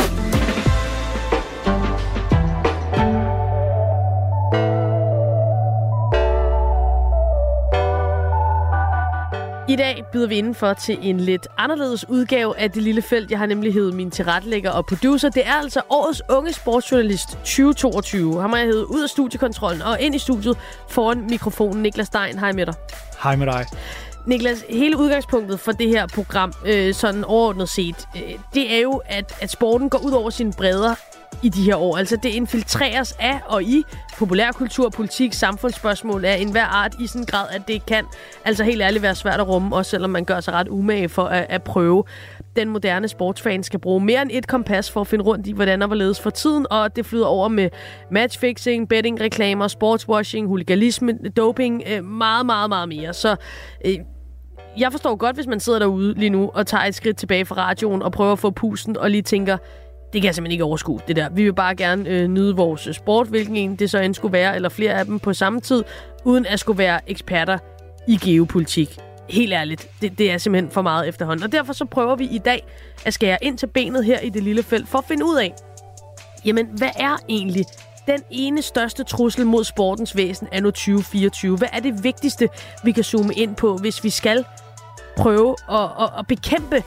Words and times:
I 9.68 9.76
dag 9.76 10.04
byder 10.12 10.26
vi 10.26 10.34
indenfor 10.34 10.72
til 10.72 10.98
en 11.02 11.20
lidt 11.20 11.46
anderledes 11.58 12.08
udgave 12.08 12.58
af 12.58 12.70
Det 12.70 12.82
Lille 12.82 13.02
Felt. 13.02 13.30
Jeg 13.30 13.38
har 13.38 13.46
nemlig 13.46 13.72
hævet 13.72 13.94
min 13.94 14.10
tilrettelægger 14.10 14.70
og 14.70 14.86
producer. 14.86 15.28
Det 15.28 15.46
er 15.46 15.52
altså 15.52 15.80
årets 15.90 16.22
unge 16.28 16.52
sportsjournalist 16.52 17.30
2022. 17.30 18.40
Ham 18.40 18.50
har 18.50 18.58
jeg 18.58 18.66
hævet 18.66 18.84
ud 18.84 19.02
af 19.02 19.08
studiekontrollen 19.08 19.82
og 19.82 20.00
ind 20.00 20.14
i 20.14 20.18
studiet 20.18 20.58
foran 20.88 21.26
mikrofonen. 21.30 21.82
Niklas 21.82 22.06
Stein, 22.06 22.38
hej 22.38 22.52
med 22.52 22.66
dig. 22.66 22.74
Hej 23.22 23.36
med 23.36 23.46
dig. 23.46 23.66
Niklas, 24.26 24.64
hele 24.70 24.98
udgangspunktet 24.98 25.60
for 25.60 25.72
det 25.72 25.88
her 25.88 26.06
program, 26.06 26.52
øh, 26.66 26.94
sådan 26.94 27.24
overordnet 27.24 27.68
set, 27.68 28.08
øh, 28.16 28.22
det 28.54 28.74
er 28.74 28.80
jo, 28.80 29.02
at, 29.06 29.34
at 29.40 29.50
sporten 29.50 29.90
går 29.90 29.98
ud 29.98 30.12
over 30.12 30.30
sine 30.30 30.52
bredder 30.52 30.94
i 31.42 31.48
de 31.48 31.62
her 31.62 31.76
år. 31.76 31.96
Altså 31.96 32.16
det 32.16 32.28
infiltreres 32.28 33.12
af 33.20 33.40
og 33.46 33.62
i 33.62 33.84
populærkultur, 34.18 34.88
politik, 34.88 35.32
samfundsspørgsmål 35.32 36.24
af 36.24 36.36
enhver 36.36 36.64
art 36.64 36.94
i 37.00 37.06
sådan 37.06 37.22
en 37.22 37.26
grad, 37.26 37.46
at 37.50 37.68
det 37.68 37.86
kan 37.86 38.04
altså 38.44 38.64
helt 38.64 38.82
ærligt 38.82 39.02
være 39.02 39.14
svært 39.14 39.40
at 39.40 39.48
rumme, 39.48 39.76
også 39.76 39.90
selvom 39.90 40.10
man 40.10 40.24
gør 40.24 40.40
sig 40.40 40.54
ret 40.54 40.68
umage 40.68 41.08
for 41.08 41.24
at, 41.24 41.46
at 41.48 41.62
prøve. 41.62 42.04
Den 42.56 42.68
moderne 42.68 43.08
sportsfan 43.08 43.62
skal 43.62 43.80
bruge 43.80 44.00
mere 44.00 44.22
end 44.22 44.30
et 44.32 44.46
kompas 44.46 44.90
for 44.90 45.00
at 45.00 45.06
finde 45.06 45.24
rundt 45.24 45.46
i, 45.46 45.52
hvordan 45.52 45.82
og 45.82 45.86
hvorledes 45.86 46.20
for 46.20 46.30
tiden, 46.30 46.66
og 46.70 46.96
det 46.96 47.06
flyder 47.06 47.26
over 47.26 47.48
med 47.48 47.70
matchfixing, 48.10 48.88
betting, 48.88 49.20
reklamer, 49.20 49.68
sportswashing, 49.68 50.46
huligalisme, 50.46 51.12
doping, 51.36 51.82
øh, 51.90 52.04
meget, 52.04 52.46
meget, 52.46 52.68
meget 52.68 52.88
mere. 52.88 53.14
Så 53.14 53.36
øh, 53.84 53.94
jeg 54.78 54.92
forstår 54.92 55.16
godt, 55.16 55.36
hvis 55.36 55.46
man 55.46 55.60
sidder 55.60 55.78
derude 55.78 56.14
lige 56.14 56.30
nu 56.30 56.50
og 56.54 56.66
tager 56.66 56.84
et 56.84 56.94
skridt 56.94 57.16
tilbage 57.16 57.44
fra 57.44 57.54
radioen 57.56 58.02
og 58.02 58.12
prøver 58.12 58.32
at 58.32 58.38
få 58.38 58.50
pusten 58.50 58.96
og 58.96 59.10
lige 59.10 59.22
tænker, 59.22 59.56
det 60.16 60.22
kan 60.22 60.26
jeg 60.26 60.34
simpelthen 60.34 60.52
ikke 60.52 60.64
overskue, 60.64 61.00
det 61.08 61.16
der. 61.16 61.28
Vi 61.28 61.44
vil 61.44 61.54
bare 61.54 61.74
gerne 61.74 62.08
øh, 62.08 62.28
nyde 62.28 62.56
vores 62.56 62.88
sport, 62.92 63.26
hvilken 63.26 63.56
en 63.56 63.76
det 63.76 63.90
så 63.90 63.98
end 63.98 64.14
skulle 64.14 64.32
være, 64.32 64.54
eller 64.54 64.68
flere 64.68 64.92
af 64.92 65.04
dem 65.04 65.18
på 65.18 65.32
samme 65.32 65.60
tid, 65.60 65.84
uden 66.24 66.46
at 66.46 66.60
skulle 66.60 66.78
være 66.78 67.00
eksperter 67.10 67.58
i 68.08 68.16
geopolitik. 68.16 68.98
Helt 69.28 69.52
ærligt, 69.52 69.88
det, 70.02 70.18
det 70.18 70.30
er 70.30 70.38
simpelthen 70.38 70.70
for 70.70 70.82
meget 70.82 71.08
efterhånden. 71.08 71.44
Og 71.44 71.52
derfor 71.52 71.72
så 71.72 71.84
prøver 71.84 72.16
vi 72.16 72.24
i 72.24 72.38
dag 72.38 72.66
at 73.04 73.14
skære 73.14 73.38
ind 73.42 73.58
til 73.58 73.66
benet 73.66 74.04
her 74.04 74.20
i 74.20 74.28
det 74.28 74.42
lille 74.42 74.62
felt, 74.62 74.88
for 74.88 74.98
at 74.98 75.04
finde 75.04 75.24
ud 75.24 75.36
af, 75.36 75.54
jamen 76.44 76.66
hvad 76.66 76.90
er 76.96 77.16
egentlig 77.28 77.64
den 78.06 78.22
ene 78.30 78.62
største 78.62 79.04
trussel 79.04 79.46
mod 79.46 79.64
sportens 79.64 80.16
væsen 80.16 80.48
er 80.52 80.60
nu 80.60 80.70
2024? 80.70 81.56
Hvad 81.56 81.68
er 81.72 81.80
det 81.80 82.04
vigtigste, 82.04 82.48
vi 82.84 82.92
kan 82.92 83.04
zoome 83.04 83.34
ind 83.34 83.56
på, 83.56 83.76
hvis 83.76 84.04
vi 84.04 84.10
skal 84.10 84.44
prøve 85.16 85.56
at, 85.70 85.90
at, 86.00 86.10
at 86.18 86.26
bekæmpe 86.26 86.82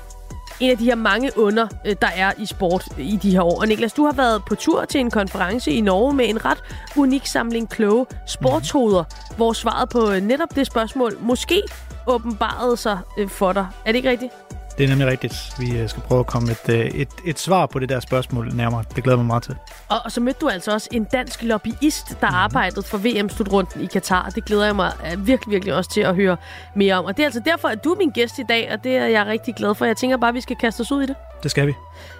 en 0.60 0.72
af 0.72 0.78
de 0.78 0.86
her 0.86 0.96
mange 0.96 1.32
under, 1.38 1.68
øh, 1.86 1.96
der 2.02 2.10
er 2.16 2.32
i 2.38 2.46
sport 2.46 2.88
i 2.98 3.20
de 3.22 3.32
her 3.32 3.42
år. 3.42 3.60
Og 3.62 3.68
Niklas, 3.68 3.94
du 3.94 4.06
har 4.06 4.14
været 4.14 4.42
på 4.48 4.56
tur 4.56 4.86
til 4.86 5.00
en 5.00 5.12
konference 5.12 5.72
i 5.72 5.82
Norge 5.82 6.14
med 6.14 6.30
en 6.30 6.46
ret 6.46 6.64
unik 6.98 7.26
samling 7.26 7.70
kloge 7.70 8.06
sportshoveder, 8.28 9.04
hvor 9.38 9.54
svaret 9.54 9.90
på 9.90 10.12
øh, 10.12 10.22
netop 10.22 10.56
det 10.56 10.68
spørgsmål 10.68 11.18
måske 11.22 11.62
åbenbarede 12.08 12.78
sig 12.78 13.00
øh, 13.18 13.30
for 13.30 13.54
dig. 13.54 13.68
Er 13.86 13.92
det 13.92 13.96
ikke 13.96 14.10
rigtigt? 14.10 14.34
Det 14.80 14.86
er 14.86 14.90
nemlig 14.90 15.08
rigtigt. 15.08 15.54
Vi 15.60 15.78
øh, 15.78 15.90
skal 15.90 16.04
prøve 16.04 16.20
at 16.20 16.26
komme 16.26 16.52
et, 16.52 16.70
øh, 16.70 16.86
et, 16.86 17.10
et 17.26 17.40
svar 17.40 17.66
på 17.66 17.80
det 17.80 17.90
der 17.90 18.00
spørgsmål 18.00 18.52
nærmere. 18.54 18.84
Det 18.96 19.04
glæder 19.04 19.18
mig 19.18 19.26
meget 19.26 19.44
til. 19.44 19.56
Og, 19.90 19.98
og 20.06 20.12
så 20.12 20.22
mødte 20.22 20.40
du 20.42 20.50
altså 20.50 20.72
også 20.72 20.90
en 20.92 21.04
dansk 21.04 21.44
lobbyist, 21.44 22.22
der 22.22 22.30
mm. 22.30 22.36
arbejdede 22.36 22.84
for 22.84 22.98
VM-slutrunden 22.98 23.82
i 23.82 23.86
Katar. 23.86 24.30
Det 24.30 24.46
glæder 24.46 24.66
jeg 24.66 24.76
mig 24.76 24.92
øh, 25.12 25.28
virkelig, 25.28 25.52
virkelig 25.52 25.74
også 25.74 25.92
til 25.92 26.02
at 26.02 26.16
høre 26.16 26.38
mere 26.76 26.96
om. 26.96 27.06
Og 27.06 27.18
det 27.18 27.24
er 27.24 27.28
altså 27.28 27.42
derfor, 27.46 27.68
at 27.68 27.84
du 27.84 27.92
er 27.92 27.98
min 27.98 28.10
gæst 28.10 28.40
i 28.40 28.44
dag, 28.50 28.72
og 28.74 28.84
det 28.84 28.98
er 28.98 29.06
jeg 29.06 29.26
rigtig 29.26 29.56
glad 29.56 29.76
for. 29.76 29.86
Jeg 29.86 29.98
tænker 29.98 30.18
bare, 30.18 30.30
at 30.30 30.36
vi 30.36 30.42
skal 30.42 30.56
kaste 30.56 30.82
os 30.82 30.92
ud 30.92 31.04
i 31.04 31.06
det. 31.06 31.16
Det 31.44 31.52
skal 31.52 31.68
vi. 31.68 31.74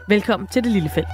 Velkommen 0.08 0.48
til 0.48 0.64
Det 0.64 0.72
Lille 0.72 0.90
Felt. 0.90 1.08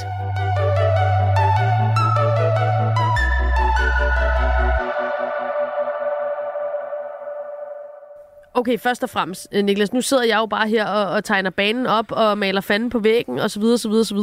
Okay, 8.57 8.77
først 8.79 9.03
og 9.03 9.09
fremmest, 9.09 9.47
øh, 9.51 9.63
Niklas, 9.63 9.93
nu 9.93 10.01
sidder 10.01 10.23
jeg 10.23 10.37
jo 10.37 10.45
bare 10.45 10.67
her 10.67 10.85
og, 10.85 11.11
og 11.11 11.23
tegner 11.23 11.49
banen 11.49 11.87
op 11.87 12.11
og 12.11 12.37
maler 12.37 12.61
fanden 12.61 12.89
på 12.89 12.99
væggen 12.99 13.39
osv. 13.39 13.63
osv., 13.63 13.91
osv. 13.91 14.17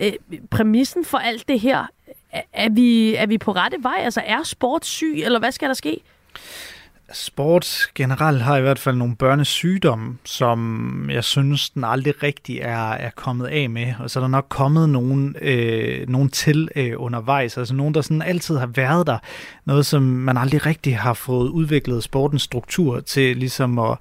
Øh, 0.00 0.12
præmissen 0.50 1.04
for 1.04 1.18
alt 1.18 1.48
det 1.48 1.60
her, 1.60 1.86
er, 2.32 2.42
er, 2.52 2.68
vi, 2.68 3.14
er 3.14 3.26
vi 3.26 3.38
på 3.38 3.52
rette 3.52 3.76
vej? 3.80 3.96
Altså 3.98 4.22
er 4.26 4.42
sport 4.42 4.86
syg, 4.86 5.22
eller 5.24 5.38
hvad 5.38 5.52
skal 5.52 5.68
der 5.68 5.74
ske? 5.74 6.00
Sport 7.12 7.86
generelt 7.94 8.42
har 8.42 8.56
i 8.56 8.60
hvert 8.60 8.78
fald 8.78 8.96
nogle 8.96 9.16
børnesygdomme, 9.16 10.18
som 10.24 11.10
jeg 11.10 11.24
synes, 11.24 11.70
den 11.70 11.84
aldrig 11.84 12.22
rigtig 12.22 12.58
er, 12.58 12.90
er 12.90 13.10
kommet 13.10 13.46
af 13.46 13.70
med. 13.70 13.94
Og 13.98 14.10
så 14.10 14.18
er 14.18 14.20
der 14.20 14.28
nok 14.28 14.46
kommet 14.48 14.88
nogen, 14.88 15.36
øh, 15.42 16.08
nogen 16.08 16.30
til 16.30 16.68
øh, 16.76 16.92
undervejs. 16.96 17.58
Altså 17.58 17.74
nogen, 17.74 17.94
der 17.94 18.00
sådan 18.00 18.22
altid 18.22 18.56
har 18.56 18.66
været 18.66 19.06
der. 19.06 19.18
Noget, 19.64 19.86
som 19.86 20.02
man 20.02 20.36
aldrig 20.36 20.66
rigtig 20.66 20.98
har 20.98 21.14
fået 21.14 21.48
udviklet 21.48 22.02
sportens 22.02 22.42
struktur 22.42 23.00
til 23.00 23.36
ligesom 23.36 23.78
at, 23.78 23.98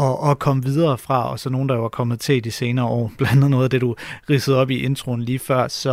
at, 0.00 0.30
at 0.30 0.38
komme 0.38 0.64
videre 0.64 0.98
fra. 0.98 1.30
Og 1.30 1.40
så 1.40 1.50
nogen, 1.50 1.68
der 1.68 1.74
jo 1.74 1.84
er 1.84 1.88
kommet 1.88 2.20
til 2.20 2.44
de 2.44 2.50
senere 2.50 2.86
år. 2.86 3.12
Blandt 3.18 3.32
andet 3.36 3.50
noget 3.50 3.64
af 3.64 3.70
det, 3.70 3.80
du 3.80 3.96
ridsede 4.30 4.56
op 4.56 4.70
i 4.70 4.78
introen 4.78 5.22
lige 5.22 5.38
før. 5.38 5.68
Så 5.68 5.92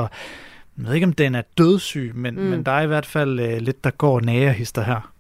jeg 0.78 0.86
ved 0.86 0.94
ikke, 0.94 1.08
om 1.08 1.14
den 1.14 1.36
er 1.36 1.44
dødssyg, 1.58 2.12
men, 2.16 2.36
mm. 2.36 2.42
men 2.42 2.64
der 2.64 2.72
er 2.72 2.82
i 2.82 2.88
hvert 2.88 3.06
fald 3.06 3.40
øh, 3.40 3.58
lidt, 3.58 3.84
der 3.84 3.92
går 3.92 4.20
nærehister 4.20 4.84
her. 4.84 5.12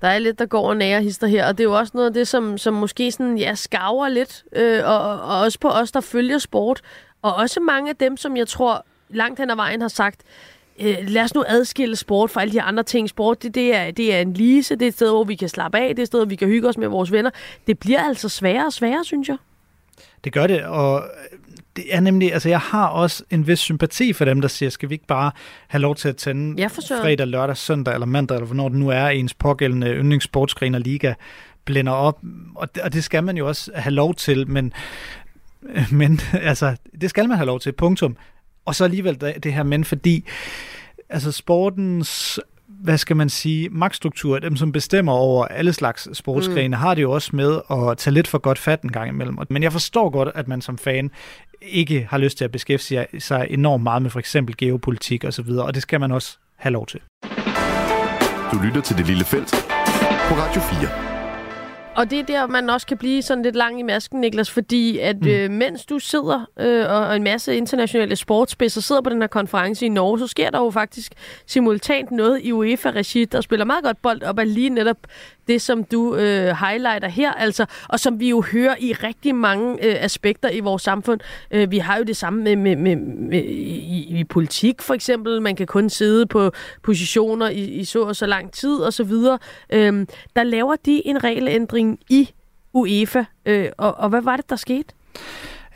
Der 0.00 0.08
er 0.08 0.18
lidt, 0.18 0.38
der 0.38 0.46
går 0.46 0.68
og 0.68 0.76
nærer 0.76 1.00
hister 1.00 1.26
her, 1.26 1.48
og 1.48 1.58
det 1.58 1.64
er 1.64 1.68
jo 1.68 1.78
også 1.78 1.90
noget 1.94 2.06
af 2.06 2.14
det, 2.14 2.28
som, 2.28 2.58
som 2.58 2.74
måske 2.74 3.12
sådan, 3.12 3.38
ja, 3.38 3.54
skaver 3.54 4.08
lidt, 4.08 4.44
øh, 4.52 4.80
og, 4.84 5.20
og 5.20 5.40
også 5.40 5.58
på 5.58 5.68
os, 5.68 5.92
der 5.92 6.00
følger 6.00 6.38
sport, 6.38 6.80
og 7.22 7.34
også 7.34 7.60
mange 7.60 7.90
af 7.90 7.96
dem, 7.96 8.16
som 8.16 8.36
jeg 8.36 8.48
tror 8.48 8.86
langt 9.08 9.40
hen 9.40 9.50
ad 9.50 9.56
vejen 9.56 9.80
har 9.80 9.88
sagt, 9.88 10.20
øh, 10.80 10.96
lad 11.00 11.22
os 11.22 11.34
nu 11.34 11.44
adskille 11.46 11.96
sport 11.96 12.30
fra 12.30 12.40
alle 12.40 12.52
de 12.52 12.62
andre 12.62 12.82
ting. 12.82 13.08
Sport, 13.08 13.42
det, 13.42 13.54
det, 13.54 13.74
er, 13.74 13.90
det 13.90 14.14
er 14.14 14.20
en 14.20 14.32
lise, 14.32 14.74
det 14.74 14.82
er 14.82 14.88
et 14.88 14.94
sted, 14.94 15.10
hvor 15.10 15.24
vi 15.24 15.34
kan 15.34 15.48
slappe 15.48 15.78
af, 15.78 15.88
det 15.88 15.98
er 15.98 16.02
et 16.02 16.06
sted, 16.06 16.18
hvor 16.18 16.26
vi 16.26 16.36
kan 16.36 16.48
hygge 16.48 16.68
os 16.68 16.78
med 16.78 16.88
vores 16.88 17.12
venner. 17.12 17.30
Det 17.66 17.78
bliver 17.78 18.00
altså 18.00 18.28
sværere 18.28 18.66
og 18.66 18.72
sværere, 18.72 19.04
synes 19.04 19.28
jeg. 19.28 19.36
Det 20.24 20.32
gør 20.32 20.46
det, 20.46 20.64
og 20.64 21.02
det 21.76 21.84
er 21.90 22.00
nemlig, 22.00 22.32
altså 22.32 22.48
jeg 22.48 22.60
har 22.60 22.86
også 22.86 23.24
en 23.30 23.46
vis 23.46 23.58
sympati 23.58 24.12
for 24.12 24.24
dem, 24.24 24.40
der 24.40 24.48
siger, 24.48 24.70
skal 24.70 24.88
vi 24.88 24.94
ikke 24.94 25.06
bare 25.06 25.32
have 25.68 25.82
lov 25.82 25.96
til 25.96 26.08
at 26.08 26.16
tænde 26.16 26.62
fredag, 27.02 27.26
lørdag, 27.26 27.56
søndag 27.56 27.94
eller 27.94 28.06
mandag, 28.06 28.34
eller 28.34 28.46
hvornår 28.46 28.68
det 28.68 28.78
nu 28.78 28.88
er, 28.88 29.06
ens 29.06 29.34
pågældende 29.34 29.94
yndlingssportsgren 29.94 30.74
og 30.74 30.80
liga 30.80 31.14
blænder 31.64 31.92
op, 31.92 32.18
og 32.54 32.74
det, 32.74 32.82
og 32.82 32.92
det 32.92 33.04
skal 33.04 33.24
man 33.24 33.36
jo 33.36 33.48
også 33.48 33.70
have 33.74 33.92
lov 33.92 34.14
til, 34.14 34.50
men, 34.50 34.72
men 36.00 36.20
altså, 36.32 36.76
det 37.00 37.10
skal 37.10 37.28
man 37.28 37.36
have 37.36 37.46
lov 37.46 37.60
til, 37.60 37.72
punktum. 37.72 38.16
Og 38.64 38.74
så 38.74 38.84
alligevel 38.84 39.20
det, 39.20 39.52
her 39.52 39.62
men, 39.62 39.84
fordi 39.84 40.24
altså 41.08 41.32
sportens 41.32 42.40
hvad 42.82 42.98
skal 42.98 43.16
man 43.16 43.28
sige, 43.28 43.68
magtstruktur, 43.68 44.38
dem 44.38 44.56
som 44.56 44.72
bestemmer 44.72 45.12
over 45.12 45.44
alle 45.44 45.72
slags 45.72 46.08
sportsgrene, 46.16 46.76
mm. 46.76 46.80
har 46.80 46.94
det 46.94 47.02
jo 47.02 47.12
også 47.12 47.36
med 47.36 47.60
at 47.70 47.98
tage 47.98 48.14
lidt 48.14 48.28
for 48.28 48.38
godt 48.38 48.58
fat 48.58 48.82
en 48.82 48.92
gang 48.92 49.08
imellem. 49.08 49.38
Men 49.50 49.62
jeg 49.62 49.72
forstår 49.72 50.10
godt, 50.10 50.28
at 50.34 50.48
man 50.48 50.60
som 50.60 50.78
fan 50.78 51.10
ikke 51.62 52.06
har 52.10 52.18
lyst 52.18 52.38
til 52.38 52.44
at 52.44 52.52
beskæftige 52.52 53.06
sig 53.18 53.46
enormt 53.50 53.82
meget 53.82 54.02
med 54.02 54.10
for 54.10 54.18
eksempel 54.18 54.56
geopolitik 54.56 55.24
osv., 55.24 55.48
og, 55.48 55.64
og 55.64 55.74
det 55.74 55.82
skal 55.82 56.00
man 56.00 56.12
også 56.12 56.38
have 56.56 56.72
lov 56.72 56.86
til. 56.86 57.00
Du 58.52 58.58
lytter 58.64 58.80
til 58.84 58.96
Det 58.96 59.06
Lille 59.06 59.24
Felt 59.24 59.50
på 60.28 60.34
Radio 60.34 60.60
4. 60.60 61.09
Og 61.96 62.10
det 62.10 62.18
er 62.18 62.24
der, 62.24 62.46
man 62.46 62.70
også 62.70 62.86
kan 62.86 62.98
blive 62.98 63.22
sådan 63.22 63.42
lidt 63.42 63.56
lang 63.56 63.80
i 63.80 63.82
masken, 63.82 64.20
Niklas, 64.20 64.50
fordi 64.50 64.98
at 64.98 65.20
mm. 65.20 65.28
øh, 65.28 65.50
mens 65.50 65.86
du 65.86 65.98
sidder 65.98 66.50
øh, 66.60 66.90
og 66.90 67.16
en 67.16 67.22
masse 67.22 67.56
internationale 67.56 68.16
sportsspidser 68.16 68.80
sidder 68.80 69.02
på 69.02 69.10
den 69.10 69.20
her 69.20 69.28
konference 69.28 69.86
i 69.86 69.88
Norge, 69.88 70.18
så 70.18 70.26
sker 70.26 70.50
der 70.50 70.58
jo 70.58 70.70
faktisk 70.70 71.12
simultant 71.46 72.10
noget 72.10 72.40
i 72.42 72.52
UEFA-regi, 72.52 73.24
der 73.24 73.40
spiller 73.40 73.64
meget 73.64 73.84
godt 73.84 74.02
bold 74.02 74.22
op 74.22 74.38
af 74.38 74.54
lige 74.54 74.70
netop 74.70 74.96
det, 75.50 75.62
som 75.62 75.84
du 75.84 76.16
øh, 76.16 76.56
highlighter 76.56 77.08
her, 77.08 77.32
altså, 77.32 77.66
og 77.88 78.00
som 78.00 78.20
vi 78.20 78.28
jo 78.28 78.44
hører 78.52 78.74
i 78.80 78.92
rigtig 78.92 79.34
mange 79.34 79.84
øh, 79.86 80.04
aspekter 80.04 80.50
i 80.50 80.60
vores 80.60 80.82
samfund. 80.82 81.20
Øh, 81.50 81.70
vi 81.70 81.78
har 81.78 81.96
jo 81.96 82.02
det 82.02 82.16
samme 82.16 82.42
med, 82.42 82.56
med, 82.56 82.76
med, 82.76 82.96
med 82.96 83.42
i, 83.44 84.18
i 84.18 84.24
politik, 84.24 84.82
for 84.82 84.94
eksempel. 84.94 85.42
Man 85.42 85.56
kan 85.56 85.66
kun 85.66 85.90
sidde 85.90 86.26
på 86.26 86.52
positioner 86.82 87.48
i, 87.48 87.64
i 87.64 87.84
så 87.84 88.02
og 88.02 88.16
så 88.16 88.26
lang 88.26 88.52
tid, 88.52 88.76
og 88.76 88.92
så 88.92 89.04
videre. 89.04 89.38
Øh, 89.72 90.06
der 90.36 90.42
laver 90.42 90.76
de 90.86 91.06
en 91.06 91.24
regelændring 91.24 91.98
i 92.10 92.30
UEFA, 92.72 93.24
øh, 93.46 93.68
og, 93.78 93.94
og 93.94 94.08
hvad 94.08 94.22
var 94.22 94.36
det, 94.36 94.50
der 94.50 94.56
skete? 94.56 94.94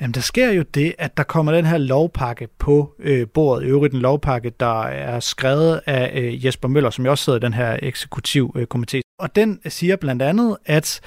Jamen, 0.00 0.14
der 0.14 0.20
sker 0.20 0.50
jo 0.50 0.62
det, 0.62 0.94
at 0.98 1.16
der 1.16 1.22
kommer 1.22 1.52
den 1.52 1.66
her 1.66 1.78
lovpakke 1.78 2.48
på 2.58 2.94
øh, 2.98 3.26
bordet. 3.28 3.66
I 3.66 3.68
øvrigt 3.68 3.94
en 3.94 4.00
lovpakke, 4.00 4.52
der 4.60 4.82
er 4.82 5.20
skrevet 5.20 5.80
af 5.86 6.20
øh, 6.20 6.46
Jesper 6.46 6.68
Møller, 6.68 6.90
som 6.90 7.04
jo 7.04 7.10
også 7.10 7.24
sidder 7.24 7.38
i 7.38 7.42
den 7.42 7.54
her 7.54 7.78
eksekutiv 7.82 8.52
øh, 8.56 8.66
komité. 8.74 9.03
Og 9.18 9.36
den 9.36 9.60
siger 9.66 9.96
blandt 9.96 10.22
andet, 10.22 10.56
at 10.66 11.00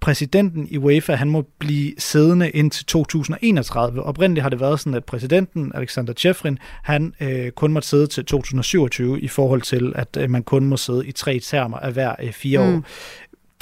præsidenten 0.00 0.68
i 0.70 0.78
UEFA, 0.78 1.14
han 1.14 1.30
må 1.30 1.44
blive 1.58 1.94
siddende 1.98 2.50
indtil 2.50 2.86
2031. 2.86 4.02
Oprindeligt 4.02 4.42
har 4.42 4.50
det 4.50 4.60
været 4.60 4.80
sådan, 4.80 4.94
at 4.94 5.04
præsidenten, 5.04 5.72
Alexander 5.74 6.12
Tjefrin, 6.12 6.58
han 6.82 7.14
øh, 7.20 7.50
kun 7.50 7.72
må 7.72 7.80
sidde 7.80 8.06
til 8.06 8.24
2027 8.24 9.20
i 9.20 9.28
forhold 9.28 9.62
til, 9.62 9.92
at 9.96 10.16
øh, 10.20 10.30
man 10.30 10.42
kun 10.42 10.64
må 10.64 10.76
sidde 10.76 11.06
i 11.06 11.12
tre 11.12 11.38
termer 11.38 11.78
af 11.78 11.92
hver 11.92 12.14
øh, 12.22 12.32
fire 12.32 12.58
mm. 12.58 12.74
år 12.74 12.82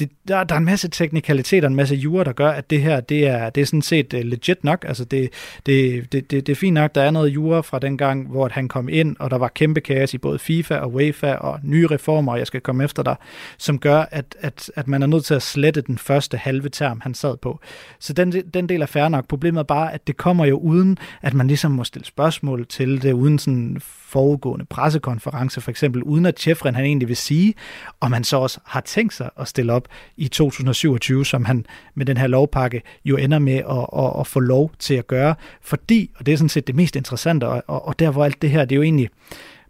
det, 0.01 0.11
der, 0.29 0.45
der 0.45 0.55
er 0.55 0.59
en 0.59 0.65
masse 0.65 0.89
teknikaliteter, 0.89 1.69
en 1.69 1.75
masse 1.75 1.95
jure, 1.95 2.25
der 2.25 2.33
gør, 2.33 2.51
at 2.51 2.71
det 2.71 2.83
her, 2.83 3.01
det 3.01 3.27
er, 3.27 3.51
det 3.51 3.61
er 3.61 3.65
sådan 3.65 3.83
set 3.83 4.15
øh, 4.15 4.25
legit 4.25 4.65
nok. 4.65 4.85
Altså 4.89 5.05
det, 5.05 5.31
det, 5.67 6.13
det, 6.13 6.31
det, 6.31 6.47
det 6.47 6.53
er 6.53 6.57
fint 6.57 6.75
nok, 6.75 6.95
der 6.95 7.03
er 7.03 7.11
noget 7.11 7.29
jure 7.29 7.63
fra 7.63 7.79
den 7.79 7.99
gang, 7.99 8.29
hvor 8.29 8.49
han 8.53 8.69
kom 8.69 8.89
ind, 8.89 9.17
og 9.19 9.31
der 9.31 9.39
var 9.39 9.49
kæmpe 9.49 9.81
kaos 9.81 10.15
i 10.15 10.19
både 10.19 10.39
FIFA 10.39 10.77
og 10.77 10.95
UEFA 10.95 11.33
og 11.33 11.61
nye 11.63 11.87
reformer, 11.87 12.33
og 12.33 12.39
jeg 12.39 12.47
skal 12.47 12.61
komme 12.61 12.85
efter 12.85 13.03
dig, 13.03 13.17
som 13.59 13.79
gør, 13.79 14.05
at, 14.11 14.37
at, 14.41 14.71
at 14.77 14.89
man 14.89 15.03
er 15.03 15.07
nødt 15.07 15.25
til 15.25 15.35
at 15.35 15.43
slette 15.43 15.81
den 15.81 15.99
første 15.99 16.37
halve 16.37 16.69
term, 16.69 17.01
han 17.01 17.15
sad 17.15 17.37
på. 17.37 17.61
Så 17.99 18.13
den, 18.13 18.33
den 18.33 18.69
del 18.69 18.83
er 18.83 18.87
fair 18.87 19.09
nok. 19.09 19.29
Problemet 19.29 19.59
er 19.59 19.65
bare, 19.65 19.93
at 19.93 20.07
det 20.07 20.17
kommer 20.17 20.45
jo 20.45 20.59
uden, 20.59 20.99
at 21.23 21.35
man 21.35 21.47
ligesom 21.47 21.71
må 21.71 21.85
stille 21.85 22.07
spørgsmål 22.07 22.67
til 22.67 23.03
det, 23.03 23.13
uden 23.13 23.39
sådan 23.39 23.81
foregående 24.11 24.65
pressekonference 24.65 25.61
for 25.61 25.71
eksempel, 25.71 26.03
uden 26.03 26.27
at 26.27 26.41
Chefren 26.41 26.75
han 26.75 26.85
egentlig 26.85 27.09
vil 27.09 27.17
sige, 27.17 27.55
om 28.01 28.13
han 28.13 28.25
så 28.25 28.37
også 28.37 28.61
har 28.67 28.81
tænkt 28.81 29.15
sig 29.15 29.31
at 29.37 29.49
stille 29.49 29.73
op 29.73 29.89
i 30.17 30.29
2027, 30.29 31.25
som 31.25 31.45
han 31.45 31.67
med 31.95 32.07
den 32.07 32.17
her 32.17 32.27
lovpakke 32.27 32.83
jo 33.05 33.17
ender 33.17 33.39
med 33.39 33.57
at, 33.57 34.05
at, 34.05 34.21
at 34.21 34.27
få 34.27 34.41
lov 34.41 34.73
til 34.79 34.95
at 34.95 35.07
gøre, 35.07 35.35
fordi, 35.63 36.11
og 36.17 36.27
det 36.27 36.33
er 36.33 36.37
sådan 36.37 36.49
set 36.49 36.67
det 36.67 36.75
mest 36.75 36.97
interessante, 36.97 37.45
og, 37.45 37.63
og, 37.67 37.89
og 37.89 37.99
der 37.99 38.11
hvor 38.11 38.25
alt 38.25 38.43
det 38.43 38.51
her, 38.51 38.65
det 38.65 38.73
er 38.73 38.77
jo 38.77 38.83
egentlig 38.83 39.09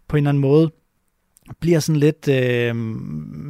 på 0.07 0.17
en 0.17 0.23
eller 0.23 0.29
anden 0.29 0.41
måde 0.41 0.71
bliver 1.59 1.79
sådan 1.79 1.99
lidt, 1.99 2.27
øh, 2.27 2.75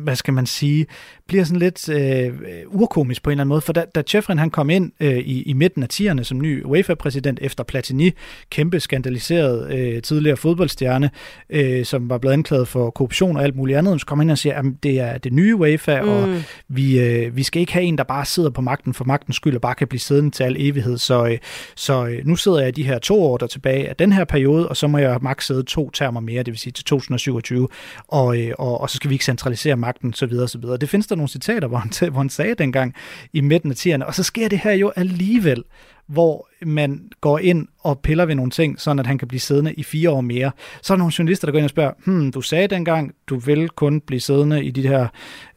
hvad 0.04 0.16
skal 0.16 0.34
man 0.34 0.46
sige, 0.46 0.86
bliver 1.28 1.44
sådan 1.44 1.60
lidt 1.60 1.90
øh, 1.90 2.34
urkomisk 2.68 3.24
på 3.24 3.30
en 3.30 3.32
eller 3.32 3.42
anden 3.42 3.50
måde, 3.50 3.62
for 3.62 3.74
da, 3.74 3.86
da 3.96 4.02
Chefren 4.02 4.38
han 4.38 4.50
kom 4.50 4.70
ind 4.70 4.92
øh, 5.00 5.18
i, 5.18 5.42
i 5.42 5.54
midten 5.54 5.84
af 5.84 5.88
10'erne 5.94 6.24
som 6.24 6.42
ny 6.42 6.64
UEFA-præsident 6.64 7.40
efter 7.42 7.64
Platini, 7.64 8.12
kæmpe 8.50 8.80
skandaliseret 8.80 9.74
øh, 9.74 10.02
tidligere 10.02 10.38
fodboldstjerne, 10.38 11.10
øh, 11.50 11.86
som 11.86 12.10
var 12.10 12.18
blevet 12.18 12.34
anklaget 12.34 12.68
for 12.68 12.90
korruption 12.90 13.38
og 13.38 13.44
alt 13.44 13.56
muligt 13.56 13.78
andet, 13.78 14.00
så 14.00 14.06
kom 14.06 14.20
han 14.20 14.26
ind 14.26 14.32
og 14.32 14.38
siger, 14.38 14.56
at 14.56 14.66
det 14.84 15.00
er 15.00 15.18
det 15.18 15.34
nye 15.34 15.56
UEFA, 15.56 16.02
mm. 16.02 16.10
og 16.10 16.42
vi, 16.68 17.00
øh, 17.00 17.38
vi 17.38 17.44
skal 17.44 17.60
ikke 17.60 17.74
have 17.74 17.86
en, 17.86 17.98
der 17.98 18.04
bare 18.04 18.26
sidder 18.26 18.50
på 18.50 18.62
magten 18.62 18.94
for 18.94 19.06
magtens 19.06 19.36
skyld 19.36 19.56
og 19.56 19.62
bare 19.62 19.76
kan 19.76 19.88
blive 19.88 20.00
siddende 20.00 20.32
til 20.32 20.44
al 20.44 20.56
evighed. 20.60 20.98
Så, 20.98 21.26
øh, 21.26 21.38
så 21.76 22.06
øh, 22.06 22.26
nu 22.26 22.36
sidder 22.36 22.60
jeg 22.60 22.76
de 22.76 22.84
her 22.84 23.00
to 23.00 23.24
år 23.24 23.38
der 23.38 23.48
tilbage 23.48 23.90
af 23.90 23.96
den 23.96 24.14
her 24.14 24.26
periode, 24.26 24.70
og 24.70 24.78
så 24.78 24.88
må 24.88 24.98
jeg 24.98 25.18
maks 25.22 25.46
sidde 25.46 25.64
to 25.64 25.90
termer 25.90 26.20
mere, 26.20 26.44
det 26.44 26.52
vil 26.52 26.60
sige 26.60 26.74
til 26.74 26.86
2027, 26.86 27.68
og, 28.08 28.42
øh, 28.42 28.52
og, 28.60 28.82
og 28.82 28.90
så 28.90 28.96
skal 28.96 29.10
vi 29.10 29.16
ikke 29.16 29.26
centralisere 29.26 29.78
magten, 29.78 29.91
så 30.14 30.26
videre, 30.26 30.48
så 30.48 30.58
videre. 30.58 30.78
Det 30.78 30.90
findes 30.90 31.08
der 31.08 31.16
nogle 31.16 31.30
citater, 31.30 31.68
hvor 31.68 31.78
han, 31.78 32.12
hvor 32.12 32.20
han 32.20 32.30
sagde 32.30 32.56
dengang 32.56 32.94
i 33.34 33.42
midten 33.42 33.72
af 33.72 33.76
10'erne, 33.76 34.06
og 34.06 34.16
så 34.16 34.24
sker 34.24 34.48
det 34.48 34.60
her 34.60 34.74
jo 34.74 34.92
alligevel, 34.96 35.64
hvor 36.08 36.50
man 36.66 37.10
går 37.22 37.40
ind 37.40 37.68
og 37.80 38.00
piller 38.00 38.26
ved 38.26 38.36
nogle 38.36 38.52
ting, 38.52 38.80
sådan 38.80 39.00
at 39.00 39.08
han 39.08 39.18
kan 39.18 39.28
blive 39.28 39.40
siddende 39.40 39.74
i 39.74 39.84
fire 39.84 40.10
år 40.10 40.22
mere. 40.22 40.52
Så 40.82 40.94
er 40.94 40.96
der 40.96 41.00
nogle 41.00 41.14
journalister, 41.20 41.48
der 41.48 41.52
går 41.52 41.60
ind 41.60 41.64
og 41.64 41.70
spørger, 41.70 41.92
hmm, 42.06 42.32
du 42.32 42.42
sagde 42.42 42.68
dengang, 42.68 43.12
du 43.28 43.38
vil 43.38 43.70
kun 43.70 44.02
blive 44.02 44.20
siddende 44.20 44.64
i 44.64 44.72
de 44.72 44.88
her 44.88 45.08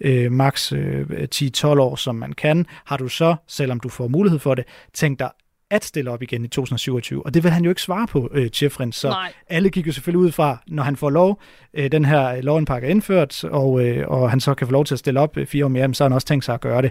øh, 0.00 0.32
maks 0.32 0.72
øh, 0.72 1.06
10-12 1.34 1.66
år, 1.66 1.96
som 1.96 2.14
man 2.14 2.32
kan. 2.32 2.66
Har 2.84 2.96
du 2.96 3.08
så, 3.08 3.36
selvom 3.48 3.80
du 3.80 3.88
får 3.88 4.08
mulighed 4.08 4.38
for 4.38 4.54
det, 4.54 4.64
tænkt 4.92 5.20
dig 5.20 5.30
at 5.74 5.84
stille 5.84 6.10
op 6.10 6.22
igen 6.22 6.44
i 6.44 6.48
2027. 6.48 7.26
Og 7.26 7.34
det 7.34 7.42
vil 7.42 7.52
han 7.52 7.64
jo 7.64 7.70
ikke 7.70 7.82
svare 7.82 8.06
på, 8.06 8.28
øh, 8.32 8.48
Chefrin. 8.48 8.92
Så 8.92 9.08
Nej. 9.08 9.32
alle 9.48 9.70
gik 9.70 9.86
jo 9.86 9.92
selvfølgelig 9.92 10.26
ud 10.26 10.32
fra, 10.32 10.58
når 10.66 10.82
han 10.82 10.96
får 10.96 11.10
lov, 11.10 11.40
øh, 11.74 11.92
den 11.92 12.04
her 12.04 12.42
lovenpakke 12.42 12.86
er 12.86 12.90
indført, 12.90 13.44
og, 13.44 13.84
øh, 13.86 14.08
og 14.08 14.30
han 14.30 14.40
så 14.40 14.54
kan 14.54 14.66
få 14.66 14.72
lov 14.72 14.84
til 14.84 14.94
at 14.94 14.98
stille 14.98 15.20
op 15.20 15.36
øh, 15.36 15.46
fire 15.46 15.64
år 15.64 15.68
mere, 15.68 15.94
så 15.94 16.04
har 16.04 16.08
han 16.08 16.14
også 16.14 16.26
tænkt 16.26 16.44
sig 16.44 16.54
at 16.54 16.60
gøre 16.60 16.82
det 16.82 16.90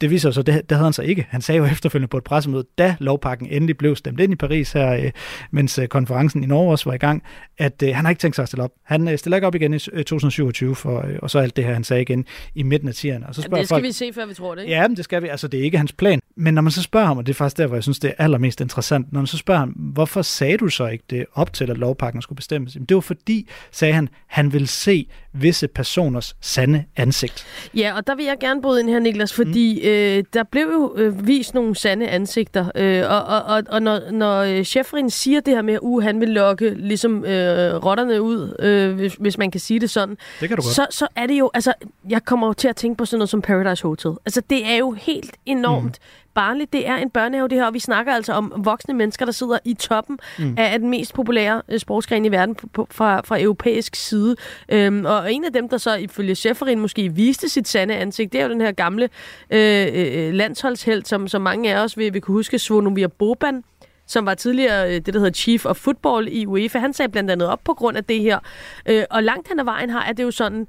det 0.00 0.10
viser 0.10 0.30
sig 0.30 0.34
så, 0.34 0.42
det, 0.42 0.70
det 0.70 0.76
havde 0.76 0.84
han 0.84 0.92
så 0.92 1.02
ikke. 1.02 1.26
Han 1.30 1.40
sagde 1.40 1.58
jo 1.58 1.64
efterfølgende 1.64 2.08
på 2.08 2.16
et 2.16 2.24
pressemøde, 2.24 2.64
da 2.78 2.96
lovpakken 3.00 3.48
endelig 3.50 3.76
blev 3.76 3.96
stemt 3.96 4.20
ind 4.20 4.32
i 4.32 4.36
Paris 4.36 4.72
her, 4.72 4.92
øh, 4.92 5.10
mens 5.50 5.78
øh, 5.78 5.88
konferencen 5.88 6.44
i 6.44 6.46
Norge 6.46 6.70
også 6.70 6.84
var 6.84 6.94
i 6.94 6.98
gang, 6.98 7.22
at 7.58 7.82
øh, 7.82 7.94
han 7.94 8.04
har 8.04 8.10
ikke 8.10 8.20
tænkt 8.20 8.36
sig 8.36 8.42
at 8.42 8.48
stille 8.48 8.64
op. 8.64 8.70
Han 8.84 9.08
øh, 9.08 9.18
stiller 9.18 9.36
ikke 9.36 9.46
op 9.46 9.54
igen 9.54 9.74
i 9.74 9.78
2027, 9.78 10.70
øh, 10.70 10.76
for, 10.76 11.06
øh, 11.06 11.18
og 11.22 11.30
så 11.30 11.38
alt 11.38 11.56
det 11.56 11.64
her, 11.64 11.72
han 11.72 11.84
sagde 11.84 12.02
igen 12.02 12.26
i 12.54 12.62
midten 12.62 12.88
af 12.88 12.92
10'erne. 12.92 13.28
Og 13.28 13.34
så 13.34 13.42
spørger 13.42 13.56
ja, 13.56 13.60
det 13.60 13.68
skal 13.68 13.74
folk, 13.74 13.84
vi 13.84 13.92
se, 13.92 14.12
før 14.14 14.26
vi 14.26 14.34
tror 14.34 14.54
det, 14.54 14.62
ikke? 14.62 14.74
Ja, 14.74 14.88
men 14.88 14.96
det 14.96 15.04
skal 15.04 15.22
vi. 15.22 15.28
Altså, 15.28 15.48
det 15.48 15.60
er 15.60 15.64
ikke 15.64 15.78
hans 15.78 15.92
plan. 15.92 16.20
Men 16.36 16.54
når 16.54 16.62
man 16.62 16.72
så 16.72 16.82
spørger 16.82 17.06
ham, 17.06 17.18
og 17.18 17.26
det 17.26 17.32
er 17.32 17.34
faktisk 17.34 17.58
der, 17.58 17.66
hvor 17.66 17.76
jeg 17.76 17.82
synes, 17.82 17.98
det 17.98 18.14
er 18.18 18.24
allermest 18.24 18.60
interessant, 18.60 19.12
når 19.12 19.20
man 19.20 19.26
så 19.26 19.36
spørger 19.36 19.60
ham, 19.60 19.68
hvorfor 19.68 20.22
sagde 20.22 20.56
du 20.56 20.68
så 20.68 20.86
ikke 20.86 21.04
det 21.10 21.26
op 21.34 21.52
til, 21.52 21.70
at 21.70 21.78
lovpakken 21.78 22.22
skulle 22.22 22.36
bestemmes? 22.36 22.74
Jamen, 22.74 22.86
det 22.86 22.94
var 22.94 23.00
fordi, 23.00 23.48
sagde 23.70 23.94
han, 23.94 24.08
han 24.26 24.52
vil 24.52 24.68
se 24.68 25.08
visse 25.32 25.68
personers 25.68 26.36
sande 26.40 26.84
ansigt. 26.96 27.46
Ja, 27.74 27.92
og 27.96 28.06
der 28.06 28.14
vil 28.14 28.24
jeg 28.24 28.38
gerne 28.40 28.62
bryde 28.62 28.80
ind 28.80 28.88
her, 28.88 28.98
Niklas, 28.98 29.32
fordi 29.32 29.80
mm. 29.82 29.88
øh, 29.88 30.24
der 30.34 30.42
blev 30.42 30.62
jo 30.62 30.94
øh, 30.96 31.26
vist 31.26 31.54
nogle 31.54 31.76
sande 31.76 32.08
ansigter, 32.08 32.70
øh, 32.74 33.10
og, 33.10 33.22
og, 33.22 33.42
og, 33.42 33.62
og 33.68 33.82
når, 33.82 34.10
når 34.10 34.40
øh, 34.40 34.60
Schäferin 34.60 35.08
siger 35.08 35.40
det 35.40 35.54
her 35.54 35.62
med, 35.62 35.74
at 35.74 35.80
uh, 35.82 36.02
han 36.02 36.20
vil 36.20 36.28
lokke 36.28 36.74
ligesom 36.74 37.24
øh, 37.24 37.84
rotterne 37.84 38.22
ud, 38.22 38.56
øh, 38.58 38.94
hvis, 38.94 39.14
hvis 39.14 39.38
man 39.38 39.50
kan 39.50 39.60
sige 39.60 39.80
det 39.80 39.90
sådan, 39.90 40.16
det 40.40 40.48
kan 40.48 40.56
du 40.56 40.62
så, 40.62 40.86
så 40.90 41.08
er 41.16 41.26
det 41.26 41.38
jo, 41.38 41.50
altså, 41.54 41.72
jeg 42.08 42.24
kommer 42.24 42.46
jo 42.46 42.52
til 42.52 42.68
at 42.68 42.76
tænke 42.76 42.96
på 42.96 43.04
sådan 43.04 43.18
noget 43.18 43.30
som 43.30 43.42
Paradise 43.42 43.82
Hotel. 43.82 44.10
Altså, 44.26 44.42
det 44.50 44.66
er 44.66 44.76
jo 44.76 44.92
helt 44.92 45.36
enormt 45.46 45.84
mm 45.84 46.21
barnligt. 46.34 46.72
Det 46.72 46.88
er 46.88 46.96
en 46.96 47.10
børnehave, 47.10 47.48
det 47.48 47.58
her, 47.58 47.66
og 47.66 47.74
vi 47.74 47.78
snakker 47.78 48.12
altså 48.12 48.32
om 48.32 48.52
voksne 48.56 48.94
mennesker, 48.94 49.24
der 49.24 49.32
sidder 49.32 49.58
i 49.64 49.74
toppen 49.74 50.18
mm. 50.38 50.54
af 50.58 50.78
den 50.78 50.90
mest 50.90 51.14
populære 51.14 51.62
øh, 51.68 51.78
sportsgren 51.78 52.24
i 52.24 52.30
verden 52.30 52.54
på, 52.54 52.66
på, 52.66 52.86
fra, 52.90 53.20
fra 53.20 53.40
europæisk 53.40 53.96
side. 53.96 54.36
Øhm, 54.68 55.04
og 55.04 55.32
en 55.32 55.44
af 55.44 55.52
dem, 55.52 55.68
der 55.68 55.78
så 55.78 55.94
ifølge 55.94 56.32
Schäferin 56.32 56.76
måske 56.76 57.14
viste 57.14 57.48
sit 57.48 57.68
sande 57.68 57.94
ansigt, 57.94 58.32
det 58.32 58.40
er 58.40 58.44
jo 58.44 58.50
den 58.50 58.60
her 58.60 58.72
gamle 58.72 59.08
øh, 59.50 59.88
øh, 59.94 60.34
landsholdshelt, 60.34 61.08
som, 61.08 61.28
som 61.28 61.42
mange 61.42 61.74
af 61.74 61.82
os 61.82 61.98
vil, 61.98 62.14
vil 62.14 62.20
kunne 62.20 62.34
huske, 62.34 62.58
Svonomir 62.58 63.06
Boban, 63.06 63.64
som 64.06 64.26
var 64.26 64.34
tidligere 64.34 64.88
øh, 64.88 64.94
det, 64.94 65.14
der 65.14 65.20
hedder 65.20 65.32
Chief 65.32 65.66
of 65.66 65.76
Football 65.76 66.28
i 66.30 66.46
UEFA. 66.46 66.78
Han 66.78 66.92
sagde 66.92 67.12
blandt 67.12 67.30
andet 67.30 67.48
op 67.48 67.60
på 67.64 67.74
grund 67.74 67.96
af 67.96 68.04
det 68.04 68.20
her. 68.20 68.38
Øh, 68.86 69.04
og 69.10 69.22
langt 69.22 69.48
hen 69.48 69.60
ad 69.60 69.64
vejen 69.64 69.90
har 69.90 70.04
er 70.04 70.12
det 70.12 70.22
jo 70.22 70.30
sådan, 70.30 70.66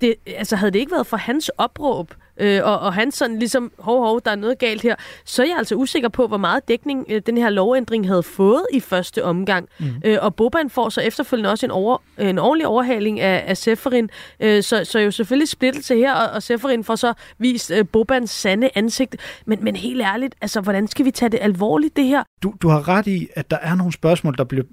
det, 0.00 0.14
altså 0.26 0.56
havde 0.56 0.72
det 0.72 0.78
ikke 0.78 0.92
været 0.92 1.06
for 1.06 1.16
hans 1.16 1.48
opråb, 1.48 2.10
øh, 2.10 2.25
og, 2.64 2.78
og 2.78 2.94
han 2.94 3.12
sådan 3.12 3.38
ligesom, 3.38 3.72
hov, 3.78 4.00
hov, 4.00 4.20
der 4.24 4.30
er 4.30 4.36
noget 4.36 4.58
galt 4.58 4.82
her, 4.82 4.94
så 5.24 5.42
er 5.42 5.46
jeg 5.46 5.56
altså 5.58 5.74
usikker 5.74 6.08
på, 6.08 6.26
hvor 6.26 6.36
meget 6.36 6.68
dækning 6.68 7.06
øh, 7.08 7.22
den 7.26 7.36
her 7.36 7.50
lovændring 7.50 8.06
havde 8.06 8.22
fået 8.22 8.66
i 8.72 8.80
første 8.80 9.24
omgang. 9.24 9.68
Mm. 9.78 9.86
Øh, 10.04 10.18
og 10.20 10.34
Boban 10.34 10.70
får 10.70 10.88
så 10.88 11.00
efterfølgende 11.00 11.50
også 11.50 11.66
en, 11.66 11.70
over, 11.70 11.98
en 12.18 12.38
ordentlig 12.38 12.66
overhaling 12.66 13.20
af, 13.20 13.44
af 13.46 13.56
Seferin, 13.56 14.10
øh, 14.40 14.62
så, 14.62 14.84
så 14.84 14.98
jo 14.98 15.10
selvfølgelig 15.10 15.48
splittelse 15.48 15.96
her, 15.96 16.14
og, 16.14 16.30
og 16.34 16.42
Seferin 16.42 16.84
får 16.84 16.96
så 16.96 17.12
vist 17.38 17.70
øh, 17.70 17.84
Bobans 17.92 18.30
sande 18.30 18.70
ansigt. 18.74 19.16
Men, 19.46 19.64
men 19.64 19.76
helt 19.76 20.02
ærligt, 20.02 20.34
altså, 20.40 20.60
hvordan 20.60 20.88
skal 20.88 21.04
vi 21.04 21.10
tage 21.10 21.28
det 21.28 21.38
alvorligt, 21.42 21.96
det 21.96 22.04
her? 22.04 22.22
Du, 22.42 22.54
du 22.62 22.68
har 22.68 22.88
ret 22.88 23.06
i, 23.06 23.28
at 23.34 23.50
der 23.50 23.58
er 23.62 23.74
nogle 23.74 23.92
spørgsmål, 23.92 24.34
der 24.38 24.44
bliver 24.44 24.64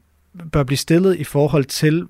bør 0.51 0.63
blive 0.63 0.77
stillet 0.77 1.15
i 1.15 1.24
forhold 1.24 1.65
til, 1.65 2.06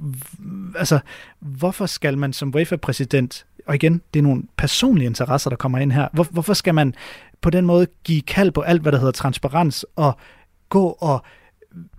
altså, 0.75 0.99
hvorfor 1.39 1.85
skal 1.85 2.17
man 2.17 2.33
som 2.33 2.55
UEFA-præsident, 2.55 3.45
og 3.65 3.75
igen, 3.75 4.01
det 4.13 4.19
er 4.19 4.23
nogle 4.23 4.43
personlige 4.57 5.05
interesser, 5.05 5.49
der 5.49 5.57
kommer 5.57 5.77
ind 5.77 5.91
her, 5.91 6.07
hvor, 6.13 6.23
hvorfor 6.23 6.53
skal 6.53 6.75
man 6.75 6.93
på 7.41 7.49
den 7.49 7.65
måde 7.65 7.87
give 8.03 8.21
kald 8.21 8.51
på 8.51 8.61
alt, 8.61 8.81
hvad 8.81 8.91
der 8.91 8.97
hedder 8.97 9.11
transparens, 9.11 9.85
og 9.95 10.17
gå 10.69 10.97
og 10.99 11.23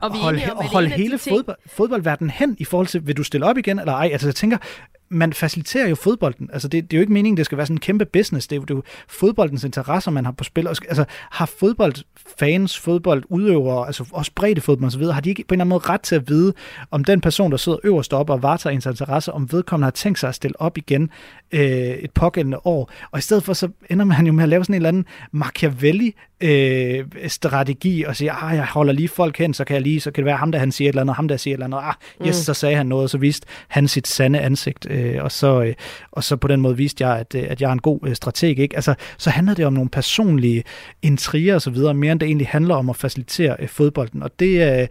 og 0.00 0.16
holde, 0.16 0.42
og 0.56 0.64
holde 0.64 0.88
hele 0.88 1.18
fodbold, 1.18 1.56
fodboldverdenen 1.66 2.30
hen 2.30 2.56
i 2.59 2.64
forhold 2.64 2.87
til, 2.87 3.06
vil 3.06 3.16
du 3.16 3.23
stille 3.23 3.47
op 3.47 3.59
igen 3.59 3.78
eller 3.78 3.92
ej? 3.92 4.09
Altså 4.12 4.28
jeg 4.28 4.35
tænker, 4.35 4.59
man 5.14 5.33
faciliterer 5.33 5.88
jo 5.88 5.94
fodbolden. 5.94 6.50
Altså, 6.52 6.68
det, 6.68 6.90
det 6.90 6.97
er 6.97 6.99
jo 6.99 7.00
ikke 7.00 7.12
meningen, 7.12 7.37
det 7.37 7.47
skal 7.47 7.59
være 7.59 7.66
sådan 7.66 7.76
en 7.76 7.80
kæmpe 7.80 8.04
business. 8.04 8.47
Det 8.47 8.56
er 8.56 8.61
jo, 8.61 8.62
det 8.62 8.71
er 8.71 8.75
jo 8.75 8.83
fodboldens 9.09 9.64
interesser, 9.64 10.11
man 10.11 10.25
har 10.25 10.33
på 10.33 10.44
spil. 10.44 10.68
Altså, 10.68 11.04
har 11.30 11.47
fodboldfans, 11.47 12.78
fodboldudøvere, 12.78 13.87
altså 13.87 14.04
også 14.12 14.33
bredde 14.35 14.61
fodbold 14.61 14.88
osv., 14.88 15.02
har 15.02 15.21
de 15.21 15.28
ikke 15.28 15.44
på 15.49 15.54
en 15.54 15.56
eller 15.56 15.64
anden 15.64 15.68
måde 15.68 15.92
ret 15.92 16.00
til 16.00 16.14
at 16.14 16.28
vide, 16.28 16.52
om 16.90 17.04
den 17.04 17.21
person, 17.21 17.50
der 17.50 17.56
sidder 17.56 17.78
øverst 17.85 18.12
oppe 18.12 18.33
og 18.33 18.42
varetager 18.42 18.75
ens 18.75 18.87
interesse, 18.87 19.33
om 19.33 19.52
vedkommende 19.52 19.87
har 19.87 19.90
tænkt 19.90 20.18
sig 20.18 20.28
at 20.28 20.35
stille 20.35 20.61
op 20.61 20.78
igen 20.78 21.11
øh, 21.52 21.61
et 21.61 22.11
pågældende 22.11 22.66
år. 22.66 22.90
Og 23.11 23.18
i 23.18 23.23
stedet 23.23 23.42
for, 23.42 23.52
så 23.52 23.68
ender 23.90 24.04
man 24.04 24.26
jo 24.26 24.33
med 24.33 24.42
at 24.42 24.49
lave 24.49 24.64
sådan 24.64 24.75
en 24.75 24.76
eller 24.76 24.88
anden 24.88 25.04
Machiavelli 25.33 26.14
øh, 26.40 27.04
strategi 27.28 28.02
og 28.02 28.16
sige, 28.16 28.30
ah, 28.30 28.56
jeg 28.56 28.66
holder 28.66 28.92
lige 28.92 29.09
folk 29.09 29.38
hen, 29.38 29.54
så 29.54 29.64
kan 29.64 29.75
jeg 29.75 29.83
lige, 29.83 30.00
så 30.00 30.11
kan 30.11 30.23
det 30.23 30.26
være 30.26 30.37
ham, 30.37 30.52
der 30.52 30.59
han 30.59 30.73
siger 30.73 30.88
et 30.88 30.92
eller 30.92 31.02
andet, 31.02 31.16
ham 31.16 31.28
der 31.28 31.37
siger 31.37 31.54
et 31.54 31.56
eller 31.56 31.66
andet, 31.66 31.88
ah, 31.88 32.26
yes, 32.28 32.37
mm. 32.37 32.44
så 32.44 32.54
sagde 32.54 32.76
han 32.76 32.87
noget, 32.87 33.02
og 33.02 33.11
så 33.11 33.18
viste 33.18 33.47
han 33.68 33.88
sit 33.88 34.09
sande 34.09 34.40
ansigt, 34.40 34.87
øh, 34.90 35.03
Øh, 35.04 35.23
og, 35.23 35.32
så, 35.32 35.62
øh, 35.62 35.75
og 36.12 36.25
så 36.25 36.37
på 36.37 36.49
den 36.49 36.61
måde 36.61 36.76
viste 36.76 37.06
jeg, 37.06 37.18
at, 37.18 37.34
øh, 37.34 37.44
at 37.49 37.61
jeg 37.61 37.68
er 37.68 37.73
en 37.73 37.78
god 37.78 37.99
øh, 38.06 38.14
strateg, 38.14 38.58
ikke? 38.58 38.76
Altså, 38.76 38.94
så 39.18 39.30
handler 39.30 39.54
det 39.54 39.66
om 39.66 39.73
nogle 39.73 39.90
personlige 39.90 40.64
intriger 41.02 41.54
og 41.54 41.62
så 41.62 41.70
videre, 41.70 41.94
mere 41.94 42.12
end 42.12 42.20
det 42.20 42.26
egentlig 42.26 42.49
handler 42.49 42.75
om 42.75 42.90
at 42.90 42.96
facilitere 42.96 43.56
øh, 43.58 43.68
fodbolden, 43.68 44.23
og 44.23 44.30
det, 44.38 44.80
øh, 44.80 44.88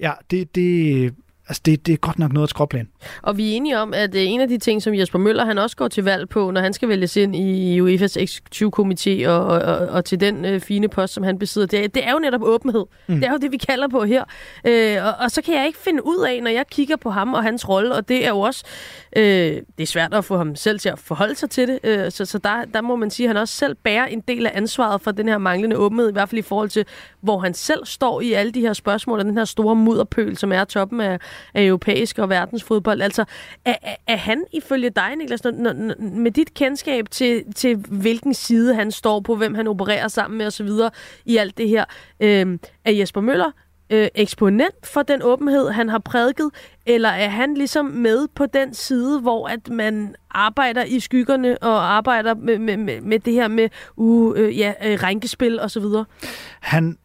ja, 0.00 0.12
det, 0.30 0.54
det 0.54 1.14
Altså, 1.48 1.62
det, 1.64 1.86
det 1.86 1.92
er 1.92 1.96
godt 1.96 2.18
nok 2.18 2.32
noget 2.32 2.46
at 2.46 2.50
skråplan. 2.50 2.88
Og 3.22 3.36
vi 3.36 3.52
er 3.52 3.56
enige 3.56 3.78
om, 3.78 3.94
at 3.94 4.14
øh, 4.14 4.22
en 4.22 4.40
af 4.40 4.48
de 4.48 4.58
ting, 4.58 4.82
som 4.82 4.94
Jesper 4.94 5.18
Møller 5.18 5.44
han 5.44 5.58
også 5.58 5.76
går 5.76 5.88
til 5.88 6.04
valg 6.04 6.28
på, 6.28 6.50
når 6.50 6.60
han 6.60 6.72
skal 6.72 6.88
vælges 6.88 7.16
ind 7.16 7.36
i 7.36 7.80
UEFA's 7.80 8.16
eksekutivkomité 8.16 9.28
og, 9.28 9.46
og, 9.46 9.88
og 9.88 10.04
til 10.04 10.20
den 10.20 10.44
øh, 10.44 10.60
fine 10.60 10.88
post, 10.88 11.14
som 11.14 11.24
han 11.24 11.38
besidder, 11.38 11.66
det 11.66 11.84
er, 11.84 11.88
det 11.88 12.06
er 12.06 12.12
jo 12.12 12.18
netop 12.18 12.42
åbenhed. 12.42 12.84
Mm. 13.06 13.14
Det 13.14 13.24
er 13.24 13.32
jo 13.32 13.38
det, 13.38 13.52
vi 13.52 13.56
kalder 13.56 13.88
på 13.88 14.04
her. 14.04 14.24
Øh, 14.64 14.96
og, 15.06 15.14
og 15.20 15.30
så 15.30 15.42
kan 15.42 15.54
jeg 15.54 15.66
ikke 15.66 15.78
finde 15.78 16.06
ud 16.06 16.26
af, 16.28 16.42
når 16.42 16.50
jeg 16.50 16.66
kigger 16.66 16.96
på 16.96 17.10
ham 17.10 17.34
og 17.34 17.42
hans 17.42 17.68
rolle, 17.68 17.94
og 17.94 18.08
det 18.08 18.24
er 18.24 18.28
jo 18.28 18.40
også 18.40 18.64
øh, 19.16 19.22
det 19.22 19.82
er 19.82 19.86
svært 19.86 20.14
at 20.14 20.24
få 20.24 20.36
ham 20.36 20.56
selv 20.56 20.78
til 20.78 20.88
at 20.88 20.98
forholde 20.98 21.34
sig 21.34 21.50
til 21.50 21.68
det, 21.68 21.78
øh, 21.84 22.10
så, 22.10 22.24
så 22.24 22.38
der, 22.38 22.64
der 22.64 22.80
må 22.80 22.96
man 22.96 23.10
sige, 23.10 23.26
at 23.26 23.28
han 23.28 23.36
også 23.36 23.54
selv 23.54 23.74
bærer 23.74 24.06
en 24.06 24.20
del 24.20 24.46
af 24.46 24.52
ansvaret 24.54 25.00
for 25.00 25.10
den 25.10 25.28
her 25.28 25.38
manglende 25.38 25.76
åbenhed, 25.76 26.08
i 26.08 26.12
hvert 26.12 26.28
fald 26.28 26.38
i 26.38 26.42
forhold 26.42 26.68
til, 26.68 26.84
hvor 27.20 27.38
han 27.38 27.54
selv 27.54 27.86
står 27.86 28.20
i 28.20 28.32
alle 28.32 28.52
de 28.52 28.60
her 28.60 28.72
spørgsmål, 28.72 29.18
og 29.18 29.24
den 29.24 29.38
her 29.38 29.44
store 29.44 29.76
mudderpøl, 29.76 30.36
som 30.36 30.52
er 30.52 30.64
toppen 30.64 31.00
af, 31.00 31.18
af 31.54 31.64
europæisk 31.64 32.18
og 32.18 32.28
verdensfodbold. 32.28 33.02
Altså, 33.02 33.24
er, 33.64 33.74
er 34.06 34.16
han 34.16 34.44
ifølge 34.52 34.90
dig, 34.90 35.16
Niklas, 35.16 35.44
med 35.98 36.30
dit 36.30 36.54
kendskab 36.54 37.10
til, 37.10 37.44
til 37.54 37.76
hvilken 37.76 38.34
side 38.34 38.74
han 38.74 38.90
står 38.90 39.20
på, 39.20 39.36
hvem 39.36 39.54
han 39.54 39.66
opererer 39.66 40.08
sammen 40.08 40.38
med 40.38 40.46
osv. 40.46 40.68
i 41.24 41.36
alt 41.36 41.58
det 41.58 41.68
her, 41.68 41.84
øh, 42.20 42.58
er 42.84 42.92
Jesper 42.92 43.20
Møller 43.20 43.50
øh, 43.90 44.08
eksponent 44.14 44.86
for 44.86 45.02
den 45.02 45.22
åbenhed, 45.22 45.70
han 45.70 45.88
har 45.88 45.98
prædiket, 45.98 46.50
eller 46.86 47.08
er 47.08 47.28
han 47.28 47.54
ligesom 47.54 47.84
med 47.84 48.28
på 48.34 48.46
den 48.46 48.74
side, 48.74 49.20
hvor 49.20 49.48
at 49.48 49.68
man 49.68 50.14
arbejder 50.30 50.84
i 50.84 51.00
skyggerne 51.00 51.58
og 51.58 51.96
arbejder 51.96 52.34
med, 52.34 52.58
med, 52.58 52.76
med, 52.76 53.00
med 53.00 53.18
det 53.18 53.32
her 53.32 53.48
med 53.48 53.68
uh, 53.96 54.38
øh, 54.38 54.58
ja, 54.58 54.72
øh, 54.84 54.98
rænkespil 55.02 55.60
osv.? 55.60 55.84
Han, 56.60 56.98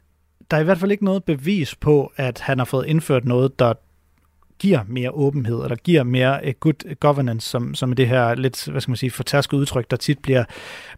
der 0.51 0.57
er 0.57 0.61
i 0.61 0.63
hvert 0.63 0.77
fald 0.77 0.91
ikke 0.91 1.05
noget 1.05 1.23
bevis 1.23 1.75
på, 1.75 2.11
at 2.15 2.39
han 2.39 2.57
har 2.57 2.65
fået 2.65 2.85
indført 2.85 3.25
noget, 3.25 3.59
der 3.59 3.73
giver 4.59 4.79
mere 4.87 5.11
åbenhed, 5.11 5.63
eller 5.63 5.75
giver 5.75 6.03
mere 6.03 6.45
eh, 6.45 6.53
good 6.59 6.95
governance, 6.99 7.49
som, 7.49 7.75
som 7.75 7.91
er 7.91 7.95
det 7.95 8.07
her 8.07 8.35
lidt, 8.35 8.67
hvad 8.67 8.81
skal 8.81 8.91
man 8.91 8.97
sige, 8.97 9.11
fortærskede 9.11 9.61
udtryk, 9.61 9.91
der 9.91 9.97
tit 9.97 10.19
bliver, 10.19 10.43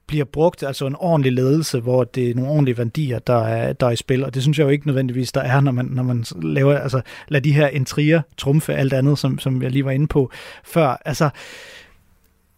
bliver 0.08 0.26
brugt, 0.26 0.64
altså 0.64 0.88
en 0.88 0.96
ordentlig 1.00 1.34
ledelse, 1.34 1.80
hvor 1.80 2.04
det 2.04 2.30
er 2.30 2.36
nogle 2.36 2.52
ordentlige 2.52 2.78
værdier, 2.78 3.20
der 3.20 3.44
er, 3.44 3.74
der 3.74 3.88
er 3.88 3.92
i 3.92 3.96
spil, 3.96 4.26
og 4.26 4.34
det 4.34 4.42
synes 4.42 4.60
jeg 4.60 4.66
jo 4.66 4.70
ikke 4.70 4.88
nødvendigvis, 4.88 5.32
der 5.32 5.42
er, 5.42 5.60
når 5.60 5.72
man, 5.72 5.86
når 5.86 6.04
man 6.04 6.26
laver, 6.42 6.78
altså 6.78 7.02
lad 7.28 7.42
de 7.42 7.52
her 7.52 7.68
intriger 7.68 8.22
trumfe 8.38 8.74
alt 8.74 8.94
andet, 8.94 9.20
som, 9.20 9.40
som 9.40 9.62
jeg 9.62 9.72
lige 9.72 9.86
var 9.86 9.92
inde 9.92 10.08
på 10.08 10.32
før. 10.64 11.02
Altså, 11.06 11.30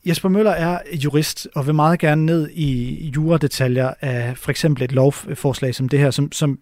Jesper 0.08 0.30
Møller 0.30 0.52
er 0.52 0.80
jurist 0.92 1.48
og 1.56 1.68
vil 1.68 1.76
meget 1.76 2.00
gerne 2.00 2.26
ned 2.26 2.50
i 2.50 3.12
juradetaljer 3.16 3.94
af 4.02 4.38
for 4.38 4.52
eksempel 4.52 4.84
et 4.84 4.92
lovforslag 4.92 5.76
som 5.76 5.90
det 5.90 6.00
her, 6.00 6.12
som, 6.12 6.32
som 6.32 6.60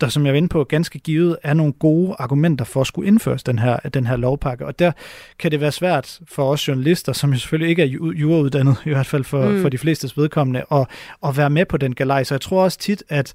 der, 0.00 0.08
som 0.08 0.26
jeg 0.26 0.32
var 0.32 0.36
inde 0.36 0.48
på, 0.48 0.64
ganske 0.64 0.98
givet 0.98 1.36
er 1.42 1.54
nogle 1.54 1.72
gode 1.72 2.16
argumenter 2.18 2.64
for 2.64 2.80
at 2.80 2.86
skulle 2.86 3.08
indføres 3.08 3.42
den 3.42 3.58
her, 3.58 3.76
den 3.76 4.06
her 4.06 4.16
lovpakke. 4.16 4.66
Og 4.66 4.78
der 4.78 4.92
kan 5.38 5.50
det 5.50 5.60
være 5.60 5.72
svært 5.72 6.20
for 6.28 6.50
os 6.50 6.68
journalister, 6.68 7.12
som 7.12 7.32
jo 7.32 7.38
selvfølgelig 7.38 7.70
ikke 7.70 7.82
er 7.82 7.86
jurauddannet, 8.12 8.76
i 8.86 8.88
hvert 8.88 9.06
fald 9.06 9.24
for, 9.24 9.48
mm. 9.48 9.62
for 9.62 9.68
de 9.68 9.78
flestes 9.78 10.16
vedkommende, 10.16 10.64
at, 10.72 10.86
at 11.26 11.36
være 11.36 11.50
med 11.50 11.64
på 11.64 11.76
den 11.76 11.94
galej. 11.94 12.24
Så 12.24 12.34
jeg 12.34 12.40
tror 12.40 12.64
også 12.64 12.78
tit, 12.78 13.02
at 13.08 13.34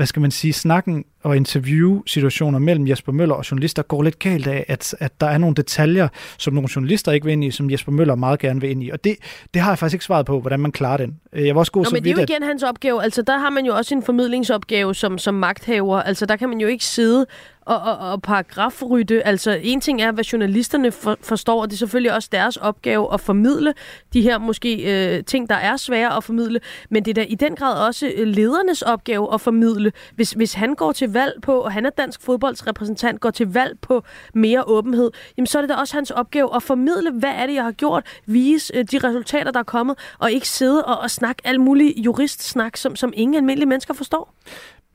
hvad 0.00 0.06
skal 0.06 0.22
man 0.22 0.30
sige, 0.30 0.52
snakken 0.52 1.04
og 1.22 1.36
interview-situationer 1.36 2.58
mellem 2.58 2.88
Jesper 2.88 3.12
Møller 3.12 3.34
og 3.34 3.50
journalister 3.50 3.82
går 3.82 4.02
lidt 4.02 4.18
galt 4.18 4.46
af, 4.46 4.64
at, 4.68 4.94
at 4.98 5.20
der 5.20 5.26
er 5.26 5.38
nogle 5.38 5.54
detaljer, 5.54 6.08
som 6.38 6.54
nogle 6.54 6.68
journalister 6.76 7.12
ikke 7.12 7.24
vil 7.24 7.32
ind 7.32 7.44
i, 7.44 7.50
som 7.50 7.70
Jesper 7.70 7.92
Møller 7.92 8.14
meget 8.14 8.38
gerne 8.38 8.60
vil 8.60 8.70
ind 8.70 8.82
i. 8.82 8.90
Og 8.90 9.04
det, 9.04 9.16
det 9.54 9.62
har 9.62 9.70
jeg 9.70 9.78
faktisk 9.78 9.94
ikke 9.94 10.04
svaret 10.04 10.26
på, 10.26 10.40
hvordan 10.40 10.60
man 10.60 10.72
klarer 10.72 10.96
den. 10.96 11.20
Jeg 11.32 11.54
var 11.54 11.58
også 11.58 11.72
god 11.72 11.82
Nå, 11.82 11.88
så 11.88 11.94
men 11.94 12.04
det 12.04 12.10
er 12.10 12.14
jo 12.14 12.22
igen 12.22 12.42
at... 12.42 12.48
hans 12.48 12.62
opgave. 12.62 13.02
Altså, 13.02 13.22
der 13.22 13.38
har 13.38 13.50
man 13.50 13.66
jo 13.66 13.74
også 13.74 13.94
en 13.94 14.02
formidlingsopgave 14.02 14.94
som, 14.94 15.18
som 15.18 15.34
magthaver. 15.34 16.02
Altså, 16.02 16.26
der 16.26 16.36
kan 16.36 16.48
man 16.48 16.60
jo 16.60 16.66
ikke 16.66 16.84
sidde 16.84 17.26
og, 17.70 17.80
og, 17.80 18.12
og 18.12 18.22
paragrafrytte. 18.22 19.26
Altså, 19.26 19.58
en 19.62 19.80
ting 19.80 20.02
er, 20.02 20.12
hvad 20.12 20.24
journalisterne 20.24 20.92
for, 20.92 21.16
forstår, 21.22 21.62
og 21.62 21.70
det 21.70 21.76
er 21.76 21.78
selvfølgelig 21.78 22.14
også 22.14 22.28
deres 22.32 22.56
opgave 22.56 23.14
at 23.14 23.20
formidle 23.20 23.74
de 24.12 24.22
her 24.22 24.38
måske 24.38 24.76
øh, 25.16 25.24
ting, 25.24 25.48
der 25.48 25.54
er 25.54 25.76
svære 25.76 26.16
at 26.16 26.24
formidle, 26.24 26.60
men 26.90 27.04
det 27.04 27.10
er 27.10 27.14
da 27.14 27.26
i 27.28 27.34
den 27.34 27.56
grad 27.56 27.86
også 27.86 28.12
øh, 28.16 28.26
ledernes 28.26 28.82
opgave 28.82 29.34
at 29.34 29.40
formidle. 29.40 29.92
Hvis, 30.14 30.30
hvis 30.30 30.54
han 30.54 30.74
går 30.74 30.92
til 30.92 31.12
valg 31.12 31.42
på, 31.42 31.60
og 31.60 31.72
han 31.72 31.86
er 31.86 31.90
dansk 31.90 32.22
fodboldsrepræsentant, 32.22 33.20
går 33.20 33.30
til 33.30 33.52
valg 33.52 33.78
på 33.80 34.04
mere 34.34 34.64
åbenhed, 34.66 35.10
jamen 35.36 35.46
så 35.46 35.58
er 35.58 35.62
det 35.62 35.68
da 35.68 35.74
også 35.74 35.94
hans 35.94 36.10
opgave 36.10 36.56
at 36.56 36.62
formidle, 36.62 37.10
hvad 37.10 37.30
er 37.30 37.46
det, 37.46 37.54
jeg 37.54 37.64
har 37.64 37.72
gjort, 37.72 38.06
vise 38.26 38.76
øh, 38.76 38.84
de 38.84 38.98
resultater, 38.98 39.50
der 39.50 39.60
er 39.60 39.64
kommet, 39.64 39.98
og 40.18 40.32
ikke 40.32 40.48
sidde 40.48 40.84
og, 40.84 40.98
og 40.98 41.10
snakke 41.10 41.42
al 41.44 41.60
mulig 41.60 41.94
juristsnak, 41.96 42.76
som, 42.76 42.96
som 42.96 43.12
ingen 43.16 43.34
almindelige 43.34 43.68
mennesker 43.68 43.94
forstår. 43.94 44.34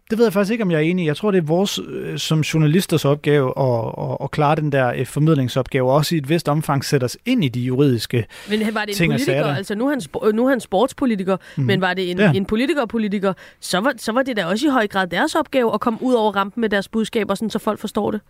Det 0.10 0.18
ved 0.18 0.26
jeg 0.26 0.34
faktisk 0.34 0.52
ikke, 0.52 0.64
om 0.64 0.72
jeg 0.72 0.78
er 0.78 0.82
enig 0.82 1.06
Jeg 1.06 1.18
tror, 1.18 1.32
det 1.32 1.38
er 1.38 1.42
vores 1.42 1.80
øh, 1.88 2.18
som 2.18 2.42
journalisters 2.42 3.06
opgave 3.06 3.54
at, 3.60 3.94
at, 3.98 4.18
at 4.24 4.32
klare 4.32 4.56
den 4.56 4.72
der 4.72 4.94
øh, 4.94 5.06
formidlingsopgave, 5.06 5.90
og 5.90 5.96
også 5.96 6.16
i 6.16 6.18
et 6.18 6.30
vist 6.30 6.50
omfang 6.50 6.86
sætte 6.86 7.06
os 7.06 7.18
ind 7.26 7.44
i 7.44 7.48
de 7.48 7.60
juridiske 7.60 8.26
Men 8.50 8.60
var 8.74 8.82
det 8.82 8.90
en 8.90 8.96
ting 8.96 9.12
politiker? 9.12 9.46
Altså, 9.46 9.76
nu 9.76 9.88
er 9.88 9.90
han, 9.90 10.36
nu 10.36 10.46
er 10.46 10.50
han 10.50 10.60
sportspolitiker, 10.60 11.38
mm. 11.58 11.64
men 11.64 11.82
var 11.82 11.94
det 11.94 12.12
en, 12.12 12.18
ja. 12.18 12.32
en 12.32 12.46
politiker-politiker, 12.46 13.34
så 13.60 13.80
var, 13.80 13.94
så 13.98 14.12
var 14.12 14.24
det 14.24 14.38
da 14.38 14.46
også 14.46 14.68
i 14.68 14.70
høj 14.70 14.88
grad 14.88 15.08
deres 15.08 15.36
opgave 15.36 15.74
at 15.74 15.80
komme 15.80 16.00
ud 16.02 16.14
over 16.14 16.32
rampen 16.32 16.62
med 16.62 16.70
deres 16.70 16.88
budskaber, 16.88 17.36
sådan, 17.36 17.50
så 17.50 17.60
folk 17.60 17.80
forstår 17.80 18.12
det. 18.12 18.22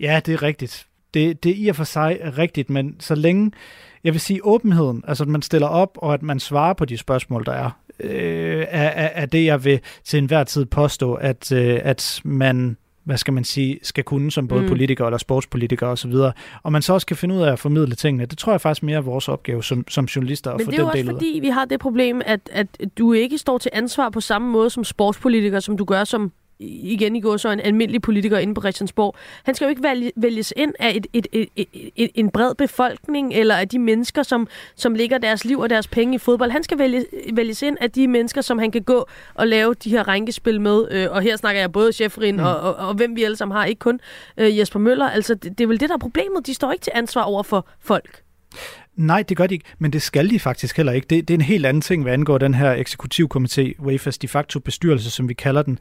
Ja, 0.00 0.20
det 0.26 0.34
er 0.34 0.42
rigtigt. 0.42 0.86
Det, 1.14 1.42
det 1.44 1.50
er 1.50 1.54
i 1.56 1.68
og 1.68 1.76
for 1.76 1.84
sig 1.84 2.18
rigtigt, 2.38 2.70
men 2.70 2.96
så 3.00 3.14
længe, 3.14 3.50
jeg 4.06 4.14
vil 4.14 4.20
sige 4.20 4.40
åbenheden, 4.44 5.04
altså 5.08 5.24
at 5.24 5.28
man 5.28 5.42
stiller 5.42 5.68
op, 5.68 5.98
og 6.02 6.14
at 6.14 6.22
man 6.22 6.40
svarer 6.40 6.72
på 6.72 6.84
de 6.84 6.98
spørgsmål, 6.98 7.44
der 7.44 7.52
er, 7.52 7.70
øh, 8.00 8.66
er, 8.68 8.88
er, 8.88 9.08
er 9.22 9.26
det, 9.26 9.44
jeg 9.44 9.64
vil 9.64 9.80
til 10.04 10.18
enhver 10.18 10.44
tid 10.44 10.64
påstå, 10.64 11.14
at, 11.14 11.52
øh, 11.52 11.80
at 11.82 12.20
man 12.24 12.76
hvad 13.04 13.16
skal 13.16 13.34
man 13.34 13.44
sige, 13.44 13.78
skal 13.82 14.04
kunne 14.04 14.32
som 14.32 14.48
både 14.48 14.62
mm. 14.62 14.68
politiker 14.68 15.04
eller 15.04 15.18
sportspolitiker 15.18 15.86
osv. 15.86 16.12
Og, 16.12 16.32
og 16.62 16.72
man 16.72 16.82
så 16.82 16.92
også 16.92 17.06
kan 17.06 17.16
finde 17.16 17.34
ud 17.34 17.40
af 17.40 17.52
at 17.52 17.58
formidle 17.58 17.94
tingene. 17.94 18.26
Det 18.26 18.38
tror 18.38 18.52
jeg 18.52 18.60
faktisk 18.60 18.82
mere 18.82 18.96
er 18.96 19.00
vores 19.00 19.28
opgave 19.28 19.64
som, 19.64 19.84
som 19.88 20.04
journalister 20.04 20.50
at 20.50 20.56
Men 20.56 20.64
få 20.64 20.70
det 20.70 20.78
er 20.78 20.82
jo 20.82 20.88
også 20.88 21.04
fordi, 21.04 21.38
vi 21.42 21.48
har 21.48 21.64
det 21.64 21.80
problem, 21.80 22.22
at, 22.24 22.40
at 22.52 22.66
du 22.98 23.12
ikke 23.12 23.38
står 23.38 23.58
til 23.58 23.70
ansvar 23.74 24.10
på 24.10 24.20
samme 24.20 24.50
måde 24.50 24.70
som 24.70 24.84
sportspolitiker, 24.84 25.60
som 25.60 25.76
du 25.76 25.84
gør 25.84 26.04
som 26.04 26.32
igen 26.58 27.16
i 27.16 27.20
går 27.20 27.36
så 27.36 27.50
en 27.50 27.60
almindelig 27.60 28.02
politiker 28.02 28.38
inde 28.38 28.54
på 28.54 28.60
Christiansborg. 28.60 29.14
Han 29.44 29.54
skal 29.54 29.64
jo 29.64 29.68
ikke 29.68 30.12
vælges 30.16 30.52
ind 30.56 30.74
af 30.78 30.92
et, 30.96 31.06
et, 31.12 31.26
et, 31.32 31.48
et, 31.56 31.90
et, 31.96 32.10
en 32.14 32.30
bred 32.30 32.54
befolkning, 32.54 33.34
eller 33.34 33.54
af 33.54 33.68
de 33.68 33.78
mennesker, 33.78 34.22
som, 34.22 34.48
som 34.76 34.94
ligger 34.94 35.18
deres 35.18 35.44
liv 35.44 35.58
og 35.58 35.70
deres 35.70 35.86
penge 35.88 36.14
i 36.14 36.18
fodbold. 36.18 36.50
Han 36.50 36.62
skal 36.62 36.78
vælges, 36.78 37.04
vælges 37.32 37.62
ind 37.62 37.76
af 37.80 37.90
de 37.90 38.08
mennesker, 38.08 38.40
som 38.40 38.58
han 38.58 38.70
kan 38.70 38.82
gå 38.82 39.08
og 39.34 39.46
lave 39.46 39.74
de 39.74 39.90
her 39.90 40.08
rænkespil 40.08 40.60
med. 40.60 40.88
Øh, 40.90 41.06
og 41.10 41.22
her 41.22 41.36
snakker 41.36 41.60
jeg 41.60 41.72
både 41.72 41.90
Schäferin 41.90 42.32
mm. 42.32 42.38
og, 42.38 42.60
og, 42.60 42.74
og 42.74 42.94
hvem 42.94 43.16
vi 43.16 43.24
alle 43.24 43.36
sammen 43.36 43.56
har, 43.56 43.64
ikke 43.64 43.78
kun 43.78 44.00
øh, 44.36 44.58
Jesper 44.58 44.80
Møller. 44.80 45.10
Altså, 45.10 45.34
det, 45.34 45.58
det 45.58 45.64
er 45.64 45.68
vel 45.68 45.80
det, 45.80 45.88
der 45.88 45.94
er 45.94 45.98
problemet. 45.98 46.46
De 46.46 46.54
står 46.54 46.72
ikke 46.72 46.82
til 46.82 46.92
ansvar 46.94 47.22
over 47.22 47.42
for 47.42 47.68
folk. 47.80 48.22
Nej, 48.96 49.22
det 49.22 49.36
gør 49.36 49.46
de 49.46 49.54
ikke, 49.54 49.64
men 49.78 49.92
det 49.92 50.02
skal 50.02 50.30
de 50.30 50.40
faktisk 50.40 50.76
heller 50.76 50.92
ikke. 50.92 51.06
Det, 51.10 51.28
det 51.28 51.34
er 51.34 51.38
en 51.38 51.44
helt 51.44 51.66
anden 51.66 51.80
ting, 51.80 52.02
hvad 52.02 52.12
angår 52.12 52.38
den 52.38 52.54
her 52.54 52.76
eksekutivkomité, 52.76 53.82
WAFA's 53.86 54.18
de 54.22 54.28
facto 54.28 54.60
bestyrelse, 54.60 55.10
som 55.10 55.28
vi 55.28 55.34
kalder 55.34 55.62
den 55.62 55.78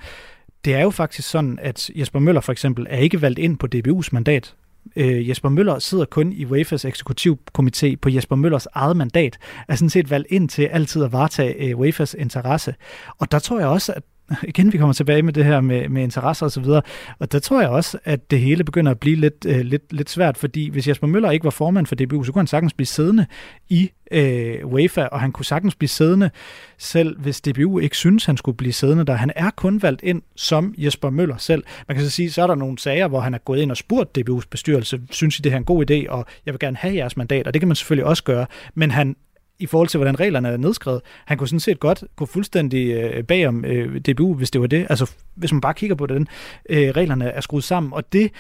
det 0.66 0.74
er 0.74 0.82
jo 0.82 0.90
faktisk 0.90 1.30
sådan, 1.30 1.60
at 1.62 1.90
Jesper 1.96 2.20
Møller 2.20 2.42
for 2.42 2.52
eksempel 2.52 2.88
er 2.90 2.98
ikke 2.98 3.22
valgt 3.22 3.40
ind 3.40 3.58
på 3.58 3.68
DBU's 3.76 4.10
mandat. 4.12 4.56
Øh, 4.96 5.30
Jesper 5.30 5.50
Møller 5.50 5.80
sidder 5.80 6.06
kun 6.06 6.32
i 6.32 6.46
UEFA's 6.46 6.86
eksekutivkomité 6.88 7.96
på 8.02 8.10
Jesper 8.10 8.36
Møllers 8.36 8.68
eget 8.74 8.98
mandat, 8.98 9.38
er 9.68 9.76
sådan 9.76 9.90
set 9.90 10.10
valgt 10.10 10.28
ind 10.32 10.50
til 10.50 10.64
altid 10.64 11.04
at 11.04 11.12
varetage 11.12 11.54
øh, 11.54 11.80
UEFA's 11.80 12.14
interesse. 12.18 12.76
Og 13.18 13.32
der 13.32 13.40
tror 13.40 13.60
jeg 13.60 13.68
også, 13.68 13.94
at 13.94 14.04
igen, 14.48 14.74
vi 14.74 14.78
kommer 14.78 14.94
tilbage 14.94 15.22
med 15.22 15.34
det 15.34 15.46
her 15.46 15.62
med, 15.62 15.90
med 15.90 16.04
interesser 16.04 16.46
og 16.46 16.52
så 16.52 16.60
videre, 16.60 16.82
og 17.20 17.32
der 17.32 17.40
tror 17.40 17.62
jeg 17.62 17.70
også, 17.70 17.98
at 18.04 18.32
det 18.32 18.40
hele 18.40 18.64
begynder 18.64 18.92
at 18.92 19.00
blive 19.00 19.16
lidt, 19.16 19.46
øh, 19.48 19.60
lidt, 19.60 19.94
lidt 19.94 20.10
svært, 20.10 20.38
fordi 20.38 20.70
hvis 20.70 20.88
Jesper 20.88 21.08
Møller 21.08 21.32
ikke 21.32 21.44
var 21.44 21.50
formand 21.50 21.86
for 21.86 21.96
DBU, 21.96 22.24
så 22.24 22.32
kunne 22.32 22.40
han 22.40 22.48
sagtens 22.48 22.74
blive 22.74 22.88
siddende 22.88 23.26
i 23.70 23.92
øh, 24.12 24.58
UEFA, 24.64 25.06
og 25.06 25.20
han 25.20 25.32
kunne 25.32 25.46
sagtens 25.46 25.76
blive 25.76 25.90
siddende, 25.90 26.30
selv 26.78 27.20
hvis 27.20 27.42
DBU 27.42 27.80
ikke 27.80 27.98
synes, 27.98 28.26
han 28.26 28.38
skulle 28.38 28.58
blive 28.58 28.74
siddende 28.74 29.06
der. 29.06 29.14
Han 29.14 29.32
er 29.36 29.50
kun 29.50 29.82
valgt 29.82 30.02
ind 30.04 30.22
som 30.36 30.74
Jesper 30.78 31.10
Møller 31.10 31.38
selv. 31.38 31.64
Man 31.88 31.98
kan 31.98 32.06
så 32.06 32.12
sige, 32.12 32.32
så 32.32 32.44
er 32.44 32.48
der 32.48 32.56
nogle 32.56 32.78
sager, 32.78 33.08
hvor 33.08 33.20
han 33.20 33.34
er 33.34 33.38
gået 33.38 33.60
ind 33.60 33.72
og 33.72 33.78
spurgt 33.78 34.18
DBU's 34.18 34.48
bestyrelse, 34.52 35.02
synes 35.12 35.40
I 35.40 35.42
det 35.42 35.52
her 35.52 35.56
er 35.56 35.60
en 35.60 35.66
god 35.66 35.92
idé, 35.92 36.10
og 36.10 36.26
jeg 36.46 36.54
vil 36.54 36.60
gerne 36.60 36.78
have 36.78 36.96
jeres 36.96 37.18
mandat, 37.18 37.48
og 37.48 37.54
det 37.54 37.62
kan 37.62 37.68
man 37.68 37.76
selvfølgelig 37.76 38.06
også 38.06 38.24
gøre, 38.24 38.46
men 38.76 38.92
han 38.92 39.16
i 39.60 39.66
forhold 39.66 39.88
til, 39.88 39.98
hvordan 39.98 40.20
reglerne 40.20 40.50
er 40.50 40.58
nedskrevet. 40.58 41.02
Han 41.26 41.38
kunne 41.38 41.48
sådan 41.48 41.60
set 41.60 41.80
godt 41.80 42.04
gå 42.16 42.26
fuldstændig 42.26 42.92
øh, 42.92 43.24
bagom 43.24 43.66
øh, 43.66 44.02
DBU, 44.02 44.34
hvis 44.34 44.52
det 44.52 44.62
var 44.62 44.68
det. 44.68 44.88
Altså, 44.90 45.12
hvis 45.36 45.52
man 45.52 45.62
bare 45.62 45.74
kigger 45.74 45.96
på, 45.96 46.06
hvordan 46.06 46.28
øh, 46.70 46.90
reglerne 46.90 47.26
er 47.26 47.42
skruet 47.42 47.64
sammen. 47.64 47.94
Og 47.94 48.14
det 48.14 48.32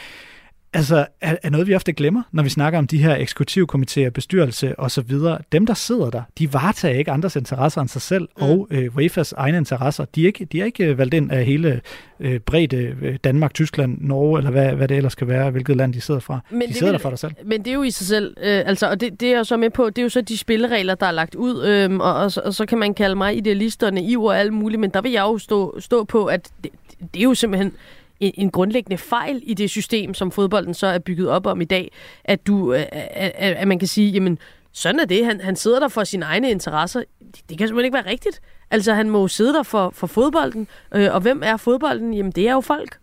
altså, 0.75 1.05
er, 1.22 1.36
er 1.44 1.50
noget, 1.50 1.67
vi 1.67 1.75
ofte 1.75 1.94
glemmer, 1.94 2.22
når 2.32 2.44
vi 2.44 2.50
snakker 2.50 2.79
om 2.79 2.88
de 2.88 2.98
her 2.98 3.17
eksekutivkomitéer, 3.17 4.10
bestyrelse 4.10 4.79
og 4.79 4.91
så 4.91 5.01
videre. 5.01 5.38
Dem, 5.51 5.65
der 5.65 5.74
sidder 5.74 6.10
der, 6.10 6.22
de 6.39 6.53
varetager 6.53 7.00
ikke 7.00 7.12
andres 7.12 7.36
interesser 7.36 7.82
end 7.82 7.89
sig 7.89 8.01
selv 8.01 8.27
mm. 8.38 8.44
og 8.44 8.67
øh, 8.72 8.96
WAFAs 8.96 9.34
egne 9.34 9.58
interesser. 9.58 10.05
De 10.05 10.22
er 10.22 10.27
ikke, 10.27 10.46
de 10.46 10.62
er 10.62 10.65
ikke 10.65 10.86
øh, 10.86 10.98
valgt 10.98 11.13
ind 11.13 11.32
af 11.32 11.46
hele 11.46 11.82
øh, 12.20 12.39
bredde 12.39 12.96
øh, 13.01 13.17
Danmark, 13.24 13.53
Tyskland, 13.53 13.98
Norge, 14.01 14.39
eller 14.39 14.51
hvad, 14.51 14.74
hvad 14.74 14.88
det 14.88 14.98
ellers 14.98 15.12
skal 15.12 15.27
være, 15.27 15.51
hvilket 15.51 15.77
land 15.77 15.94
de 15.94 16.01
sidder 16.01 16.20
fra. 16.20 16.39
Men 16.51 16.62
de 16.62 16.74
sidder 16.74 16.86
vil, 16.86 16.94
der 16.94 17.00
for 17.00 17.10
dig 17.10 17.20
selv. 17.20 17.32
Men 17.46 17.60
det 17.60 17.67
er 17.67 17.74
jo 17.74 17.84
i 17.84 17.91
sig 17.91 18.08
selv, 18.08 18.36
øh, 18.38 18.63
altså, 18.65 18.89
og 18.89 19.01
det, 19.01 19.20
det 19.20 19.32
er 19.32 19.36
jeg 19.36 19.46
så 19.46 19.58
med 19.58 19.70
på, 19.70 19.89
det 19.89 19.98
er 19.98 20.03
jo 20.03 20.10
så 20.10 20.22
de 20.22 20.38
spilleregler, 20.38 20.96
der 20.96 21.05
er 21.05 21.12
lagt 21.12 21.36
ud, 21.36 21.63
øh, 21.65 22.00
og, 22.00 22.13
og, 22.13 22.32
så, 22.32 22.41
og 22.46 22.53
så 22.53 22.65
kan 22.65 22.77
man 22.77 22.94
kalde 22.94 23.15
mig 23.15 23.38
idealisterne, 23.38 24.03
i 24.03 24.15
og 24.17 24.39
alt 24.39 24.53
muligt, 24.53 24.79
men 24.79 24.89
der 24.89 25.01
vil 25.01 25.12
jeg 25.12 25.22
jo 25.22 25.38
stå, 25.38 25.79
stå 25.79 26.03
på, 26.03 26.25
at 26.25 26.50
det, 26.63 26.72
det 27.13 27.20
er 27.20 27.24
jo 27.24 27.34
simpelthen 27.34 27.74
en, 28.20 28.34
en 28.38 28.52
grundlæggende 28.52 28.98
fejl 28.98 29.42
i 29.44 29.54
det 29.54 29.70
system, 29.70 30.14
som 30.14 30.32
fodbolden 30.32 30.74
så 30.74 30.88
er 30.88 31.00
bygget 31.00 31.30
op 31.30 31.46
om 31.46 31.62
i 31.62 31.66
dag, 31.66 31.92
at, 32.24 32.48
du, 32.48 32.74
øh, 32.74 32.80
at, 32.92 33.32
at, 33.36 33.54
at 33.54 33.68
man 33.68 33.80
kan 33.80 33.88
sige, 33.88 34.12
jamen, 34.12 34.40
sådan 34.72 35.00
er 35.00 35.06
det. 35.06 35.26
Han, 35.26 35.42
han 35.42 35.56
sidder 35.56 35.80
der 35.80 35.88
for 35.88 36.04
sine 36.04 36.26
egne 36.26 36.52
interesser. 36.52 37.00
Det, 37.00 37.42
det 37.50 37.58
kan 37.58 37.68
simpelthen 37.68 37.86
ikke 37.86 37.96
være 37.96 38.12
rigtigt. 38.12 38.42
Altså, 38.72 38.94
han 38.94 39.10
må 39.10 39.22
jo 39.22 39.28
sidde 39.28 39.54
der 39.54 39.64
for, 39.64 39.90
for 39.90 40.08
fodbolden. 40.08 40.68
Øh, 40.94 41.14
og 41.14 41.22
hvem 41.22 41.42
er 41.44 41.58
fodbolden? 41.58 42.14
Jamen, 42.14 42.32
det 42.32 42.48
er 42.48 42.54
jo 42.54 42.62
folk. 42.62 42.98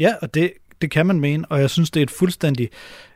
Ja, 0.00 0.14
og 0.22 0.34
det, 0.34 0.52
det 0.82 0.90
kan 0.90 1.06
man 1.06 1.20
mene, 1.20 1.44
og 1.48 1.60
jeg 1.60 1.70
synes, 1.70 1.90
det 1.90 2.00
er 2.00 2.04
et 2.04 2.10
fuldstændig 2.10 2.70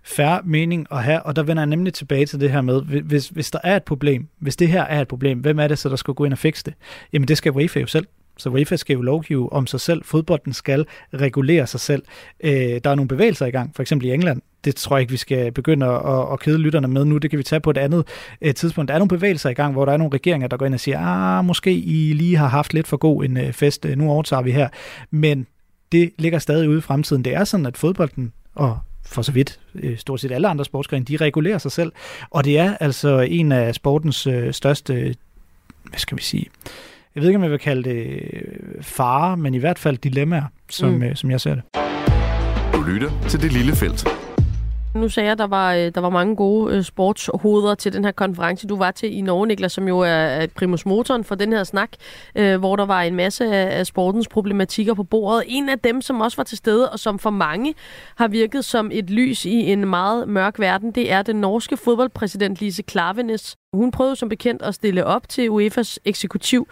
færre 0.04 0.40
mening 0.44 0.86
at 0.90 1.02
have, 1.02 1.22
og 1.22 1.36
der 1.36 1.42
vender 1.42 1.62
jeg 1.62 1.66
nemlig 1.66 1.94
tilbage 1.94 2.26
til 2.26 2.40
det 2.40 2.50
her 2.50 2.60
med, 2.60 2.82
hvis, 2.82 3.28
hvis 3.28 3.50
der 3.50 3.58
er 3.64 3.76
et 3.76 3.84
problem, 3.84 4.28
hvis 4.38 4.56
det 4.56 4.68
her 4.68 4.82
er 4.82 5.00
et 5.00 5.08
problem, 5.08 5.38
hvem 5.38 5.58
er 5.58 5.68
det 5.68 5.78
så, 5.78 5.88
der 5.88 5.96
skal 5.96 6.14
gå 6.14 6.24
ind 6.24 6.32
og 6.32 6.38
fikse 6.38 6.64
det? 6.64 6.74
Jamen, 7.12 7.28
det 7.28 7.38
skal 7.38 7.52
UEFA 7.52 7.80
jo 7.80 7.86
selv. 7.86 8.06
Så 8.36 8.48
UEFA 8.48 8.76
skal 8.76 8.94
jo 8.94 9.02
lovgive 9.02 9.52
om 9.52 9.66
sig 9.66 9.80
selv. 9.80 10.04
Fodbolden 10.04 10.52
skal 10.52 10.86
regulere 11.14 11.66
sig 11.66 11.80
selv. 11.80 12.02
Øh, 12.40 12.50
der 12.84 12.90
er 12.90 12.94
nogle 12.94 13.08
bevægelser 13.08 13.46
i 13.46 13.50
gang, 13.50 13.74
for 13.74 13.82
eksempel 13.82 14.08
i 14.08 14.12
England. 14.12 14.42
Det 14.64 14.76
tror 14.76 14.96
jeg 14.96 15.00
ikke, 15.00 15.10
vi 15.10 15.16
skal 15.16 15.52
begynde 15.52 15.86
at, 15.86 16.32
at 16.32 16.40
kede 16.40 16.58
lytterne 16.58 16.88
med 16.88 17.04
nu. 17.04 17.18
Det 17.18 17.30
kan 17.30 17.38
vi 17.38 17.42
tage 17.42 17.60
på 17.60 17.70
et 17.70 17.78
andet 17.78 18.06
øh, 18.40 18.54
tidspunkt. 18.54 18.88
Der 18.88 18.94
er 18.94 18.98
nogle 18.98 19.08
bevægelser 19.08 19.50
i 19.50 19.54
gang, 19.54 19.72
hvor 19.72 19.84
der 19.84 19.92
er 19.92 19.96
nogle 19.96 20.14
regeringer, 20.14 20.48
der 20.48 20.56
går 20.56 20.66
ind 20.66 20.74
og 20.74 20.80
siger, 20.80 20.98
ah, 21.00 21.44
måske 21.44 21.72
I 21.72 22.12
lige 22.12 22.36
har 22.36 22.48
haft 22.48 22.74
lidt 22.74 22.86
for 22.86 22.96
god 22.96 23.24
en 23.24 23.36
øh, 23.36 23.52
fest. 23.52 23.84
Øh, 23.84 23.98
nu 23.98 24.10
overtager 24.10 24.42
vi 24.42 24.52
her. 24.52 24.68
Men 25.10 25.46
det 25.92 26.10
ligger 26.18 26.38
stadig 26.38 26.68
ude 26.68 26.78
i 26.78 26.80
fremtiden. 26.80 27.24
Det 27.24 27.34
er 27.34 27.44
sådan, 27.44 27.66
at 27.66 27.76
fodbolden 27.76 28.32
og 28.54 28.78
for 29.06 29.22
så 29.22 29.32
vidt 29.32 29.60
øh, 29.74 29.98
stort 29.98 30.20
set 30.20 30.32
alle 30.32 30.48
andre 30.48 30.64
sportsgrene, 30.64 31.04
de 31.04 31.16
regulerer 31.16 31.58
sig 31.58 31.72
selv. 31.72 31.92
Og 32.30 32.44
det 32.44 32.58
er 32.58 32.76
altså 32.80 33.20
en 33.20 33.52
af 33.52 33.74
sportens 33.74 34.26
øh, 34.26 34.52
største, 34.52 35.14
hvad 35.82 35.98
skal 35.98 36.18
vi 36.18 36.22
sige, 36.22 36.46
jeg 37.16 37.22
ved 37.22 37.28
ikke, 37.28 37.36
om 37.36 37.42
jeg 37.42 37.50
vil 37.50 37.58
kalde 37.58 37.90
det 37.90 38.20
øh, 38.32 38.82
fare, 38.82 39.36
men 39.36 39.54
i 39.54 39.58
hvert 39.58 39.78
fald 39.78 39.98
dilemmaer, 39.98 40.44
som, 40.70 40.90
mm. 40.90 41.14
som 41.14 41.30
jeg 41.30 41.40
ser 41.40 41.54
det. 41.54 41.62
Du 42.74 42.82
lytter 42.82 43.10
til 43.28 43.42
Det 43.42 43.52
Lille 43.52 43.72
Felt. 43.72 44.08
Nu 44.94 45.08
sagde 45.08 45.24
jeg, 45.24 45.32
at 45.32 45.38
der 45.38 45.46
var, 45.46 45.74
øh, 45.74 45.92
der 45.94 46.00
var 46.00 46.10
mange 46.10 46.36
gode 46.36 46.76
øh, 46.76 46.82
sportshoveder 46.82 47.74
til 47.74 47.92
den 47.92 48.04
her 48.04 48.12
konference, 48.12 48.66
du 48.66 48.76
var 48.76 48.90
til 48.90 49.18
i 49.18 49.20
Norge, 49.20 49.46
Niklas, 49.46 49.72
som 49.72 49.88
jo 49.88 49.98
er 49.98 50.46
primus 50.46 50.86
motoren 50.86 51.24
for 51.24 51.34
den 51.34 51.52
her 51.52 51.64
snak, 51.64 51.90
øh, 52.36 52.58
hvor 52.58 52.76
der 52.76 52.86
var 52.86 53.02
en 53.02 53.14
masse 53.14 53.54
af 53.54 53.86
sportens 53.86 54.28
problematikker 54.28 54.94
på 54.94 55.02
bordet. 55.02 55.44
En 55.46 55.68
af 55.68 55.78
dem, 55.78 56.00
som 56.00 56.20
også 56.20 56.36
var 56.36 56.44
til 56.44 56.58
stede, 56.58 56.90
og 56.90 56.98
som 56.98 57.18
for 57.18 57.30
mange 57.30 57.74
har 58.16 58.28
virket 58.28 58.64
som 58.64 58.90
et 58.92 59.10
lys 59.10 59.44
i 59.44 59.72
en 59.72 59.88
meget 59.88 60.28
mørk 60.28 60.58
verden, 60.58 60.92
det 60.92 61.12
er 61.12 61.22
den 61.22 61.36
norske 61.36 61.76
fodboldpræsident 61.76 62.60
Lise 62.60 62.82
Klavenes. 62.82 63.56
Hun 63.72 63.90
prøvede 63.90 64.16
som 64.16 64.28
bekendt 64.28 64.62
at 64.62 64.74
stille 64.74 65.04
op 65.04 65.28
til 65.28 65.48
UEFA's 65.48 65.96
eksekutiv 66.04 66.68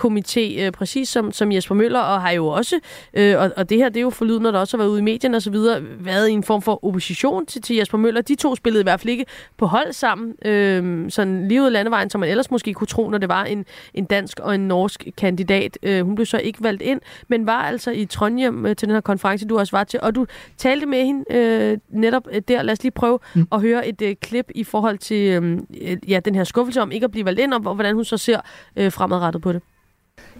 komité, 0.00 0.64
øh, 0.64 0.72
præcis 0.72 1.08
som, 1.08 1.32
som 1.32 1.52
Jesper 1.52 1.74
Møller, 1.74 2.00
og 2.00 2.22
har 2.22 2.30
jo 2.30 2.46
også, 2.46 2.80
øh, 3.14 3.38
og, 3.38 3.50
og 3.56 3.70
det 3.70 3.78
her 3.78 3.88
det 3.88 3.96
er 3.96 4.02
jo 4.02 4.10
forlyden, 4.10 4.42
når 4.42 4.50
der 4.50 4.58
også 4.58 4.76
har 4.76 4.82
været 4.84 4.90
ude 4.90 5.00
i 5.00 5.02
medierne 5.02 5.36
osv., 5.36 5.54
været 5.98 6.28
i 6.28 6.32
en 6.32 6.42
form 6.42 6.62
for 6.62 6.84
opposition 6.84 7.46
til, 7.46 7.62
til 7.62 7.76
Jesper 7.76 7.98
Møller. 7.98 8.20
De 8.20 8.34
to 8.34 8.54
spillede 8.54 8.80
i 8.80 8.82
hvert 8.82 9.00
fald 9.00 9.10
ikke 9.10 9.26
på 9.56 9.66
hold 9.66 9.92
sammen, 9.92 10.34
øh, 10.44 11.10
sådan 11.10 11.48
lige 11.48 11.60
ud 11.60 11.66
af 11.66 11.72
landevejen, 11.72 12.10
som 12.10 12.20
man 12.20 12.30
ellers 12.30 12.50
måske 12.50 12.74
kunne 12.74 12.86
tro, 12.86 13.08
når 13.08 13.18
det 13.18 13.28
var 13.28 13.44
en, 13.44 13.64
en 13.94 14.04
dansk 14.04 14.40
og 14.40 14.54
en 14.54 14.68
norsk 14.68 15.06
kandidat. 15.16 15.78
Øh, 15.82 16.04
hun 16.04 16.14
blev 16.14 16.26
så 16.26 16.38
ikke 16.38 16.62
valgt 16.62 16.82
ind, 16.82 17.00
men 17.28 17.46
var 17.46 17.62
altså 17.62 17.90
i 17.90 18.04
Trondheim 18.04 18.66
øh, 18.66 18.76
til 18.76 18.88
den 18.88 18.94
her 18.94 19.00
konference, 19.00 19.46
du 19.46 19.58
også 19.58 19.76
var 19.76 19.84
til, 19.84 20.00
og 20.02 20.14
du 20.14 20.26
talte 20.56 20.86
med 20.86 21.04
hende 21.04 21.24
øh, 21.30 21.78
netop 21.90 22.28
øh, 22.32 22.42
der. 22.48 22.62
Lad 22.62 22.72
os 22.72 22.82
lige 22.82 22.92
prøve 22.92 23.18
mm. 23.34 23.46
at 23.52 23.60
høre 23.60 23.88
et 23.88 24.02
øh, 24.02 24.16
klip 24.20 24.50
i 24.54 24.64
forhold 24.64 24.98
til 24.98 25.42
øh, 25.42 25.96
ja, 26.08 26.20
den 26.20 26.34
her 26.34 26.44
skuffelse 26.44 26.82
om 26.82 26.92
ikke 26.92 27.04
at 27.04 27.10
blive 27.10 27.24
valgt 27.24 27.40
ind, 27.40 27.54
og 27.54 27.60
hvordan 27.60 27.94
hun 27.94 28.04
så 28.04 28.16
ser 28.16 28.40
øh, 28.76 28.92
fremadrettet 28.92 29.42
på 29.42 29.52
det. 29.52 29.62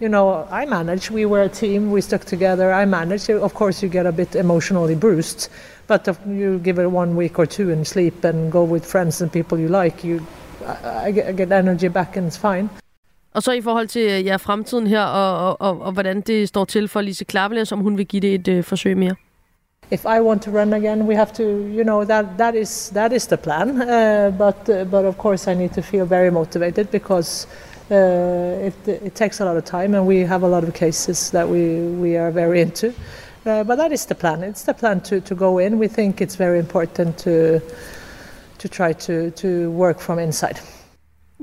You 0.01 0.09
know, 0.09 0.47
I 0.51 0.67
managed. 0.67 1.11
We 1.11 1.27
were 1.27 1.43
a 1.43 1.49
team. 1.49 1.91
We 1.91 2.01
stuck 2.01 2.25
together. 2.25 2.73
I 2.73 2.85
managed. 2.85 3.31
Of 3.31 3.55
course, 3.55 3.83
you 3.83 3.89
get 3.89 4.07
a 4.07 4.13
bit 4.13 4.35
emotionally 4.35 4.95
bruised, 4.95 5.51
but 5.87 6.07
you 6.27 6.59
give 6.65 6.79
it 6.79 6.91
one 6.91 7.17
week 7.17 7.39
or 7.39 7.47
two 7.47 7.71
and 7.73 7.87
sleep 7.87 8.25
and 8.25 8.53
go 8.53 8.63
with 8.65 8.85
friends 8.85 9.23
and 9.23 9.33
people 9.33 9.59
you 9.59 9.69
like. 9.69 10.05
You, 10.05 10.21
I, 10.67 11.09
I 11.29 11.33
get 11.33 11.53
energy 11.53 11.89
back 11.89 12.17
and 12.17 12.27
it's 12.27 12.37
fine. 12.37 12.69
Og 13.35 13.43
så 13.43 13.53
i 13.53 13.61
forhold 13.61 13.89
til 13.89 14.25
ja, 14.25 14.37
fremtiden 14.37 14.87
her, 14.87 15.03
og, 15.03 15.49
og, 15.49 15.61
og, 15.61 15.81
og 15.81 15.93
hvordan 15.93 16.21
det 16.21 16.49
står 16.49 16.65
til 16.65 16.89
for 16.89 17.01
Lise 17.01 17.25
Klaveles, 17.25 17.73
om 17.73 17.81
hun 17.81 17.99
vil 17.99 18.07
give 18.07 18.21
det 18.21 18.35
et 18.35 18.49
øh, 18.49 18.65
forsøg 18.65 18.97
mere. 18.97 19.15
If 19.91 20.05
I 20.05 20.21
want 20.21 20.43
to 20.43 20.51
run 20.51 20.73
again, 20.73 21.03
we 21.03 21.15
have 21.15 21.29
to, 21.35 21.43
you 21.43 21.83
know, 21.83 22.05
that 22.05 22.25
that 22.39 22.55
is 22.55 22.91
that 22.95 23.13
is 23.13 23.27
the 23.27 23.37
plan. 23.37 23.69
Uh, 23.71 24.39
but 24.39 24.69
uh, 24.69 24.91
but 24.91 25.05
of 25.05 25.17
course, 25.19 25.51
I 25.53 25.55
need 25.55 25.71
to 25.71 25.81
feel 25.81 26.05
very 26.05 26.31
motivated 26.31 26.87
because 26.87 27.49
it, 27.95 28.89
it 28.89 29.15
takes 29.15 29.41
a 29.41 29.45
lot 29.45 29.57
of 29.57 29.65
time, 29.65 29.95
and 29.95 30.07
we 30.07 30.21
have 30.21 30.43
a 30.43 30.49
lot 30.49 30.65
of 30.65 30.75
cases 30.75 31.31
that 31.31 31.49
we, 31.49 31.81
we 31.81 32.17
are 32.17 32.31
very 32.31 32.61
into. 32.61 32.93
Uh, 33.45 33.63
but 33.63 33.77
that 33.77 33.93
is 33.93 34.07
the 34.07 34.15
plan. 34.15 34.43
It's 34.43 34.65
the 34.65 34.75
plan 34.75 35.01
to, 35.03 35.21
to 35.21 35.35
go 35.35 35.59
in. 35.59 35.79
We 35.79 35.89
think 35.89 36.21
it's 36.21 36.37
very 36.37 36.59
important 36.59 37.19
to 37.19 37.61
to 38.59 38.69
try 38.69 38.93
to, 38.93 39.31
to 39.33 39.71
work 39.71 40.01
from 40.01 40.19
inside. 40.19 40.61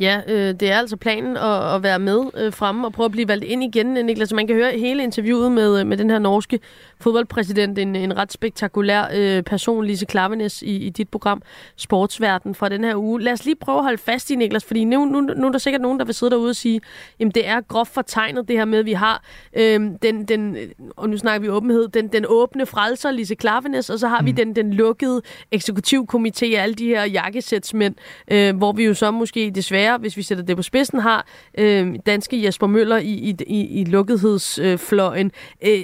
Ja, 0.01 0.21
øh, 0.27 0.53
det 0.59 0.71
er 0.71 0.77
altså 0.77 0.97
planen 0.97 1.37
at, 1.37 1.75
at 1.75 1.83
være 1.83 1.99
med 1.99 2.19
øh, 2.37 2.53
fremme 2.53 2.87
og 2.87 2.93
prøve 2.93 3.05
at 3.05 3.11
blive 3.11 3.27
valgt 3.27 3.43
ind 3.43 3.63
igen, 3.63 3.87
Niklas. 3.87 4.33
Man 4.33 4.47
kan 4.47 4.55
høre 4.55 4.71
hele 4.71 5.03
interviewet 5.03 5.51
med, 5.51 5.79
øh, 5.79 5.87
med 5.87 5.97
den 5.97 6.09
her 6.09 6.19
norske 6.19 6.59
fodboldpræsident, 6.99 7.79
en, 7.79 7.95
en 7.95 8.17
ret 8.17 8.31
spektakulær 8.31 9.07
øh, 9.15 9.43
person, 9.43 9.85
Lise 9.85 10.05
Klavenes, 10.05 10.61
i, 10.61 10.75
i 10.75 10.89
dit 10.89 11.09
program 11.09 11.41
Sportsverden 11.75 12.55
fra 12.55 12.69
den 12.69 12.83
her 12.83 12.95
uge. 12.95 13.21
Lad 13.21 13.33
os 13.33 13.45
lige 13.45 13.55
prøve 13.55 13.77
at 13.77 13.83
holde 13.83 13.97
fast 13.97 14.31
i, 14.31 14.35
Niklas, 14.35 14.65
fordi 14.65 14.83
nu, 14.83 15.05
nu, 15.05 15.21
nu 15.21 15.47
er 15.47 15.51
der 15.51 15.59
sikkert 15.59 15.81
nogen, 15.81 15.99
der 15.99 16.05
vil 16.05 16.15
sidde 16.15 16.31
derude 16.31 16.49
og 16.49 16.55
sige, 16.55 16.81
jamen 17.19 17.31
det 17.31 17.47
er 17.47 17.61
groft 17.61 17.93
fortegnet 17.93 18.47
det 18.47 18.57
her 18.57 18.65
med, 18.65 18.79
at 18.79 18.85
vi 18.85 18.93
har 18.93 19.23
øh, 19.53 19.81
den, 20.01 20.25
den, 20.25 20.57
og 20.97 21.09
nu 21.09 21.17
snakker 21.17 21.41
vi 21.41 21.49
åbenhed, 21.49 21.87
den, 21.87 22.07
den 22.07 22.25
åbne 22.27 22.65
frelser, 22.65 23.11
Lise 23.11 23.35
Klavenes, 23.35 23.89
og 23.89 23.99
så 23.99 24.07
har 24.07 24.19
mm. 24.21 24.25
vi 24.25 24.31
den, 24.31 24.55
den 24.55 24.73
lukkede 24.73 25.21
eksekutivkomité 25.55 26.45
alle 26.45 26.75
de 26.75 26.87
her 26.87 27.03
jakkesætsmænd, 27.03 27.95
øh, 28.31 28.57
hvor 28.57 28.71
vi 28.71 28.85
jo 28.85 28.93
så 28.93 29.11
måske 29.11 29.51
desværre 29.55 29.82
desværre, 29.83 29.97
hvis 29.97 30.17
vi 30.17 30.21
sætter 30.21 30.43
det 30.43 30.55
på 30.55 30.61
spidsen, 30.61 30.99
har 30.99 31.25
øh, 31.57 31.95
danske 32.05 32.43
Jesper 32.45 32.67
Møller 32.67 32.97
i, 32.97 33.11
i, 33.11 33.35
i, 33.47 33.81
i 33.81 33.85
lukketheddsfløjen. 33.85 35.31
Øh, 35.61 35.83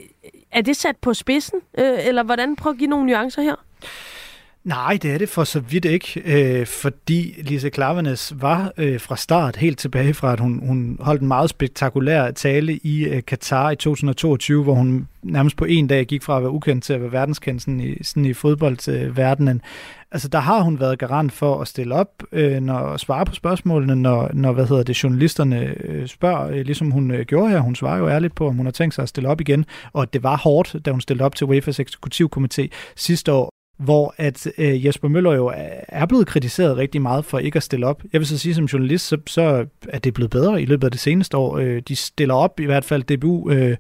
er 0.52 0.62
det 0.62 0.76
sat 0.76 0.98
på 0.98 1.14
spidsen, 1.14 1.60
øh, 1.78 2.08
eller 2.08 2.24
hvordan? 2.24 2.56
Prøv 2.56 2.72
at 2.72 2.78
give 2.78 2.90
nogle 2.90 3.06
nuancer 3.06 3.42
her. 3.42 3.56
Nej, 4.70 4.98
det 5.02 5.14
er 5.14 5.18
det 5.18 5.30
for 5.30 5.44
så 5.44 5.60
vidt 5.60 5.86
ikke, 5.86 6.22
øh, 6.26 6.66
fordi 6.66 7.36
Lise 7.42 7.70
Klavenes 7.70 8.34
var 8.36 8.72
øh, 8.78 9.00
fra 9.00 9.16
start 9.16 9.56
helt 9.56 9.80
tilbage 9.80 10.14
fra, 10.14 10.34
at 10.34 10.40
hun, 10.40 10.68
hun 10.68 10.98
holdt 11.00 11.22
en 11.22 11.28
meget 11.28 11.50
spektakulær 11.50 12.32
tale 12.32 12.74
i 12.74 13.06
øh, 13.06 13.24
Katar 13.28 13.72
i 13.72 13.76
2022, 13.76 14.64
hvor 14.64 14.74
hun 14.74 15.08
nærmest 15.24 15.58
på 15.58 15.66
en 15.66 15.88
dag 15.88 16.06
gik 16.06 16.24
fra 16.24 16.38
at 16.38 16.44
være 16.44 16.52
ukendt 16.52 16.84
til 16.84 16.94
at 16.94 17.02
være 17.02 17.12
verdenskendt 17.12 17.62
sådan 17.62 17.80
i, 17.80 18.04
sådan 18.04 18.26
i 18.26 18.34
fodboldverdenen. 18.34 19.62
Altså, 20.12 20.28
der 20.28 20.40
har 20.40 20.62
hun 20.62 20.80
været 20.80 21.00
garant 21.00 21.32
for 21.32 21.62
at 21.62 21.68
stille 21.68 21.96
op, 21.96 22.24
øh, 22.32 22.60
når 22.60 22.98
svare 22.98 23.26
på 23.26 23.34
spørgsmålene, 23.34 23.96
når, 23.96 24.30
når 24.34 24.52
hvad 24.52 24.68
hedder 24.68 24.84
det, 24.84 25.04
journalisterne 25.04 25.76
øh, 25.84 26.08
spørger, 26.08 26.48
øh, 26.48 26.62
ligesom 26.66 26.92
hun 26.92 27.12
øh, 27.12 27.26
gjorde 27.26 27.50
her. 27.50 27.60
Hun 27.60 27.76
svarer 27.76 27.98
jo 27.98 28.10
ærligt 28.10 28.36
på, 28.36 28.48
om 28.48 28.56
hun 28.56 28.66
har 28.66 28.72
tænkt 28.72 28.96
sig 28.96 29.04
at 29.04 29.10
stille 29.10 29.30
op 29.30 29.42
igen, 29.42 29.66
og 29.94 30.14
det 30.14 30.24
var 30.24 30.38
hårdt, 30.38 30.76
da 30.86 30.92
hun 30.92 31.02
stillede 31.02 31.26
op 31.26 31.36
til 31.36 31.46
UEFA's 31.46 31.80
eksekutivkomité 31.80 32.68
sidste 32.96 33.32
år, 33.32 33.59
hvor 33.80 34.16
at 34.18 34.48
øh, 34.58 34.86
Jesper 34.86 35.08
Møller 35.08 35.34
jo 35.34 35.54
er 35.88 36.06
blevet 36.06 36.28
kritiseret 36.28 36.78
rigtig 36.78 37.02
meget 37.02 37.26
for 37.26 37.40
ikke 37.40 37.58
at 37.58 37.64
stille 37.64 37.88
op. 37.88 38.04
Jeg 38.14 38.20
vil 38.20 38.28
så 38.28 38.38
sige 38.38 38.56
som 38.56 38.66
journalist, 38.66 39.08
så, 39.08 39.18
så 39.28 39.66
er 39.90 40.00
det 40.00 40.14
blevet 40.14 40.32
bedre 40.32 40.62
i 40.62 40.66
løbet 40.66 40.88
af 40.88 40.92
det 40.92 41.00
seneste 41.00 41.38
år. 41.38 41.58
Øh, 41.58 41.82
de 41.88 41.96
stiller 41.96 42.34
op 42.34 42.60
i 42.60 42.66
hvert 42.66 42.86
fald 42.86 43.04
DBU 43.04 43.52
øh, 43.52 43.78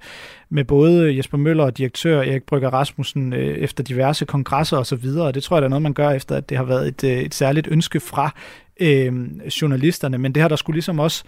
med 0.49 0.65
både 0.65 1.17
Jesper 1.17 1.37
Møller 1.37 1.63
og 1.63 1.77
direktør 1.77 2.21
Erik 2.21 2.43
Brygger 2.43 2.69
Rasmussen 2.69 3.33
øh, 3.33 3.57
efter 3.57 3.83
diverse 3.83 4.25
kongresser 4.25 4.77
osv., 4.77 5.05
og 5.05 5.33
det 5.33 5.43
tror 5.43 5.55
jeg, 5.55 5.61
der 5.61 5.67
er 5.67 5.69
noget, 5.69 5.81
man 5.81 5.93
gør 5.93 6.09
efter, 6.09 6.35
at 6.35 6.49
det 6.49 6.57
har 6.57 6.65
været 6.65 6.87
et, 6.87 7.03
øh, 7.03 7.19
et 7.19 7.35
særligt 7.35 7.67
ønske 7.71 7.99
fra 7.99 8.35
øh, 8.79 9.13
journalisterne. 9.61 10.17
Men 10.17 10.35
det 10.35 10.41
har 10.41 10.49
der 10.49 10.55
skulle 10.55 10.75
ligesom 10.75 10.99
også 10.99 11.23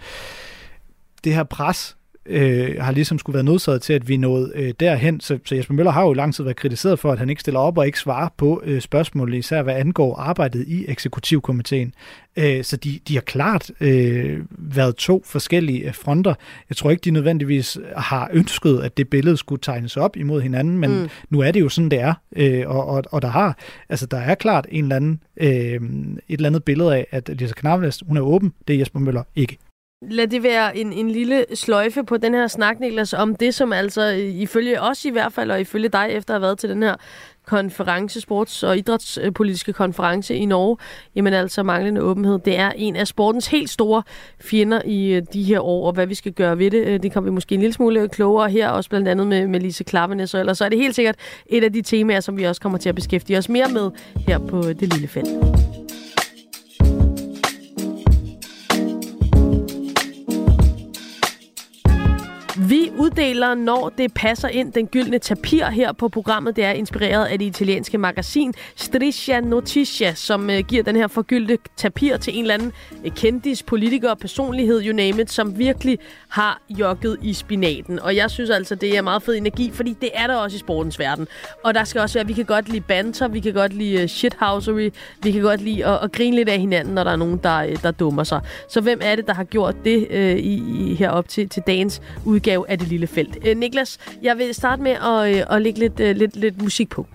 det 1.24 1.34
her 1.34 1.44
pres 1.44 1.96
øh, 2.26 2.76
har 2.80 2.92
ligesom 2.92 3.18
skulle 3.18 3.34
være 3.34 3.44
nødsaget 3.44 3.82
til, 3.82 3.92
at 3.92 4.08
vi 4.08 4.16
nåede 4.16 4.52
øh, 4.54 4.74
derhen. 4.80 5.20
Så, 5.20 5.38
så 5.44 5.54
Jesper 5.54 5.74
Møller 5.74 5.92
har 5.92 6.02
jo 6.02 6.12
lang 6.12 6.34
tid 6.34 6.44
været 6.44 6.56
kritiseret 6.56 6.98
for, 6.98 7.12
at 7.12 7.18
han 7.18 7.30
ikke 7.30 7.40
stiller 7.40 7.60
op 7.60 7.78
og 7.78 7.86
ikke 7.86 7.98
svarer 7.98 8.28
på 8.36 8.62
øh, 8.64 8.80
spørgsmål, 8.80 9.34
især 9.34 9.62
hvad 9.62 9.74
angår 9.74 10.16
arbejdet 10.16 10.64
i 10.68 10.84
eksekutivkomiteen. 10.88 11.94
Øh, 12.36 12.64
så 12.64 12.76
de, 12.76 13.00
de 13.08 13.14
har 13.14 13.20
klart 13.20 13.70
øh, 13.80 14.40
været 14.50 14.96
to 14.96 15.22
forskellige 15.26 15.86
øh, 15.86 15.94
fronter. 15.94 16.34
Jeg 16.68 16.76
tror 16.76 16.90
ikke, 16.90 17.00
de 17.00 17.10
nødvendigvis 17.10 17.78
har 17.96 18.30
ønsket, 18.32 18.80
at 18.80 18.96
det 18.96 19.08
billede 19.08 19.36
skulle 19.36 19.60
tegnes 19.62 19.96
op 19.96 20.16
imod 20.16 20.40
hinanden, 20.40 20.78
men 20.78 21.02
mm. 21.02 21.08
nu 21.30 21.40
er 21.40 21.50
det 21.50 21.60
jo 21.60 21.68
sådan, 21.68 21.90
det 21.90 22.00
er. 22.00 22.14
Øh, 22.36 22.62
og, 22.66 22.86
og, 22.86 23.02
og 23.10 23.22
der 23.22 23.28
har, 23.28 23.58
altså 23.88 24.06
der 24.06 24.18
er 24.18 24.34
klart 24.34 24.66
en 24.70 24.84
eller 24.84 24.96
anden, 24.96 25.22
øh, 25.36 25.48
et 25.48 25.80
eller 26.28 26.48
andet 26.48 26.64
billede 26.64 26.96
af, 26.96 27.06
at 27.10 27.30
Lisa 27.38 27.54
Knavles, 27.54 28.02
hun 28.06 28.16
er 28.16 28.20
åben, 28.20 28.52
det 28.68 28.74
er 28.74 28.78
Jesper 28.78 29.00
Møller 29.00 29.22
ikke. 29.36 29.58
Lad 30.10 30.26
det 30.26 30.42
være 30.42 30.76
en, 30.76 30.92
en 30.92 31.10
lille 31.10 31.44
sløjfe 31.54 32.04
på 32.04 32.16
den 32.16 32.34
her 32.34 32.46
snak, 32.46 32.80
Niklas, 32.80 33.12
om 33.12 33.36
det, 33.36 33.54
som 33.54 33.72
altså 33.72 34.12
øh, 34.12 34.18
ifølge 34.18 34.80
os 34.80 35.04
i 35.04 35.10
hvert 35.10 35.32
fald, 35.32 35.50
og 35.50 35.60
ifølge 35.60 35.88
dig 35.88 36.08
efter 36.10 36.34
at 36.34 36.40
have 36.40 36.42
været 36.42 36.58
til 36.58 36.70
den 36.70 36.82
her 36.82 36.94
konference, 37.46 38.20
sports- 38.20 38.66
og 38.66 38.78
idrætspolitiske 38.78 39.72
konference 39.72 40.34
i 40.34 40.44
Norge, 40.44 40.76
jamen 41.14 41.32
altså 41.32 41.62
manglende 41.62 42.02
åbenhed, 42.02 42.38
det 42.38 42.58
er 42.58 42.70
en 42.76 42.96
af 42.96 43.06
sportens 43.06 43.46
helt 43.46 43.70
store 43.70 44.02
fjender 44.40 44.82
i 44.84 45.12
øh, 45.12 45.22
de 45.32 45.42
her 45.42 45.60
år, 45.60 45.86
og 45.86 45.92
hvad 45.92 46.06
vi 46.06 46.14
skal 46.14 46.32
gøre 46.32 46.58
ved 46.58 46.70
det, 46.70 46.86
øh, 46.86 47.02
det 47.02 47.12
kommer 47.12 47.30
vi 47.30 47.34
måske 47.34 47.54
en 47.54 47.60
lille 47.60 47.74
smule 47.74 48.08
klogere 48.08 48.50
her, 48.50 48.68
også 48.68 48.90
blandt 48.90 49.08
andet 49.08 49.26
med, 49.26 49.46
med 49.46 49.60
Lise 49.60 49.84
Klavenes, 49.84 50.34
og 50.34 50.40
ellers 50.40 50.58
så 50.58 50.64
er 50.64 50.68
det 50.68 50.78
helt 50.78 50.94
sikkert 50.94 51.16
et 51.46 51.64
af 51.64 51.72
de 51.72 51.82
temaer, 51.82 52.20
som 52.20 52.36
vi 52.36 52.44
også 52.44 52.60
kommer 52.60 52.78
til 52.78 52.88
at 52.88 52.94
beskæftige 52.94 53.38
os 53.38 53.48
mere 53.48 53.68
med 53.68 53.90
her 54.26 54.38
på 54.38 54.62
det 54.62 54.94
lille 54.94 55.08
felt. 55.08 55.81
Vi 62.68 62.92
uddeler, 62.98 63.54
når 63.54 63.92
det 63.98 64.14
passer 64.14 64.48
ind. 64.48 64.72
Den 64.72 64.86
gyldne 64.86 65.18
tapir 65.18 65.64
her 65.64 65.92
på 65.92 66.08
programmet, 66.08 66.56
det 66.56 66.64
er 66.64 66.70
inspireret 66.70 67.26
af 67.26 67.38
det 67.38 67.44
italienske 67.44 67.98
magasin 67.98 68.54
Striscia 68.76 69.40
Noticia, 69.40 70.14
som 70.14 70.50
øh, 70.50 70.58
giver 70.58 70.82
den 70.82 70.96
her 70.96 71.06
forgyldte 71.06 71.58
tapir 71.76 72.16
til 72.16 72.36
en 72.36 72.40
eller 72.40 72.54
anden 72.54 72.72
øh, 73.04 73.10
kendis, 73.10 73.62
politiker, 73.62 74.14
personlighed, 74.14 74.82
you 74.84 74.96
name 74.96 75.22
it, 75.22 75.30
som 75.30 75.58
virkelig 75.58 75.98
har 76.28 76.60
jokket 76.70 77.16
i 77.22 77.34
spinaten. 77.34 77.98
Og 77.98 78.16
jeg 78.16 78.30
synes 78.30 78.50
altså, 78.50 78.74
det 78.74 78.96
er 78.96 79.02
meget 79.02 79.22
fed 79.22 79.34
energi, 79.34 79.70
fordi 79.74 79.96
det 80.00 80.10
er 80.14 80.26
der 80.26 80.36
også 80.36 80.54
i 80.54 80.58
sportens 80.58 80.98
verden. 80.98 81.28
Og 81.64 81.74
der 81.74 81.84
skal 81.84 82.00
også 82.00 82.18
være, 82.18 82.26
vi 82.26 82.32
kan 82.32 82.44
godt 82.44 82.68
lide 82.68 82.80
banter, 82.80 83.28
vi 83.28 83.40
kan 83.40 83.52
godt 83.52 83.72
lide 83.72 84.02
øh, 84.02 84.08
shithousery, 84.08 84.90
vi 85.22 85.32
kan 85.32 85.42
godt 85.42 85.60
lide 85.60 85.86
at, 85.86 85.98
at 86.02 86.12
grine 86.12 86.36
lidt 86.36 86.48
af 86.48 86.58
hinanden, 86.58 86.94
når 86.94 87.04
der 87.04 87.10
er 87.10 87.16
nogen, 87.16 87.40
der, 87.42 87.58
øh, 87.58 87.82
der 87.82 87.90
dummer 87.90 88.24
sig. 88.24 88.40
Så 88.68 88.80
hvem 88.80 89.00
er 89.02 89.16
det, 89.16 89.26
der 89.26 89.34
har 89.34 89.44
gjort 89.44 89.74
det 89.84 90.06
øh, 90.10 90.36
i, 90.36 90.90
i, 90.90 90.94
herop 90.94 91.28
til, 91.28 91.48
til 91.48 91.62
dagens 91.66 92.02
udgave 92.24 92.51
af 92.68 92.78
Det 92.78 92.88
Lille 92.88 93.06
Felt? 93.06 93.38
Øh, 93.46 93.56
Niklas, 93.56 93.98
jeg 94.22 94.38
vil 94.38 94.54
starte 94.54 94.82
med 94.82 94.92
at, 94.92 95.36
øh, 95.36 95.56
at 95.56 95.62
lægge 95.62 95.78
lidt, 95.78 96.00
øh, 96.00 96.16
lidt, 96.16 96.36
lidt 96.36 96.62
musik 96.62 96.88
på. 96.88 97.06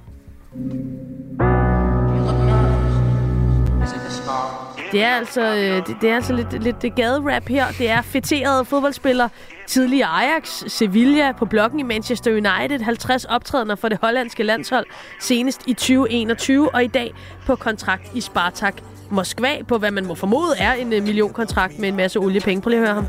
Det 4.91 5.03
er 5.03 5.09
altså, 5.09 5.41
øh, 5.41 5.87
det, 5.87 5.97
det 6.01 6.09
er 6.09 6.15
altså 6.15 6.33
lidt, 6.33 6.63
lidt 6.63 6.95
gaderap 6.95 7.47
her. 7.47 7.65
Det 7.77 7.89
er 7.89 8.01
fetterede 8.01 8.65
fodboldspiller, 8.65 9.29
tidligere 9.67 10.09
Ajax, 10.09 10.63
Sevilla 10.67 11.31
på 11.31 11.45
blokken 11.45 11.79
i 11.79 11.83
Manchester 11.83 12.31
United, 12.31 12.79
50 12.79 13.25
optrædener 13.25 13.75
for 13.75 13.89
det 13.89 13.97
hollandske 14.01 14.43
landshold, 14.43 14.85
senest 15.19 15.61
i 15.67 15.73
2021, 15.73 16.75
og 16.75 16.83
i 16.83 16.87
dag 16.87 17.13
på 17.45 17.55
kontrakt 17.55 18.11
i 18.15 18.21
Spartak 18.21 18.81
Moskva 19.09 19.63
på, 19.67 19.77
hvad 19.77 19.91
man 19.91 20.05
må 20.05 20.15
formode 20.15 20.55
er 20.57 20.73
en 20.73 20.93
øh, 20.93 21.03
millionkontrakt 21.03 21.79
med 21.79 21.89
en 21.89 21.95
masse 21.95 22.19
oliepenge. 22.19 22.61
Prøv 22.61 22.69
lige 22.69 22.79
at 22.79 22.85
høre 22.87 22.95
ham. 22.95 23.07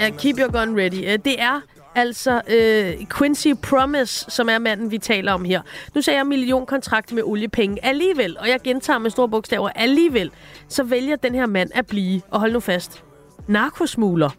Ja, 0.00 0.10
keep 0.10 0.38
your 0.38 0.52
gun 0.52 0.78
ready. 0.80 1.12
Øh, 1.12 1.18
det 1.24 1.42
er 1.42 1.60
altså 1.96 2.42
øh, 2.48 3.06
Quincy 3.18 3.48
Promise, 3.62 4.30
som 4.30 4.48
er 4.48 4.58
manden, 4.58 4.90
vi 4.90 4.98
taler 4.98 5.32
om 5.32 5.44
her. 5.44 5.62
Nu 5.94 6.02
sagde 6.02 6.18
jeg 6.18 6.26
millionkontrakt 6.26 7.12
med 7.12 7.22
oliepenge. 7.22 7.84
Alligevel, 7.84 8.36
og 8.38 8.48
jeg 8.48 8.60
gentager 8.64 8.98
med 8.98 9.10
store 9.10 9.28
bogstaver, 9.28 9.68
alligevel, 9.68 10.30
så 10.68 10.82
vælger 10.82 11.16
den 11.16 11.34
her 11.34 11.46
mand 11.46 11.70
at 11.74 11.86
blive, 11.86 12.20
og 12.30 12.40
hold 12.40 12.52
nu 12.52 12.60
fast, 12.60 13.04
narkosmugler. 13.48 14.30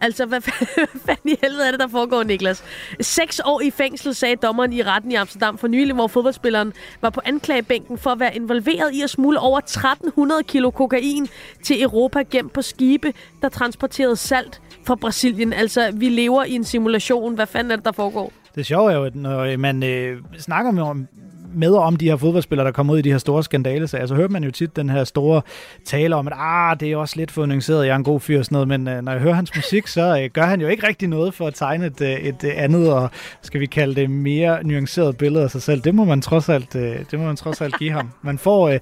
Altså, 0.00 0.26
hvad, 0.26 0.40
hvad 0.76 0.86
fanden 1.06 1.30
i 1.30 1.36
helvede 1.42 1.66
er 1.66 1.70
det, 1.70 1.80
der 1.80 1.88
foregår, 1.88 2.22
Niklas? 2.22 2.64
Seks 3.00 3.40
år 3.44 3.60
i 3.60 3.70
fængsel, 3.70 4.14
sagde 4.14 4.36
dommeren 4.36 4.72
i 4.72 4.82
retten 4.82 5.12
i 5.12 5.14
Amsterdam 5.14 5.58
for 5.58 5.68
nylig, 5.68 5.94
hvor 5.94 6.06
fodboldspilleren 6.06 6.72
var 7.00 7.10
på 7.10 7.20
anklagebænken 7.24 7.98
for 7.98 8.10
at 8.10 8.20
være 8.20 8.36
involveret 8.36 8.92
i 8.92 9.02
at 9.02 9.10
smule 9.10 9.38
over 9.38 9.58
1300 9.58 10.42
kilo 10.42 10.70
kokain 10.70 11.28
til 11.64 11.82
Europa 11.82 12.22
gemt 12.22 12.52
på 12.52 12.62
skibe, 12.62 13.12
der 13.42 13.48
transporterede 13.48 14.16
salt 14.16 14.62
fra 14.86 14.94
Brasilien. 14.94 15.52
Altså, 15.52 15.90
vi 15.94 16.08
lever 16.08 16.44
i 16.44 16.52
en 16.52 16.64
simulation. 16.64 17.34
Hvad 17.34 17.46
fanden 17.46 17.70
er 17.70 17.76
det, 17.76 17.84
der 17.84 17.92
foregår? 17.92 18.32
Det 18.54 18.66
sjove 18.66 18.92
er 18.92 18.96
jo, 18.96 19.04
at 19.04 19.14
når 19.14 19.56
man 19.56 19.82
øh, 19.82 20.18
snakker 20.38 20.82
om 20.82 21.08
med 21.54 21.74
om 21.74 21.96
de 21.96 22.08
her 22.08 22.16
fodboldspillere, 22.16 22.66
der 22.66 22.72
kommer 22.72 22.92
ud 22.92 22.98
i 22.98 23.02
de 23.02 23.10
her 23.10 23.18
store 23.18 23.42
skandalesager, 23.42 24.06
så 24.06 24.14
hører 24.14 24.28
man 24.28 24.44
jo 24.44 24.50
tit 24.50 24.76
den 24.76 24.90
her 24.90 25.04
store 25.04 25.42
tale 25.84 26.16
om, 26.16 26.26
at 26.26 26.32
ah, 26.36 26.80
det 26.80 26.92
er 26.92 26.96
også 26.96 27.16
lidt 27.16 27.30
for 27.30 27.46
nuanceret, 27.46 27.86
jeg 27.86 27.92
er 27.92 27.96
en 27.96 28.04
god 28.04 28.20
fyr 28.20 28.38
og 28.38 28.44
sådan 28.44 28.54
noget, 28.54 28.68
men 28.68 28.88
øh, 28.88 29.02
når 29.02 29.12
jeg 29.12 29.20
hører 29.20 29.34
hans 29.34 29.56
musik, 29.56 29.86
så 29.86 30.20
øh, 30.22 30.30
gør 30.30 30.42
han 30.42 30.60
jo 30.60 30.68
ikke 30.68 30.86
rigtig 30.86 31.08
noget 31.08 31.34
for 31.34 31.46
at 31.46 31.54
tegne 31.54 31.86
et, 31.86 32.00
øh, 32.00 32.12
et 32.12 32.44
øh, 32.44 32.52
andet, 32.56 32.92
og 32.92 33.10
skal 33.42 33.60
vi 33.60 33.66
kalde 33.66 33.94
det 33.94 34.10
mere 34.10 34.64
nuanceret 34.64 35.16
billede 35.16 35.44
af 35.44 35.50
sig 35.50 35.62
selv. 35.62 35.80
Det 35.80 35.94
må 35.94 36.04
man 36.04 36.22
trods 36.22 36.48
alt, 36.48 36.76
øh, 36.76 36.98
det 37.10 37.18
må 37.18 37.24
man 37.24 37.36
trods 37.36 37.60
alt 37.60 37.78
give 37.78 37.92
ham. 37.92 38.10
Man 38.22 38.38
får, 38.38 38.68
øh, 38.68 38.78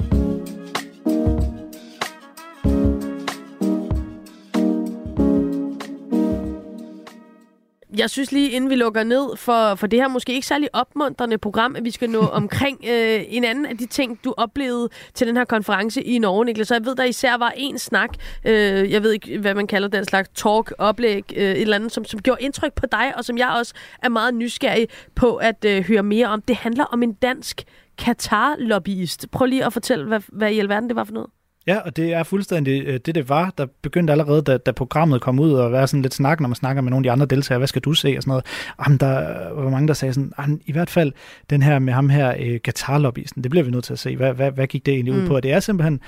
jeg 7.97 8.09
synes 8.09 8.31
lige, 8.31 8.49
inden 8.49 8.69
vi 8.69 8.75
lukker 8.75 9.03
ned 9.03 9.37
for, 9.37 9.75
for 9.75 9.87
det 9.87 9.99
her 9.99 10.07
måske 10.07 10.33
ikke 10.33 10.47
særlig 10.47 10.69
opmuntrende 10.73 11.37
program, 11.37 11.75
at 11.75 11.85
vi 11.85 11.91
skal 11.91 12.09
nå 12.09 12.19
omkring 12.41 12.79
øh, 12.89 13.21
en 13.27 13.43
anden 13.43 13.65
af 13.65 13.77
de 13.77 13.85
ting, 13.85 14.19
du 14.23 14.33
oplevede 14.37 14.89
til 15.13 15.27
den 15.27 15.37
her 15.37 15.45
konference 15.45 16.01
i 16.01 16.19
Norge, 16.19 16.45
Niklas. 16.45 16.67
Så 16.67 16.75
jeg 16.75 16.85
ved, 16.85 16.95
der 16.95 17.03
især 17.03 17.37
var 17.37 17.53
en 17.57 17.79
snak, 17.79 18.09
øh, 18.45 18.91
jeg 18.91 19.03
ved 19.03 19.11
ikke, 19.11 19.37
hvad 19.37 19.55
man 19.55 19.67
kalder 19.67 19.87
den 19.87 20.05
slags 20.05 20.29
talk, 20.35 20.73
oplæg, 20.77 21.23
øh, 21.35 21.43
et 21.43 21.61
eller 21.61 21.75
andet, 21.75 21.91
som, 21.91 22.05
som 22.05 22.21
gjorde 22.21 22.41
indtryk 22.41 22.73
på 22.73 22.85
dig, 22.91 23.13
og 23.17 23.25
som 23.25 23.37
jeg 23.37 23.49
også 23.49 23.73
er 24.03 24.09
meget 24.09 24.33
nysgerrig 24.33 24.87
på 25.15 25.35
at 25.35 25.65
øh, 25.65 25.83
høre 25.83 26.03
mere 26.03 26.27
om. 26.27 26.41
Det 26.41 26.55
handler 26.55 26.83
om 26.83 27.03
en 27.03 27.13
dansk 27.13 27.63
Katar-lobbyist. 27.97 29.27
Prøv 29.31 29.45
lige 29.45 29.65
at 29.65 29.73
fortælle, 29.73 30.05
hvad, 30.05 30.21
hvad 30.27 30.51
i 30.51 30.59
alverden 30.59 30.89
det 30.89 30.95
var 30.95 31.03
for 31.03 31.13
noget. 31.13 31.29
Ja, 31.67 31.77
og 31.79 31.95
det 31.95 32.13
er 32.13 32.23
fuldstændig 32.23 32.83
øh, 32.85 32.99
det, 33.05 33.15
det 33.15 33.29
var. 33.29 33.53
Der 33.57 33.65
begyndte 33.81 34.11
allerede, 34.11 34.41
da, 34.41 34.57
da 34.57 34.71
programmet 34.71 35.21
kom 35.21 35.39
ud, 35.39 35.53
og 35.53 35.71
være 35.71 35.87
sådan 35.87 36.01
lidt 36.01 36.13
snak, 36.13 36.39
når 36.39 36.47
man 36.47 36.55
snakker 36.55 36.81
med 36.81 36.89
nogle 36.89 37.01
af 37.01 37.03
de 37.03 37.11
andre 37.11 37.25
deltagere. 37.25 37.57
Hvad 37.57 37.67
skal 37.67 37.81
du 37.81 37.93
se? 37.93 38.13
Og 38.17 38.23
sådan 38.23 38.29
noget. 38.29 38.45
Jamen, 38.85 38.97
der 38.97 39.53
var 39.53 39.69
mange, 39.69 39.87
der 39.87 39.93
sagde 39.93 40.13
sådan, 40.13 40.61
i 40.65 40.71
hvert 40.71 40.89
fald 40.89 41.11
den 41.49 41.61
her 41.61 41.79
med 41.79 41.93
ham 41.93 42.09
her, 42.09 42.33
øh, 42.39 42.59
Qatar-lobbyisten, 42.67 43.43
det 43.43 43.51
bliver 43.51 43.63
vi 43.63 43.71
nødt 43.71 43.83
til 43.83 43.93
at 43.93 43.99
se. 43.99 44.15
Hvad, 44.15 44.33
hvad, 44.33 44.51
hvad 44.51 44.67
gik 44.67 44.85
det 44.85 44.93
egentlig 44.93 45.13
mm. 45.13 45.21
ud 45.21 45.27
på? 45.27 45.35
Og 45.35 45.43
det 45.43 45.51
er 45.51 45.59
simpelthen 45.59 45.99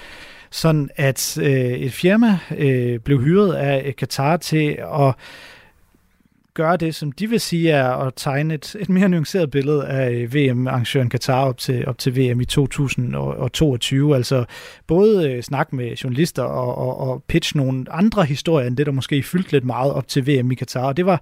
sådan, 0.51 0.89
at 0.95 1.37
øh, 1.41 1.49
et 1.49 1.93
firma 1.93 2.39
øh, 2.57 2.99
blev 2.99 3.21
hyret 3.21 3.53
af 3.53 3.93
Qatar 3.97 4.37
til 4.37 4.77
at 4.99 5.13
gøre 6.57 6.77
det, 6.77 6.95
som 6.95 7.11
de 7.11 7.29
vil 7.29 7.39
sige 7.39 7.71
er 7.71 7.89
at 7.89 8.13
tegne 8.15 8.53
et, 8.53 8.75
et 8.79 8.89
mere 8.89 9.09
nuanceret 9.09 9.51
billede 9.51 9.87
af 9.87 10.11
øh, 10.11 10.33
VM-arrangøren 10.33 11.11
Qatar 11.11 11.45
op 11.45 11.57
til, 11.57 11.87
op 11.87 11.97
til 11.97 12.15
VM 12.15 12.41
i 12.41 12.45
2022. 12.45 14.15
Altså 14.15 14.45
både 14.87 15.31
øh, 15.31 15.43
snak 15.43 15.73
med 15.73 15.95
journalister 15.95 16.43
og, 16.43 16.77
og, 16.77 16.99
og 16.99 17.23
pitch 17.27 17.55
nogle 17.57 17.85
andre 17.91 18.25
historier, 18.25 18.67
end 18.67 18.77
det, 18.77 18.85
der 18.85 18.91
måske 18.91 19.23
fyldte 19.23 19.51
lidt 19.51 19.65
meget 19.65 19.93
op 19.93 20.07
til 20.07 20.27
VM 20.27 20.51
i 20.51 20.55
Qatar. 20.55 20.87
Og 20.87 20.97
det 20.97 21.05
var 21.05 21.21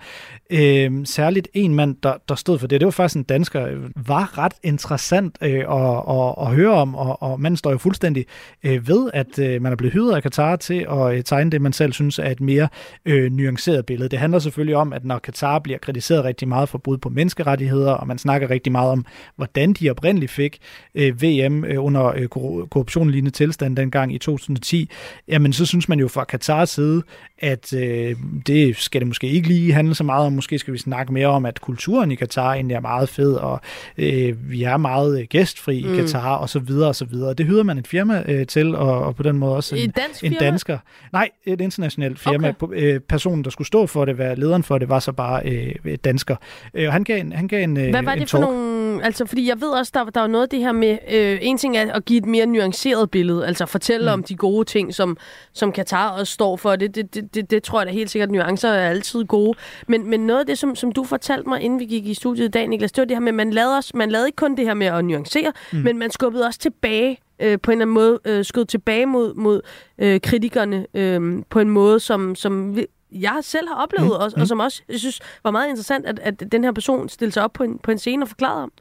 øh, 0.49 0.91
særligt 1.05 1.47
en 1.53 1.75
mand, 1.75 1.95
der, 2.03 2.13
der 2.29 2.35
stod 2.35 2.59
for 2.59 2.67
det. 2.67 2.79
Det 2.81 2.85
var 2.85 2.91
faktisk 2.91 3.15
en 3.15 3.23
dansker. 3.23 3.67
Var 3.95 4.37
ret 4.37 4.53
interessant 4.63 5.37
øh, 5.41 5.49
at, 5.49 6.03
at, 6.09 6.47
at 6.47 6.55
høre 6.55 6.73
om, 6.73 6.95
og, 6.95 7.21
og 7.21 7.41
man 7.41 7.57
står 7.57 7.71
jo 7.71 7.77
fuldstændig 7.77 8.25
øh, 8.63 8.87
ved, 8.87 9.09
at 9.13 9.39
øh, 9.39 9.61
man 9.61 9.71
er 9.71 9.75
blevet 9.75 9.93
hyret 9.93 10.15
af 10.15 10.23
Qatar 10.23 10.55
til 10.55 10.85
at 10.91 11.15
øh, 11.15 11.23
tegne 11.23 11.51
det, 11.51 11.61
man 11.61 11.73
selv 11.73 11.93
synes 11.93 12.19
er 12.19 12.29
et 12.31 12.41
mere 12.41 12.67
øh, 13.05 13.31
nuanceret 13.31 13.85
billede. 13.85 14.09
Det 14.09 14.19
handler 14.19 14.39
selvfølgelig 14.39 14.75
om, 14.75 14.93
at 14.93 15.05
når 15.05 15.19
Katar 15.25 15.59
bliver 15.59 15.79
kritiseret 15.79 16.23
rigtig 16.23 16.47
meget 16.47 16.69
for 16.69 16.77
brud 16.77 16.97
på 16.97 17.09
menneskerettigheder, 17.09 17.91
og 17.91 18.07
man 18.07 18.17
snakker 18.17 18.49
rigtig 18.49 18.71
meget 18.71 18.91
om, 18.91 19.05
hvordan 19.35 19.73
de 19.73 19.89
oprindeligt 19.89 20.31
fik 20.31 20.57
øh, 20.95 21.21
VM 21.21 21.65
øh, 21.65 21.83
under 21.83 22.05
øh, 22.05 22.27
korruptionlignende 22.27 23.31
tilstand 23.31 23.77
dengang 23.77 24.13
i 24.13 24.17
2010, 24.17 24.89
jamen 25.27 25.53
så 25.53 25.65
synes 25.65 25.89
man 25.89 25.99
jo 25.99 26.07
fra 26.07 26.23
Katars 26.23 26.69
side, 26.69 27.03
at 27.39 27.73
øh, 27.73 28.15
det 28.47 28.77
skal 28.77 29.01
det 29.01 29.07
måske 29.07 29.27
ikke 29.27 29.47
lige 29.47 29.73
handle 29.73 29.95
så 29.95 30.03
meget 30.03 30.25
om. 30.25 30.33
Måske 30.33 30.59
skal 30.59 30.73
vi 30.73 30.77
snakke 30.77 31.13
mere 31.13 31.27
om, 31.27 31.45
at 31.45 31.61
kulturen 31.61 32.11
i 32.11 32.15
Katar 32.15 32.53
egentlig 32.53 32.75
er 32.75 32.79
meget 32.79 33.09
fed, 33.09 33.33
og 33.33 33.61
øh, 33.97 34.51
vi 34.51 34.63
er 34.63 34.77
meget 34.77 35.19
øh, 35.19 35.27
gæstfri 35.29 35.83
mm. 35.83 35.93
i 35.93 35.97
Katar, 35.97 36.35
og 36.35 36.49
så 36.49 36.59
videre, 36.59 36.89
og 36.89 36.95
så 36.95 37.05
videre. 37.05 37.33
Det 37.33 37.45
hyder 37.45 37.63
man 37.63 37.77
et 37.77 37.87
firma 37.87 38.23
øh, 38.27 38.47
til, 38.47 38.75
og, 38.75 39.03
og 39.03 39.15
på 39.15 39.23
den 39.23 39.37
måde 39.37 39.55
også 39.55 39.75
en, 39.75 39.89
dansk 39.89 40.23
en 40.23 40.33
dansker. 40.39 40.77
Nej, 41.13 41.29
et 41.45 41.61
internationalt 41.61 42.19
firma. 42.19 42.53
Okay. 42.61 42.77
Øh, 42.81 42.99
personen, 42.99 43.43
der 43.43 43.49
skulle 43.49 43.67
stå 43.67 43.87
for 43.87 44.05
det, 44.05 44.17
være 44.17 44.35
lederen 44.35 44.63
for 44.63 44.77
det, 44.77 44.89
var 44.89 44.99
så 44.99 45.11
bare 45.15 45.41
øh, 45.45 45.97
dansker. 46.03 46.35
Øh, 46.73 46.91
han 46.91 47.03
gav 47.03 47.19
en, 47.19 47.31
han 47.31 47.47
gav 47.47 47.63
en, 47.63 47.77
øh, 47.77 47.89
Hvad 47.89 48.03
var 48.03 48.13
en 48.13 48.19
det 48.19 48.27
talk. 48.27 48.43
for 48.43 48.51
nogle... 48.51 49.03
Altså, 49.05 49.25
fordi 49.25 49.47
jeg 49.49 49.61
ved 49.61 49.69
også, 49.69 49.91
der, 49.95 50.03
der 50.05 50.19
var 50.19 50.27
noget 50.27 50.43
af 50.43 50.49
det 50.49 50.59
her 50.59 50.71
med... 50.71 50.97
Øh, 51.11 51.39
en 51.41 51.57
ting 51.57 51.77
er 51.77 51.93
at 51.93 52.05
give 52.05 52.17
et 52.17 52.25
mere 52.25 52.45
nuanceret 52.45 53.11
billede, 53.11 53.47
altså 53.47 53.65
fortælle 53.65 54.05
mm. 54.05 54.13
om 54.13 54.23
de 54.23 54.35
gode 54.35 54.65
ting, 54.65 54.93
som, 54.93 55.17
som 55.53 55.71
Katar 55.71 56.09
også 56.09 56.33
står 56.33 56.57
for. 56.57 56.75
Det, 56.75 56.95
det, 56.95 57.15
det, 57.15 57.35
det, 57.35 57.51
det 57.51 57.63
tror 57.63 57.79
jeg 57.79 57.87
da 57.87 57.91
helt 57.91 58.09
sikkert, 58.09 58.31
nuancer 58.31 58.69
er 58.69 58.89
altid 58.89 59.23
gode. 59.23 59.57
Men, 59.87 60.09
men 60.09 60.19
noget 60.19 60.39
af 60.39 60.45
det, 60.45 60.57
som, 60.57 60.75
som 60.75 60.91
du 60.91 61.03
fortalte 61.03 61.49
mig, 61.49 61.61
inden 61.61 61.79
vi 61.79 61.85
gik 61.85 62.07
i 62.07 62.13
studiet 62.13 62.45
i 62.45 62.51
dag, 62.51 62.67
Niklas, 62.67 62.91
det 62.91 63.01
var 63.01 63.05
det 63.05 63.15
her 63.15 63.21
med, 63.21 63.27
at 63.27 63.35
man 63.35 63.51
lavede, 63.51 63.77
også, 63.77 63.91
man 63.95 64.11
lavede 64.11 64.27
ikke 64.27 64.35
kun 64.35 64.57
det 64.57 64.65
her 64.65 64.73
med 64.73 64.87
at 64.87 65.05
nuancere, 65.05 65.53
mm. 65.73 65.79
men 65.79 65.97
man 65.97 66.11
skubbede 66.11 66.45
også 66.45 66.59
tilbage 66.59 67.19
øh, 67.39 67.59
på 67.63 67.71
en 67.71 67.81
eller 67.81 67.85
anden 67.85 67.93
måde 67.93 68.19
øh, 68.25 68.45
skød 68.45 68.65
tilbage 68.65 69.05
mod, 69.05 69.33
mod 69.33 69.61
øh, 69.97 70.21
kritikerne 70.21 70.85
øh, 70.93 71.43
på 71.49 71.59
en 71.59 71.69
måde, 71.69 71.99
som, 71.99 72.35
som 72.35 72.77
jeg 73.11 73.39
selv 73.41 73.67
har 73.67 73.75
oplevet, 73.75 74.07
mm. 74.07 74.11
og, 74.11 74.19
og 74.19 74.31
mm. 74.37 74.45
som 74.45 74.59
også 74.59 74.83
jeg 74.89 74.99
synes 74.99 75.19
var 75.43 75.51
meget 75.51 75.69
interessant, 75.69 76.05
at, 76.05 76.19
at 76.19 76.43
den 76.51 76.63
her 76.63 76.71
person 76.71 77.09
stillede 77.09 77.33
sig 77.33 77.43
op 77.43 77.53
på 77.53 77.63
en, 77.63 77.79
på 77.83 77.91
en 77.91 77.97
scene 77.97 78.23
og 78.23 78.27
forklarede 78.27 78.63
om. 78.63 78.71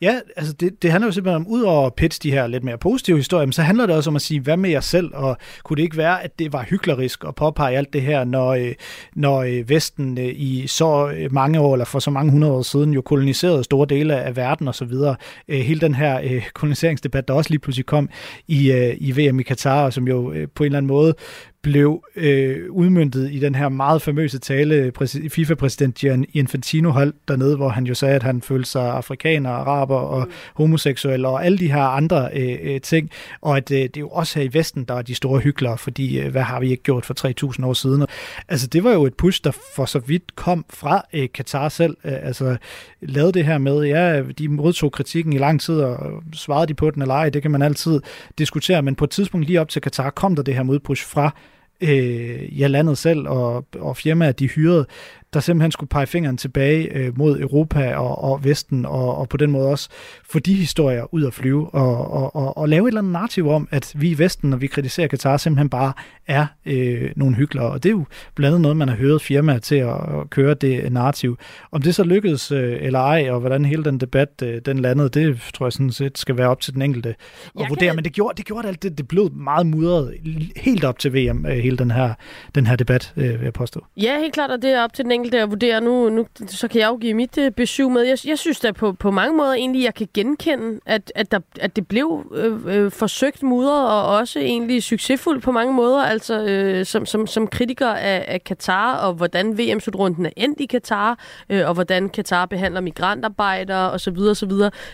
Ja, 0.00 0.20
altså 0.36 0.52
det, 0.52 0.82
det 0.82 0.90
handler 0.90 1.08
jo 1.08 1.12
simpelthen 1.12 1.36
om, 1.36 1.46
ud 1.46 1.62
over 1.62 1.86
at 1.86 1.94
pitche 1.94 2.30
de 2.30 2.34
her 2.34 2.46
lidt 2.46 2.64
mere 2.64 2.78
positive 2.78 3.16
historier, 3.16 3.46
men 3.46 3.52
så 3.52 3.62
handler 3.62 3.86
det 3.86 3.96
også 3.96 4.10
om 4.10 4.16
at 4.16 4.22
sige, 4.22 4.40
hvad 4.40 4.56
med 4.56 4.70
jer 4.70 4.80
selv, 4.80 5.10
og 5.14 5.36
kunne 5.64 5.76
det 5.76 5.82
ikke 5.82 5.96
være, 5.96 6.22
at 6.22 6.38
det 6.38 6.52
var 6.52 6.62
hyklerisk 6.62 7.24
at 7.24 7.34
påpege 7.34 7.76
alt 7.76 7.92
det 7.92 8.02
her, 8.02 8.24
når, 8.24 8.48
øh, 8.48 8.74
når 9.14 9.42
øh, 9.42 9.68
Vesten 9.68 10.18
øh, 10.18 10.32
i 10.36 10.66
så 10.66 11.14
mange 11.30 11.60
år, 11.60 11.74
eller 11.74 11.84
for 11.84 11.98
så 11.98 12.10
mange 12.10 12.32
hundrede 12.32 12.52
år 12.52 12.62
siden, 12.62 12.92
jo 12.92 13.02
koloniserede 13.02 13.64
store 13.64 13.86
dele 13.86 14.16
af 14.16 14.36
verden 14.36 14.68
og 14.68 14.74
så 14.74 14.84
videre. 14.84 15.16
Hele 15.48 15.80
den 15.80 15.94
her 15.94 16.40
koloniseringsdebat, 16.54 17.28
der 17.28 17.34
også 17.34 17.50
lige 17.50 17.60
pludselig 17.60 17.86
kom 17.86 18.08
i, 18.48 18.72
i 18.98 19.28
VM 19.28 19.40
i 19.40 19.42
Katar, 19.42 19.90
som 19.90 20.08
jo 20.08 20.34
på 20.54 20.62
en 20.62 20.66
eller 20.66 20.78
anden 20.78 20.86
måde 20.86 21.14
blev 21.62 22.04
øh, 22.16 22.70
udmyndtet 22.70 23.32
i 23.32 23.38
den 23.38 23.54
her 23.54 23.68
meget 23.68 24.02
famøse 24.02 24.38
tale, 24.38 24.92
FIFA-præsident 25.30 25.94
Gian 25.94 26.26
Infantino 26.32 26.90
holdt 26.90 27.16
dernede, 27.28 27.56
hvor 27.56 27.68
han 27.68 27.86
jo 27.86 27.94
sagde, 27.94 28.14
at 28.14 28.22
han 28.22 28.42
følte 28.42 28.70
sig 28.70 28.90
afrikaner, 28.90 29.50
araber 29.50 29.96
og 29.96 30.26
mm. 30.26 30.32
homoseksuelle 30.54 31.28
og 31.28 31.44
alle 31.44 31.58
de 31.58 31.72
her 31.72 31.82
andre 31.82 32.28
øh, 32.34 32.58
øh, 32.62 32.80
ting, 32.80 33.10
og 33.40 33.56
at 33.56 33.70
øh, 33.70 33.78
det 33.78 33.96
er 33.96 34.00
jo 34.00 34.08
også 34.08 34.38
her 34.38 34.46
i 34.46 34.54
Vesten, 34.54 34.84
der 34.84 34.94
er 34.94 35.02
de 35.02 35.14
store 35.14 35.40
hyklere, 35.40 35.78
fordi 35.78 36.20
øh, 36.20 36.30
hvad 36.30 36.42
har 36.42 36.60
vi 36.60 36.70
ikke 36.70 36.82
gjort 36.82 37.06
for 37.06 37.54
3.000 37.58 37.66
år 37.66 37.72
siden? 37.72 38.06
Altså 38.48 38.66
det 38.66 38.84
var 38.84 38.92
jo 38.92 39.06
et 39.06 39.14
push, 39.14 39.44
der 39.44 39.50
for 39.76 39.84
så 39.84 39.98
vidt 39.98 40.36
kom 40.36 40.64
fra 40.70 41.02
øh, 41.12 41.28
Katar 41.34 41.68
selv, 41.68 41.96
øh, 42.04 42.12
altså 42.22 42.56
lavede 43.00 43.32
det 43.32 43.44
her 43.44 43.58
med, 43.58 43.84
ja, 43.84 44.22
de 44.22 44.48
modtog 44.48 44.92
kritikken 44.92 45.32
i 45.32 45.38
lang 45.38 45.60
tid, 45.60 45.80
og 45.80 46.22
svarede 46.32 46.66
de 46.66 46.74
på 46.74 46.90
den 46.90 47.02
eller 47.02 47.14
ej, 47.14 47.30
det 47.30 47.42
kan 47.42 47.50
man 47.50 47.62
altid 47.62 48.00
diskutere, 48.38 48.82
men 48.82 48.94
på 48.94 49.04
et 49.04 49.10
tidspunkt 49.10 49.46
lige 49.46 49.60
op 49.60 49.68
til 49.68 49.82
Katar 49.82 50.10
kom 50.10 50.36
der 50.36 50.42
det 50.42 50.54
her 50.54 50.62
modpush 50.62 51.06
fra 51.06 51.34
øh, 51.80 52.60
ja, 52.60 52.66
landet 52.66 52.98
selv 52.98 53.28
og, 53.28 53.66
og 53.78 53.96
firmaer, 53.96 54.32
de 54.32 54.48
hyrede, 54.48 54.86
der 55.34 55.40
simpelthen 55.40 55.72
skulle 55.72 55.88
pege 55.88 56.06
fingeren 56.06 56.36
tilbage 56.36 56.96
øh, 56.96 57.18
mod 57.18 57.40
Europa 57.40 57.96
og, 57.96 58.24
og 58.24 58.44
Vesten, 58.44 58.86
og, 58.86 59.16
og 59.16 59.28
på 59.28 59.36
den 59.36 59.50
måde 59.50 59.68
også 59.68 59.88
få 60.30 60.38
de 60.38 60.54
historier 60.54 61.14
ud 61.14 61.24
at 61.24 61.34
flyve, 61.34 61.74
og, 61.74 62.10
og, 62.10 62.36
og, 62.36 62.58
og 62.58 62.68
lave 62.68 62.84
et 62.84 62.88
eller 62.88 63.00
andet 63.00 63.12
narrativ 63.12 63.48
om, 63.48 63.68
at 63.70 63.92
vi 63.96 64.10
i 64.10 64.18
Vesten, 64.18 64.50
når 64.50 64.56
vi 64.56 64.66
kritiserer 64.66 65.06
Katar, 65.08 65.36
simpelthen 65.36 65.68
bare 65.68 65.92
er 66.26 66.46
øh, 66.66 67.10
nogle 67.16 67.36
hyggelere. 67.36 67.70
Og 67.70 67.82
det 67.82 67.88
er 67.88 67.92
jo 67.92 68.04
blandt 68.34 68.46
andet 68.48 68.60
noget, 68.60 68.76
man 68.76 68.88
har 68.88 68.96
hørt 68.96 69.22
firmaer 69.22 69.58
til 69.58 69.76
at, 69.76 69.88
at 69.88 70.30
køre 70.30 70.54
det 70.54 70.92
narrativ. 70.92 71.38
Om 71.72 71.82
det 71.82 71.94
så 71.94 72.04
lykkedes 72.04 72.52
øh, 72.52 72.78
eller 72.80 72.98
ej, 72.98 73.30
og 73.30 73.40
hvordan 73.40 73.64
hele 73.64 73.84
den 73.84 73.98
debat 73.98 74.28
øh, 74.42 74.60
den 74.66 74.78
landede, 74.78 75.08
det 75.08 75.40
tror 75.54 75.66
jeg 75.66 75.72
sådan 75.72 75.92
set 75.92 76.18
skal 76.18 76.36
være 76.36 76.48
op 76.48 76.60
til 76.60 76.74
den 76.74 76.82
enkelte 76.82 77.08
at 77.08 77.16
jeg 77.58 77.68
vurdere. 77.68 77.88
Kan... 77.88 77.96
Men 77.96 78.04
det 78.04 78.12
gjorde, 78.12 78.36
det 78.36 78.46
gjorde 78.46 78.68
alt 78.68 78.82
det, 78.82 78.98
det 78.98 79.08
blev 79.08 79.30
meget 79.32 79.66
mudret 79.66 80.14
helt 80.56 80.84
op 80.84 80.98
til 80.98 81.14
VM, 81.14 81.46
øh, 81.46 81.52
hele 81.52 81.76
den 81.76 81.90
her, 81.90 82.14
den 82.54 82.66
her 82.66 82.76
debat, 82.76 83.12
øh, 83.16 83.24
vil 83.24 83.42
jeg 83.42 83.52
påstå. 83.52 83.84
Ja, 83.96 84.18
helt 84.18 84.34
klart, 84.34 84.50
og 84.50 84.62
det 84.62 84.70
er 84.70 84.84
op 84.84 84.92
til 84.92 85.04
den 85.04 85.12
enkelte 85.18 85.38
at 85.40 85.50
vurdere. 85.50 85.80
Nu, 85.80 86.08
nu 86.08 86.26
så 86.46 86.68
kan 86.68 86.80
jeg 86.80 86.88
jo 86.88 86.96
give 86.96 87.14
mit 87.14 87.38
øh, 87.38 87.50
besøg 87.50 87.90
med. 87.90 88.02
Jeg, 88.02 88.18
jeg 88.24 88.38
synes 88.38 88.60
da 88.60 88.72
på, 88.72 88.92
på 88.92 89.10
mange 89.10 89.36
måder 89.36 89.52
egentlig, 89.52 89.82
jeg 89.84 89.94
kan 89.94 90.08
genkende, 90.14 90.80
at, 90.86 91.12
at, 91.14 91.32
der, 91.32 91.40
at 91.60 91.76
det 91.76 91.88
blev 91.88 92.32
øh, 92.34 92.60
øh, 92.66 92.90
forsøgt 92.90 93.42
mudret, 93.42 93.90
og 93.90 94.16
også 94.16 94.38
egentlig 94.38 94.82
succesfuldt 94.82 95.42
på 95.42 95.52
mange 95.52 95.72
måder, 95.72 96.02
altså 96.02 96.44
øh, 96.44 96.86
som, 96.86 97.06
som, 97.06 97.26
som 97.26 97.46
kritiker 97.46 97.88
af, 97.88 98.24
af 98.28 98.44
Katar, 98.44 98.96
og 98.96 99.14
hvordan 99.14 99.58
VM-slutrunden 99.58 100.26
er 100.26 100.30
endt 100.36 100.60
i 100.60 100.66
Katar, 100.66 101.18
øh, 101.50 101.68
og 101.68 101.74
hvordan 101.74 102.08
Katar 102.08 102.46
behandler 102.46 102.80
migrantarbejdere 102.80 103.90
osv. 103.90 104.18
osv. 104.18 104.52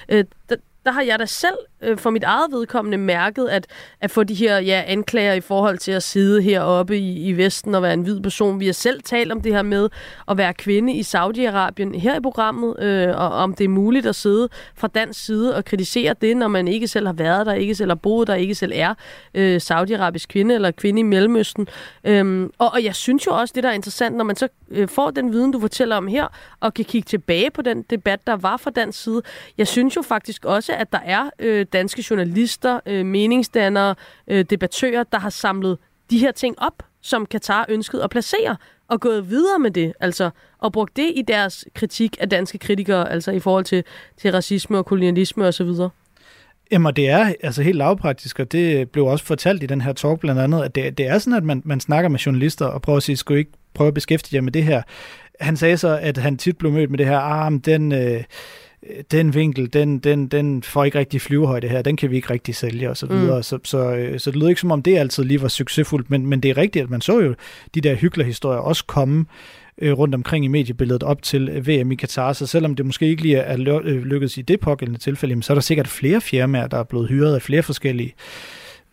Øh, 0.09 0.25
der, 0.49 0.57
der 0.85 0.93
har 0.93 1.03
jeg 1.03 1.19
da 1.19 1.27
selv 1.27 1.57
øh, 1.85 1.99
for 1.99 2.11
mit 2.11 2.25
eget 2.25 2.53
vedkommende 2.53 2.99
mærket, 2.99 3.49
at, 3.49 3.67
at 4.01 4.11
få 4.11 4.25
de 4.25 4.35
her 4.35 4.59
ja, 4.59 4.83
anklager 4.87 5.33
i 5.33 5.41
forhold 5.41 5.79
til 5.79 5.93
at 5.93 6.03
sidde 6.03 6.43
heroppe 6.43 6.99
i, 6.99 7.29
i 7.29 7.33
Vesten 7.33 7.75
og 7.75 7.83
være 7.83 7.95
en 7.95 8.03
hvid 8.03 8.21
person. 8.21 8.61
Vi 8.61 8.67
har 8.67 8.73
selv 8.73 9.03
talt 9.03 9.33
om 9.33 9.41
det 9.41 9.55
her 9.55 9.63
med 9.63 9.89
at 10.29 10.37
være 10.37 10.55
kvinde 10.55 10.93
i 10.93 11.01
Saudi-Arabien 11.01 11.99
her 11.99 12.17
i 12.17 12.21
programmet, 12.21 12.83
øh, 12.83 13.09
og 13.09 13.31
om 13.31 13.55
det 13.55 13.65
er 13.65 13.69
muligt 13.69 14.07
at 14.07 14.15
sidde 14.15 14.49
fra 14.75 14.89
dansk 14.89 15.25
side 15.25 15.57
og 15.57 15.65
kritisere 15.65 16.15
det, 16.21 16.37
når 16.37 16.49
man 16.49 16.69
ikke 16.69 16.89
selv 16.89 17.07
har 17.07 17.13
været 17.13 17.47
der, 17.47 17.53
ikke 17.53 17.75
selv 17.75 17.91
har 17.91 17.95
boet 17.95 18.29
der, 18.29 18.35
ikke 18.35 18.55
selv 18.55 18.73
er 18.75 18.95
øh, 19.35 19.61
saudiarabisk 19.61 20.29
kvinde 20.29 20.55
eller 20.55 20.71
kvinde 20.71 21.01
i 21.01 21.03
Mellemøsten. 21.03 21.69
Øhm, 22.05 22.51
og, 22.59 22.73
og 22.73 22.85
jeg 22.85 22.95
synes 22.95 23.27
jo 23.27 23.33
også, 23.33 23.53
det 23.55 23.63
der 23.63 23.69
er 23.69 23.75
interessant, 23.75 24.17
når 24.17 24.25
man 24.25 24.37
så 24.37 24.49
øh, 24.71 24.89
får 24.89 25.11
den 25.11 25.33
viden, 25.33 25.53
du 25.53 25.61
fortæller 25.61 25.97
om 25.97 26.07
her, 26.07 26.27
og 26.61 26.75
kan 26.75 26.85
kigge 26.85 27.07
tilbage 27.07 27.51
på 27.51 27.63
den 27.63 27.83
debat, 27.83 28.27
der 28.27 28.37
var 28.37 28.57
fra 28.57 28.71
dansk 28.71 29.03
side. 29.03 29.23
Jeg 29.59 29.69
synes 29.69 29.97
jo 29.97 30.03
faktisk 30.03 30.45
også, 30.45 30.73
at 30.73 30.93
der 30.93 30.99
er 31.05 31.31
øh, 31.39 31.67
danske 31.75 32.05
journalister, 32.11 32.81
øh, 32.87 33.07
meningsdannere, 33.07 33.95
øh, 34.29 34.45
debattører, 34.51 35.03
der 35.03 35.19
har 35.19 35.31
samlet 35.31 35.79
de 36.11 36.19
her 36.19 36.33
ting 36.33 36.55
op, 36.59 36.83
som 37.01 37.27
Katar 37.27 37.67
ønskede 37.69 38.05
at 38.05 38.11
placere, 38.11 38.57
og 38.89 39.01
gået 39.01 39.31
videre 39.31 39.59
med 39.59 39.71
det, 39.71 39.93
altså, 40.01 40.31
og 40.59 40.73
brugt 40.73 40.97
det 40.97 41.13
i 41.17 41.23
deres 41.29 41.65
kritik 41.75 42.17
af 42.21 42.29
danske 42.29 42.59
kritikere, 42.59 43.13
altså 43.13 43.31
i 43.31 43.41
forhold 43.41 43.65
til, 43.65 43.85
til 44.17 44.33
racisme 44.33 44.79
og 44.79 44.87
kolonialisme 44.87 45.47
osv.? 45.47 45.71
Jamen, 46.71 46.97
det 46.97 47.09
er 47.09 47.33
altså 47.41 47.63
helt 47.63 47.77
lavpraktisk, 47.77 48.41
og 48.41 48.53
det 48.53 48.91
blev 48.91 49.07
også 49.07 49.25
fortalt 49.25 49.63
i 49.63 49.67
den 49.67 49.81
her 49.81 49.93
talk 49.93 50.21
blandt 50.21 50.41
andet, 50.41 50.63
at 50.63 50.75
det, 50.75 50.99
det 50.99 51.07
er 51.07 51.19
sådan, 51.19 51.37
at 51.37 51.45
man, 51.45 51.63
man 51.65 51.81
snakker 51.81 52.09
med 52.09 52.19
journalister 52.19 52.67
og 52.67 52.83
prøver 52.83 52.97
at 52.97 53.03
sige, 53.03 53.17
skulle 53.17 53.39
I 53.39 53.41
ikke 53.41 53.53
prøve 53.75 53.89
at 53.89 53.95
beskæftige 53.95 54.37
jer 54.37 54.43
med 54.43 54.53
det 54.53 54.65
her? 54.65 54.83
Han 55.41 55.57
sagde 55.57 55.77
så, 55.77 55.99
at 56.03 56.17
han 56.17 56.39
tit 56.39 56.59
blev 56.59 56.73
mødt 56.73 56.91
med 56.91 56.99
det 56.99 57.07
her, 57.07 57.19
ah, 57.19 57.53
den... 57.65 57.93
Øh, 57.93 58.25
den 59.11 59.35
vinkel, 59.35 59.73
den, 59.73 59.99
den, 59.99 60.29
den 60.29 60.63
får 60.63 60.85
ikke 60.85 60.99
rigtig 60.99 61.21
flyvehøjde 61.21 61.69
her, 61.69 61.83
den 61.83 61.97
kan 61.97 62.11
vi 62.11 62.17
ikke 62.17 62.31
rigtig 62.31 62.55
sælge 62.55 62.91
og 62.91 62.97
så 62.97 63.07
mm. 63.07 63.21
videre. 63.21 63.37
Mm. 63.37 63.43
Så, 63.43 63.59
så, 63.65 63.95
øh, 63.95 64.21
så 64.21 64.31
det 64.31 64.39
lyder 64.39 64.49
ikke 64.49 64.61
som 64.61 64.71
om 64.71 64.83
det 64.83 64.97
altid 64.97 65.25
lige 65.25 65.43
var 65.43 65.49
succesfuldt, 65.49 66.11
men, 66.11 66.27
men 66.27 66.41
det 66.41 66.51
er 66.51 66.57
rigtigt, 66.57 66.83
at 66.83 66.91
man 66.91 67.01
så 67.01 67.21
jo 67.21 67.35
de 67.75 67.81
der 67.81 67.95
hyggelige 67.95 68.49
også 68.49 68.85
komme 68.87 69.27
øh, 69.79 69.93
rundt 69.93 70.15
omkring 70.15 70.45
i 70.45 70.49
mediebilledet 70.49 71.03
op 71.03 71.23
til 71.23 71.67
VM 71.67 71.93
i 71.93 71.95
Katar, 71.95 72.33
så 72.33 72.47
selvom 72.47 72.75
det 72.75 72.87
måske 72.87 73.07
ikke 73.07 73.23
lige 73.23 73.37
er 73.37 73.81
øh, 73.85 74.03
lykkedes 74.03 74.39
i 74.39 74.43
det 74.43 74.61
pågældende 74.61 75.01
tilfælde, 75.01 75.43
så 75.43 75.53
er 75.53 75.55
der 75.55 75.63
sikkert 75.63 75.89
flere 75.89 76.21
firmaer, 76.21 76.67
der 76.67 76.79
er 76.79 76.85
blevet 76.85 77.09
hyret 77.09 77.35
af 77.35 77.43
flere 77.43 77.63
forskellige 77.63 78.15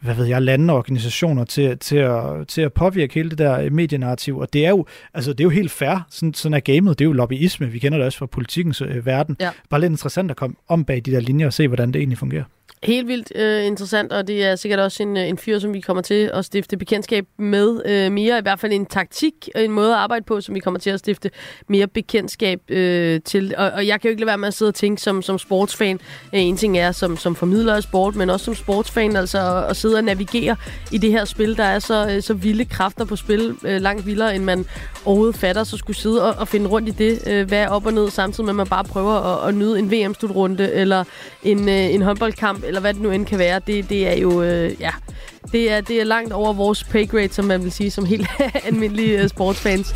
hvad 0.01 0.15
ved 0.15 0.25
jeg, 0.25 0.41
lande 0.41 0.73
og 0.73 0.77
organisationer 0.77 1.43
til, 1.43 1.77
til, 1.77 1.97
at, 1.97 2.47
til 2.47 2.61
at 2.61 2.73
påvirke 2.73 3.13
hele 3.13 3.29
det 3.29 3.37
der 3.37 3.69
medienarrativ. 3.69 4.37
Og 4.37 4.53
det 4.53 4.65
er 4.65 4.69
jo, 4.69 4.85
altså, 5.13 5.33
det 5.33 5.39
er 5.39 5.43
jo 5.43 5.49
helt 5.49 5.71
fair. 5.71 6.07
Sådan, 6.09 6.33
sådan 6.33 6.53
er 6.53 6.59
gamet. 6.59 6.99
Det 6.99 7.05
er 7.05 7.09
jo 7.09 7.13
lobbyisme. 7.13 7.67
Vi 7.67 7.79
kender 7.79 7.97
det 7.97 8.05
også 8.05 8.17
fra 8.17 8.25
politikens 8.25 8.81
øh, 8.81 9.05
verden. 9.05 9.37
Ja. 9.39 9.49
Bare 9.69 9.81
lidt 9.81 9.91
interessant 9.91 10.31
at 10.31 10.37
komme 10.37 10.55
om 10.67 10.85
bag 10.85 11.01
de 11.05 11.11
der 11.11 11.19
linjer 11.19 11.45
og 11.45 11.53
se, 11.53 11.67
hvordan 11.67 11.87
det 11.91 11.99
egentlig 11.99 12.17
fungerer. 12.17 12.43
Helt 12.83 13.07
vildt 13.07 13.31
øh, 13.35 13.65
interessant, 13.65 14.13
og 14.13 14.27
det 14.27 14.45
er 14.45 14.55
sikkert 14.55 14.79
også 14.79 15.03
en, 15.03 15.17
øh, 15.17 15.27
en 15.27 15.37
fyr, 15.37 15.59
som 15.59 15.73
vi 15.73 15.79
kommer 15.79 16.03
til 16.03 16.31
at 16.33 16.45
stifte 16.45 16.77
bekendtskab 16.77 17.25
med 17.37 17.81
øh, 17.85 18.11
mere. 18.11 18.39
I 18.39 18.41
hvert 18.41 18.59
fald 18.59 18.73
en 18.73 18.85
taktik 18.85 19.49
og 19.55 19.63
en 19.63 19.71
måde 19.71 19.91
at 19.91 19.97
arbejde 19.97 20.25
på, 20.25 20.41
som 20.41 20.55
vi 20.55 20.59
kommer 20.59 20.79
til 20.79 20.89
at 20.89 20.99
stifte 20.99 21.31
mere 21.67 21.87
bekendtskab 21.87 22.59
øh, 22.69 23.21
til. 23.25 23.53
Og, 23.57 23.71
og 23.71 23.87
jeg 23.87 24.01
kan 24.01 24.07
jo 24.07 24.11
ikke 24.11 24.21
lade 24.21 24.27
være 24.27 24.37
med 24.37 24.47
at 24.47 24.53
sidde 24.53 24.69
og 24.69 24.75
tænke 24.75 25.01
som, 25.01 25.21
som 25.21 25.37
sportsfan. 25.37 25.99
Øh, 26.35 26.41
en 26.41 26.57
ting 26.57 26.77
er 26.77 26.91
som, 26.91 27.17
som 27.17 27.35
formidler 27.35 27.75
af 27.75 27.83
sport, 27.83 28.15
men 28.15 28.29
også 28.29 28.45
som 28.45 28.55
sportsfan, 28.55 29.15
altså 29.15 29.57
at, 29.57 29.69
at 29.69 29.77
sidde 29.77 29.97
og 29.97 30.03
navigere 30.03 30.55
i 30.91 30.97
det 30.97 31.11
her 31.11 31.25
spil. 31.25 31.57
Der 31.57 31.63
er 31.63 31.79
så, 31.79 32.09
øh, 32.11 32.21
så 32.21 32.33
vilde 32.33 32.65
kræfter 32.65 33.05
på 33.05 33.15
spil, 33.15 33.55
øh, 33.63 33.81
langt 33.81 34.05
vildere, 34.05 34.35
end 34.35 34.43
man 34.43 34.65
overhovedet 35.05 35.35
fatter. 35.35 35.63
Så 35.63 35.77
skulle 35.77 35.97
sidde 35.97 36.29
og, 36.29 36.39
og 36.39 36.47
finde 36.47 36.69
rundt 36.69 36.87
i 36.87 36.91
det, 36.91 37.27
øh, 37.27 37.47
hvad 37.47 37.59
er 37.59 37.67
op 37.67 37.85
og 37.85 37.93
ned, 37.93 38.09
samtidig 38.09 38.45
med 38.45 38.51
at 38.51 38.55
man 38.55 38.67
bare 38.67 38.83
prøver 38.83 39.13
at, 39.13 39.49
at 39.49 39.55
nyde 39.55 39.79
en 39.79 39.91
VM-slutrunde, 39.91 40.71
eller 40.73 41.03
en, 41.43 41.69
øh, 41.69 41.93
en 41.93 42.01
håndboldkamp, 42.01 42.63
eller 42.71 42.81
hvad 42.81 42.93
det 42.93 43.01
nu 43.01 43.11
end 43.11 43.25
kan 43.25 43.39
være, 43.39 43.61
det, 43.67 43.89
det 43.89 44.07
er 44.07 44.13
jo, 44.13 44.41
øh, 44.41 44.81
ja, 44.81 44.91
det 45.51 45.71
er, 45.71 45.81
det 45.81 46.01
er 46.01 46.03
langt 46.03 46.33
over 46.33 46.53
vores 46.53 46.83
pay 46.83 47.07
grade, 47.07 47.33
som 47.33 47.45
man 47.45 47.63
vil 47.63 47.71
sige, 47.71 47.91
som 47.91 48.05
helt 48.05 48.27
almindelige 48.67 49.21
øh, 49.21 49.29
sportsfans. 49.29 49.93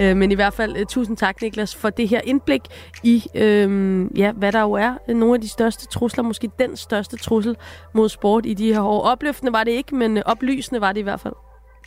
Øh, 0.00 0.16
men 0.16 0.32
i 0.32 0.34
hvert 0.34 0.54
fald 0.54 0.76
øh, 0.76 0.86
tusind 0.86 1.16
tak, 1.16 1.42
Niklas, 1.42 1.74
for 1.74 1.90
det 1.90 2.08
her 2.08 2.20
indblik 2.24 2.60
i, 3.02 3.24
øhm, 3.34 4.06
ja, 4.06 4.32
hvad 4.32 4.52
der 4.52 4.60
jo 4.60 4.72
er 4.72 4.94
nogle 5.08 5.34
af 5.34 5.40
de 5.40 5.48
største 5.48 5.86
trusler, 5.86 6.24
måske 6.24 6.50
den 6.58 6.76
største 6.76 7.16
trussel 7.16 7.56
mod 7.94 8.08
sport 8.08 8.46
i 8.46 8.54
de 8.54 8.72
her 8.72 8.82
år. 8.82 9.02
Opløftende 9.02 9.52
var 9.52 9.64
det 9.64 9.70
ikke, 9.70 9.94
men 9.94 10.22
oplysende 10.22 10.80
var 10.80 10.92
det 10.92 11.00
i 11.00 11.02
hvert 11.04 11.20
fald. 11.20 11.34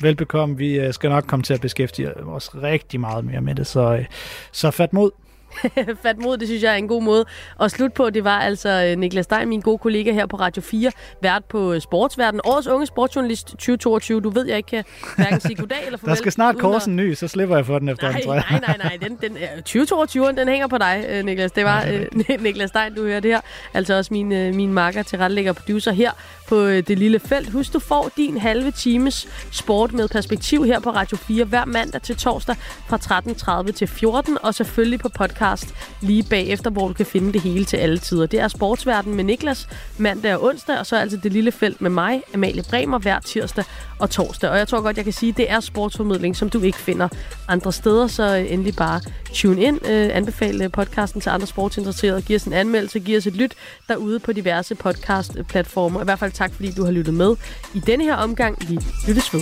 Velbekomme. 0.02 0.58
Vi 0.58 0.92
skal 0.92 1.10
nok 1.10 1.24
komme 1.28 1.44
til 1.44 1.54
at 1.54 1.62
beskæftige 1.62 2.18
os 2.18 2.56
rigtig 2.56 3.00
meget 3.00 3.26
mere 3.26 3.42
med 3.42 3.56
det, 3.56 3.68
så, 3.68 4.04
så 4.52 4.72
fat 4.72 4.94
mod. 4.94 5.12
Fat 6.04 6.18
mod, 6.18 6.38
det 6.38 6.48
synes 6.48 6.64
jeg 6.64 6.72
er 6.72 6.76
en 6.76 6.88
god 6.88 7.04
måde 7.04 7.26
at 7.62 7.72
slutte 7.72 7.94
på. 7.94 8.10
Det 8.10 8.24
var 8.24 8.40
altså 8.40 8.70
øh, 8.70 9.00
Niklas 9.00 9.26
Stein, 9.26 9.50
min 9.50 9.62
gode 9.62 9.78
kollega 9.78 10.12
her 10.12 10.26
på 10.26 10.38
Radio 10.38 10.62
4, 10.62 10.92
vært 11.22 11.46
på 11.46 11.80
Sportsverden. 11.80 12.42
Årets 12.44 12.68
unge 12.68 12.86
sportsjournalist 12.86 13.48
2022. 13.48 14.22
Du 14.22 14.30
ved, 14.30 14.48
jeg 14.48 14.58
ikke 14.58 14.68
kan 14.68 14.84
hverken 15.16 15.40
sige 15.40 15.56
goddag 15.56 15.86
eller 15.86 15.98
farvel. 15.98 16.10
Der 16.16 16.16
skal 16.16 16.32
snart 16.32 16.58
kors 16.58 16.86
en 16.86 16.96
ny, 16.96 17.14
så 17.14 17.28
slipper 17.28 17.56
jeg 17.56 17.66
for 17.66 17.80
den 17.80 17.90
efter 17.90 18.12
nej, 18.12 18.22
tror 18.24 18.34
jeg. 18.34 18.44
Nej, 18.50 18.60
nej, 18.68 18.78
nej. 18.78 18.98
Den, 19.02 19.18
den, 19.22 19.38
2022, 19.56 20.28
den 20.28 20.48
hænger 20.48 20.68
på 20.68 20.78
dig, 20.78 21.06
øh, 21.10 21.26
Niklas. 21.26 21.52
Det 21.52 21.66
var 21.66 21.86
uh, 21.86 22.36
Niklas 22.44 22.70
Stein, 22.70 22.96
du 22.96 23.04
hører 23.04 23.20
det 23.20 23.32
her. 23.32 23.42
Altså 23.74 23.94
også 23.94 24.14
min, 24.14 24.56
min 24.56 24.74
makker 24.74 25.04
til 25.04 25.20
rettelægger 25.20 25.54
producer 25.54 25.92
her 25.92 26.12
på 26.48 26.68
det 26.68 27.00
lille 27.00 27.20
felt. 27.20 27.50
Husk, 27.50 27.74
du 27.74 27.80
får 27.80 28.12
din 28.18 28.38
halve 28.38 28.72
times 28.72 29.28
sport 29.52 29.94
med 29.94 30.08
perspektiv 30.08 30.66
her 30.66 30.80
på 30.80 30.90
Radio 30.90 31.18
4 31.18 31.46
hver 31.46 31.66
mandag 31.66 32.02
til 32.02 32.16
torsdag 32.16 32.56
fra 32.88 33.62
13.30 33.66 33.72
til 33.72 33.88
14, 33.88 34.38
og 34.44 34.56
selvfølgelig 34.56 35.00
på 35.00 35.10
podcast 35.10 35.41
podcast 35.42 35.74
lige 36.02 36.24
bagefter, 36.24 36.70
hvor 36.70 36.88
du 36.88 36.94
kan 36.94 37.06
finde 37.06 37.34
det 37.34 37.42
hele 37.42 37.66
til 37.66 37.78
alle 37.78 37.98
tider. 37.98 38.26
Det 38.26 38.40
er 38.40 38.48
Sportsverden 38.48 39.16
med 39.16 39.24
Niklas 39.24 39.70
mandag 39.98 40.36
og 40.36 40.44
onsdag, 40.44 40.80
og 40.80 40.86
så 40.86 40.96
er 40.96 41.00
altså 41.00 41.18
det 41.18 41.34
lille 41.34 41.52
felt 41.52 41.82
med 41.82 41.90
mig, 41.90 42.24
Amalie 42.34 42.64
Bremer, 42.70 43.00
hver 43.00 43.20
tirsdag 43.20 43.64
og 44.00 44.10
torsdag. 44.10 44.50
Og 44.50 44.58
jeg 44.58 44.68
tror 44.68 44.82
godt, 44.82 44.98
jeg 44.98 45.04
kan 45.04 45.14
sige, 45.14 45.30
at 45.30 45.38
det 45.38 45.52
er 45.52 45.60
sportsformidling, 45.60 46.36
som 46.36 46.50
du 46.50 46.62
ikke 46.62 46.78
finder 46.78 47.08
andre 47.48 47.72
steder, 47.72 48.08
så 48.08 48.34
endelig 48.34 48.76
bare 48.76 49.02
tune 49.34 49.62
ind, 49.62 49.86
øh, 49.86 50.10
anbefale 50.14 50.70
podcasten 50.70 51.22
til 51.22 51.30
andre 51.30 51.48
sportsinteresserede, 51.48 52.22
giv 52.22 52.36
os 52.36 52.44
en 52.44 52.54
anmeldelse, 52.54 53.00
giv 53.00 53.18
os 53.18 53.28
et 53.28 53.36
lyt 53.36 53.54
derude 53.88 54.20
på 54.20 54.34
diverse 54.34 54.76
podcastplatformer. 54.76 56.02
I 56.02 56.04
hvert 56.04 56.20
fald 56.20 56.32
tak, 56.32 56.54
fordi 56.54 56.72
du 56.72 56.84
har 56.86 56.92
lyttet 56.92 57.14
med 57.14 57.36
i 57.74 57.80
denne 57.80 58.04
her 58.04 58.16
omgang. 58.16 58.70
Vi 58.70 58.78
lyttes 59.08 59.34
ved. 59.34 59.42